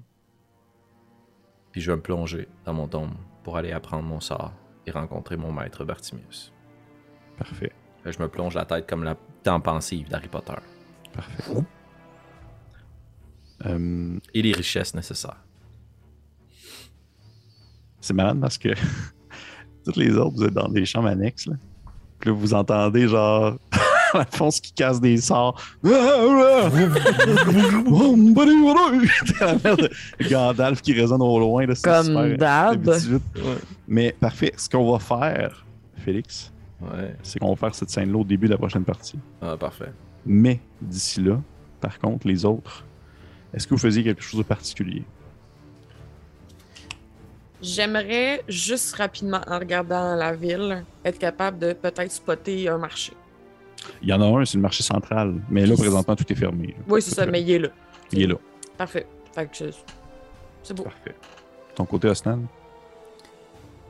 [1.72, 3.10] Puis je vais me plonger dans mon tombe
[3.42, 4.52] pour aller apprendre mon sort
[4.86, 6.52] et rencontrer mon maître Bartimius.
[7.36, 7.72] Parfait.
[8.04, 10.54] Je me plonge la tête comme la temps pensive d'Harry Potter.
[11.12, 11.64] Parfait.
[13.64, 15.44] Euh, Et les richesses nécessaires.
[18.00, 18.68] c'est malade parce que
[19.84, 21.46] toutes les autres, vous êtes dans des chambres annexes.
[21.46, 21.56] Là.
[22.26, 23.54] Puis là, vous entendez genre
[24.12, 25.60] Alphonse qui casse des sorts.
[30.28, 31.66] Gandalf qui résonne au loin.
[31.66, 32.90] Là, Comme d'hab.
[33.86, 34.52] Mais parfait.
[34.56, 35.64] Ce qu'on va faire,
[35.98, 37.14] Félix, Ouais.
[37.22, 39.18] c'est qu'on va faire cette scène-là au début de la prochaine partie.
[39.40, 39.92] Ah, parfait.
[40.26, 41.40] Mais d'ici là,
[41.80, 42.84] par contre, les autres,
[43.54, 45.04] est-ce que vous faisiez quelque chose de particulier?
[47.66, 53.12] J'aimerais juste rapidement, en regardant la ville, être capable de peut-être spotter un marché.
[54.02, 55.34] Il y en a un, c'est le marché central.
[55.50, 56.68] Mais là, présentement, tout est fermé.
[56.68, 56.74] là.
[56.88, 57.68] Oui, c'est ça, mais il est là.
[58.12, 58.36] Il est là.
[58.78, 59.06] Parfait.
[59.34, 59.76] Fait que je-
[60.62, 60.84] c'est beau.
[60.84, 61.16] Parfait.
[61.74, 62.42] Ton côté, Osnan?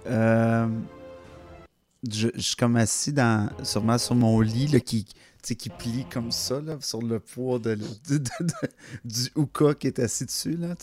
[0.07, 0.69] Euh,
[2.11, 5.05] je, je suis comme assis dans, sûrement sur mon lit là, qui,
[5.43, 8.69] qui plie comme ça là, sur le poids de, de- de- de-
[9.05, 10.57] du Uka qui est assis dessus.
[10.57, 10.75] Là.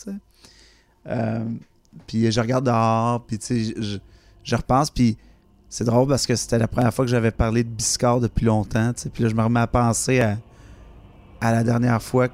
[1.06, 1.44] Euh,
[2.06, 3.98] puis je regarde dehors, puis tu sais, je,
[4.42, 5.16] je- repense, puis
[5.68, 8.92] c'est drôle parce que c'était la première fois que j'avais parlé de Biscard depuis longtemps.
[8.92, 9.08] tu sais.
[9.10, 10.36] Puis là, je me remets à penser à,
[11.40, 12.28] à la dernière fois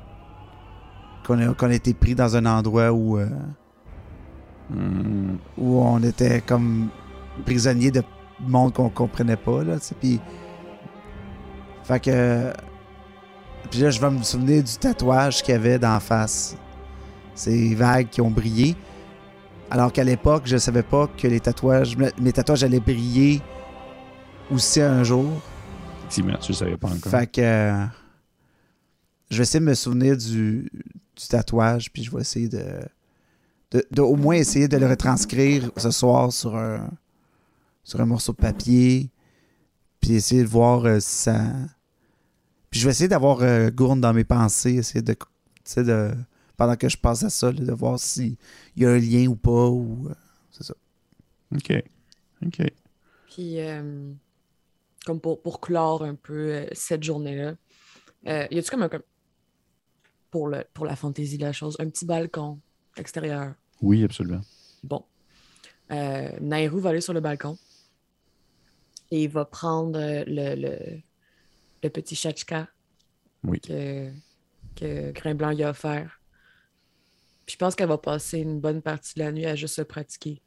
[1.26, 3.18] qu'on a, a été pris dans un endroit où.
[3.18, 3.28] euh,
[4.72, 6.90] Hmm, où on était comme
[7.44, 8.04] prisonniers de
[8.38, 10.20] monde qu'on comprenait pas, là, tu sais, puis...
[11.82, 12.52] Fait que...
[13.68, 16.56] Puis là, je vais me souvenir du tatouage qu'il y avait d'en face.
[17.34, 18.76] Ces vagues qui ont brillé.
[19.70, 21.96] Alors qu'à l'époque, je savais pas que les tatouages...
[21.96, 23.40] Mes tatouages allaient briller
[24.50, 25.30] aussi un jour.
[26.00, 27.10] Effectivement, tu le savais pas encore.
[27.12, 27.40] Fait que...
[27.40, 27.84] euh,
[29.30, 30.68] Je vais essayer de me souvenir du,
[31.16, 32.64] du tatouage, puis je vais essayer de,
[33.70, 36.90] de, de au moins essayer de le retranscrire ce soir sur un,
[37.84, 39.08] sur un morceau de papier,
[40.00, 41.38] puis essayer de voir euh, si ça...
[42.70, 45.12] Puis je vais essayer d'avoir euh, Gourne dans mes pensées, essayer de...
[45.12, 45.20] tu
[45.62, 46.10] sais, de
[46.60, 48.36] pendant que je passe à ça, là, de voir s'il
[48.76, 50.08] y a un lien ou pas, ou...
[50.10, 50.14] euh,
[50.50, 50.74] c'est ça.
[51.56, 51.72] OK.
[52.44, 52.60] OK.
[53.30, 54.12] Puis, euh,
[55.06, 57.54] comme pour, pour clore un peu euh, cette journée-là,
[58.26, 58.90] euh, y a-tu comme un.
[58.90, 59.02] comme-
[60.30, 62.60] pour, le, pour la fantaisie de la chose, un petit balcon
[62.98, 63.54] extérieur?
[63.80, 64.42] Oui, absolument.
[64.84, 65.02] Bon.
[65.90, 67.56] Euh, Nairou va aller sur le balcon
[69.10, 71.00] et il va prendre le, le,
[71.82, 72.68] le petit chachka
[73.44, 73.60] Oui.
[73.62, 74.10] que,
[74.76, 76.19] que Grimblanc lui a offert.
[77.50, 79.82] Puis je pense qu'elle va passer une bonne partie de la nuit à juste se
[79.82, 80.40] pratiquer.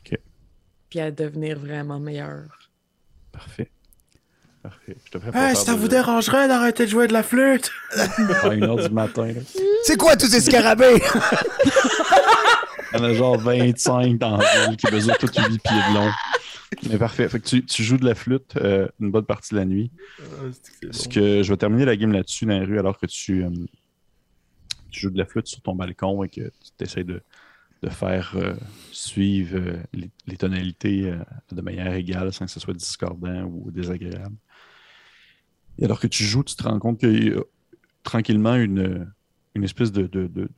[0.00, 0.18] OK.
[0.88, 2.70] Puis à devenir vraiment meilleure.
[3.30, 3.70] Parfait.
[4.62, 4.96] Parfait.
[5.04, 7.70] Je te Hey, ça vous dérangerait d'arrêter de jouer de la flûte?
[8.42, 9.26] À une heure du matin.
[9.26, 9.40] Là.
[9.82, 11.02] C'est quoi tous ces scarabées?
[12.94, 15.94] Il y en a genre 25 dans la ville qui mesurent tous 8 pieds de
[15.94, 16.10] long.
[16.88, 17.28] Mais parfait.
[17.28, 19.90] Fait que tu, tu joues de la flûte euh, une bonne partie de la nuit.
[20.90, 23.50] Ce que je vais terminer la game là-dessus dans la rue alors que tu, euh,
[24.90, 26.40] tu joues de la flûte sur ton balcon et que
[26.76, 27.22] tu essaies de,
[27.82, 28.54] de faire euh,
[28.92, 29.82] suivre euh,
[30.26, 31.18] les, tonalités euh,
[31.52, 34.36] de manière égale sans que ce soit discordant ou désagréable.
[35.78, 37.40] Et alors que tu joues, tu te rends compte qu'il y a
[38.02, 39.10] tranquillement une,
[39.54, 40.48] une espèce de, de- de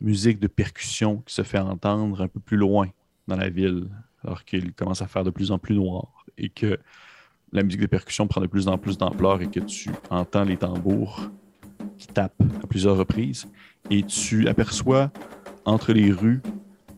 [0.00, 2.88] musique de percussion qui se fait entendre un peu plus loin
[3.28, 3.88] dans la ville,
[4.24, 6.76] alors qu'il commence à faire de plus en plus noir et que
[7.52, 10.56] la musique de percussion prend de plus en plus d'ampleur et que tu entends les
[10.56, 11.30] tambours
[11.98, 13.46] qui tapent à plusieurs reprises
[13.90, 15.10] et tu aperçois
[15.64, 16.42] entre les rues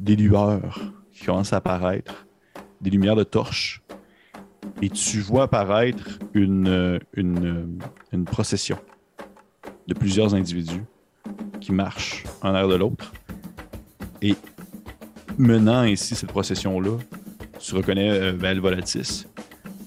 [0.00, 0.80] des lueurs
[1.12, 2.26] qui commencent à apparaître,
[2.80, 3.82] des lumières de torches
[4.82, 7.66] et tu vois apparaître une, euh, une, euh,
[8.12, 8.78] une procession
[9.86, 10.84] de plusieurs individus
[11.60, 13.12] qui marchent un l'air de l'autre
[14.20, 14.34] et
[15.38, 16.98] menant ainsi cette procession-là,
[17.58, 19.26] tu reconnais euh, Val Volatis,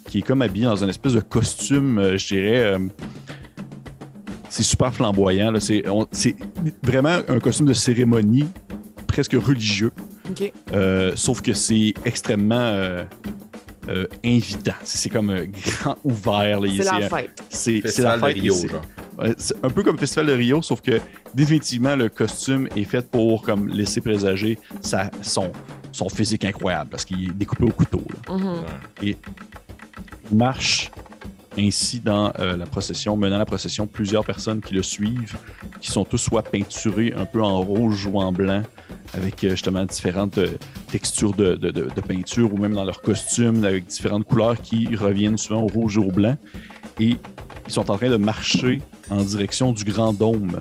[0.07, 2.77] qui est comme habillé dans une espèce de costume, je dirais.
[4.57, 5.51] C'est super flamboyant.
[5.51, 5.59] là.
[5.59, 6.35] C'est on- c'est
[6.83, 8.47] vraiment un costume de cérémonie,
[9.07, 9.91] presque religieux.
[10.73, 13.03] Euh, sauf que c'est extrêmement euh,
[13.87, 14.73] euh, invitant.
[14.83, 16.59] C'est comme euh, grand ouvert.
[16.59, 16.67] là.
[16.67, 17.43] Il- C'est la un- fête.
[17.49, 18.35] C'est la de fête.
[18.35, 18.81] Rio, c'est- genre.
[19.37, 20.99] C'est un peu comme Festival de Rio, sauf que
[21.33, 25.51] définitivement le costume est fait pour comme laisser présager sa, son,
[25.91, 28.03] son physique incroyable parce qu'il est découpé au couteau.
[28.27, 28.35] là.
[28.35, 29.13] Mhm.
[30.31, 30.91] marche
[31.57, 35.37] ainsi dans euh, la procession, menant la procession, plusieurs personnes qui le suivent,
[35.81, 38.63] qui sont tous soit peinturés un peu en rouge ou en blanc,
[39.13, 40.57] avec euh, justement différentes euh,
[40.91, 41.55] textures de,
[42.07, 46.03] peinture, ou même dans leur costume, avec différentes couleurs qui reviennent souvent au rouge ou
[46.03, 46.37] au blanc.
[46.99, 47.15] Et
[47.67, 50.59] ils sont en train de marcher en direction du Grand Dôme.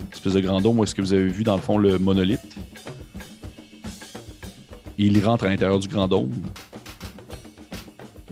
[0.00, 1.98] Une espèce de Grand Dôme où est-ce que vous avez vu dans le fond le
[1.98, 2.40] monolithe.
[4.98, 6.32] Et ils rentrent à l'intérieur du Grand Dôme.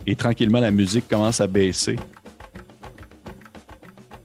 [0.06, 1.96] Et tranquillement, la musique commence à baisser.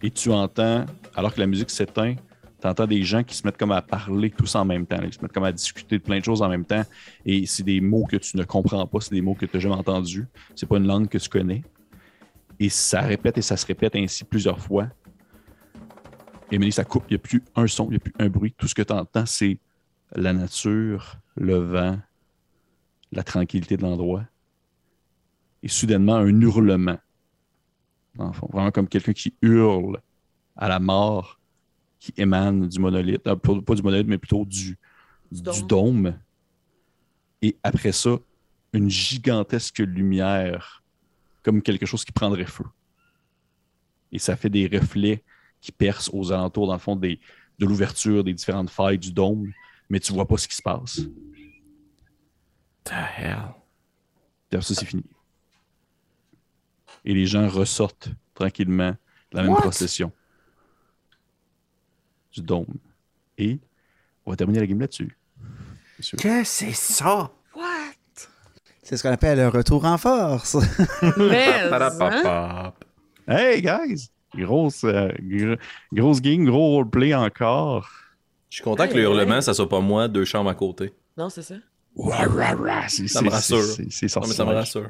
[0.02, 0.86] Et tu entends,
[1.16, 2.16] alors que la musique s'éteint,
[2.62, 5.00] tu entends des gens qui se mettent comme à parler tous en même temps.
[5.02, 6.84] Ils se mettent comme à discuter de plein de choses en même temps.
[7.26, 9.62] Et c'est des mots que tu ne comprends pas, c'est des mots que tu n'as
[9.62, 10.28] jamais entendus.
[10.56, 11.64] C'est pas une langue que tu connais.
[12.60, 14.88] Et ça répète et ça se répète ainsi plusieurs fois.
[16.52, 17.06] Et Émilie, ça coupe.
[17.10, 18.54] Il n'y a plus un son, il n'y a plus un bruit.
[18.58, 19.60] Tout ce que tu entends, c'est
[20.14, 21.98] la nature, le vent,
[23.12, 24.26] la tranquillité de l'endroit.
[25.62, 26.98] Et soudainement, un hurlement.
[28.16, 30.02] Dans le fond, vraiment comme quelqu'un qui hurle
[30.56, 31.40] à la mort
[32.00, 33.28] qui émane du monolithe.
[33.28, 34.78] Ah, pas, du monolithe, mais plutôt du,
[35.32, 36.18] Du du dôme.
[37.42, 38.18] Et après ça,
[38.74, 40.84] une gigantesque lumière,
[41.44, 42.66] comme quelque chose qui prendrait feu.
[44.12, 45.24] Et ça fait des reflets
[45.62, 47.20] qui percent aux alentours, dans le fond, des,
[47.60, 49.52] de l'ouverture des différentes failles du dôme,
[49.90, 51.02] mais tu vois pas ce qui se passe.
[52.86, 53.54] The hell?
[54.52, 55.04] Après ça, c'est fini.
[57.10, 58.92] Et les gens ressortent tranquillement
[59.32, 59.62] de la même What?
[59.62, 60.12] procession
[62.32, 62.68] du dôme.
[63.38, 63.60] Et
[64.26, 65.18] on va terminer la game là-dessus.
[66.20, 67.32] Que c'est ça?
[68.84, 70.56] C'est ce qu'on appelle un retour en force.
[71.18, 72.74] Mais, hein?
[73.28, 74.10] Hey, guys!
[74.36, 75.60] Grosse, euh, gr-
[75.92, 77.90] grosse game, gros roleplay encore.
[78.50, 79.42] Je suis content que le hurlement, ouais.
[79.42, 80.94] ça soit pas moi, deux chambres à côté.
[81.18, 81.56] Non, c'est ça.
[81.98, 83.64] Ça me c'est- rassure.
[83.64, 84.90] c'est- C'est Non, mais ça me rassure.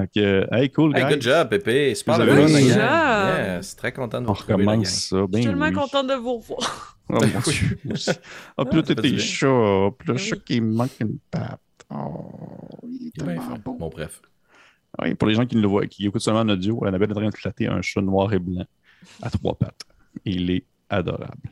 [0.00, 1.10] Fait que, hey, cool, Hey, guys.
[1.14, 1.94] good job, Pépé.
[1.94, 2.26] Super gang.
[2.36, 2.78] Good job.
[2.78, 4.68] Yes, très content de On vous retrouver, gang.
[4.78, 5.16] recommence ça.
[5.18, 5.72] Je Ben suis tellement oui.
[5.72, 6.96] contente de vous revoir.
[7.12, 7.78] Oh, mon Dieu.
[8.56, 9.18] Ah, puis là, ça fait t'es du bien.
[9.18, 9.96] chaud.
[9.98, 11.58] Puis le chat qui manque une patte.
[11.92, 12.30] Oh,
[12.88, 13.74] il est bien tellement beau.
[13.74, 14.22] Bon, bref.
[15.02, 17.16] Oui, pour les gens qui ne le voient, qui écoutent seulement en audio, Annabelle est
[17.16, 18.64] en train de flatter un chat noir et blanc
[19.22, 19.82] à trois pattes.
[20.24, 21.50] Il est adorable.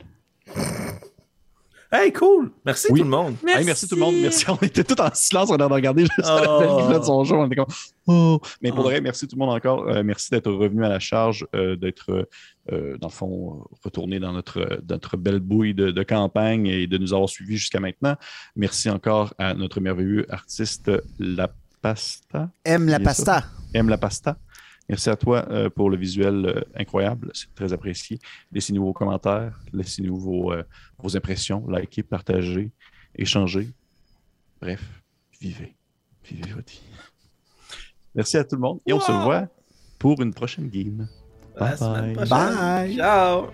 [1.90, 2.51] Hey, cool!
[2.66, 3.01] Merci Oui.
[3.01, 3.35] tout le monde.
[3.47, 4.15] Hey, merci tout le monde.
[4.20, 4.44] Merci.
[4.51, 5.48] On était tous en silence.
[5.51, 7.35] On a regardé juste Annabelle qui flotte son jeu.
[7.35, 7.66] On était comme,
[8.09, 8.40] oh.
[8.60, 8.82] Mais pour Oh.
[8.82, 9.89] de vrai, merci tout le monde encore.
[9.89, 12.28] Euh, merci d'être revenu à la charge, euh, d'être,
[12.70, 16.98] euh, dans le fond, retourné dans notre, notre belle bouille de, de campagne et de
[16.98, 18.16] nous avoir suivis jusqu'à maintenant.
[18.55, 21.48] Merci encore à notre merveilleux artiste La
[21.81, 22.51] Pasta.
[22.65, 23.44] Aime la pasta.
[23.73, 24.36] aime la pasta.
[24.89, 27.31] Merci à toi euh, pour le visuel euh, incroyable.
[27.35, 28.19] C'est très apprécié.
[28.52, 30.62] Laissez-nous vos commentaires, laissez-nous vos, euh,
[30.98, 32.70] vos impressions, likez, partagez,
[33.15, 33.69] échangez.
[34.60, 34.82] Bref,
[35.40, 35.77] vivez.
[36.24, 36.82] Vivez votre vie.
[38.15, 39.48] Merci à tout le monde et on se voit
[39.98, 41.09] pour une prochaine game.
[41.59, 42.27] Bye semaine bye.
[42.27, 42.55] prochaine.
[42.55, 42.97] Bye.
[42.97, 43.48] Ciao!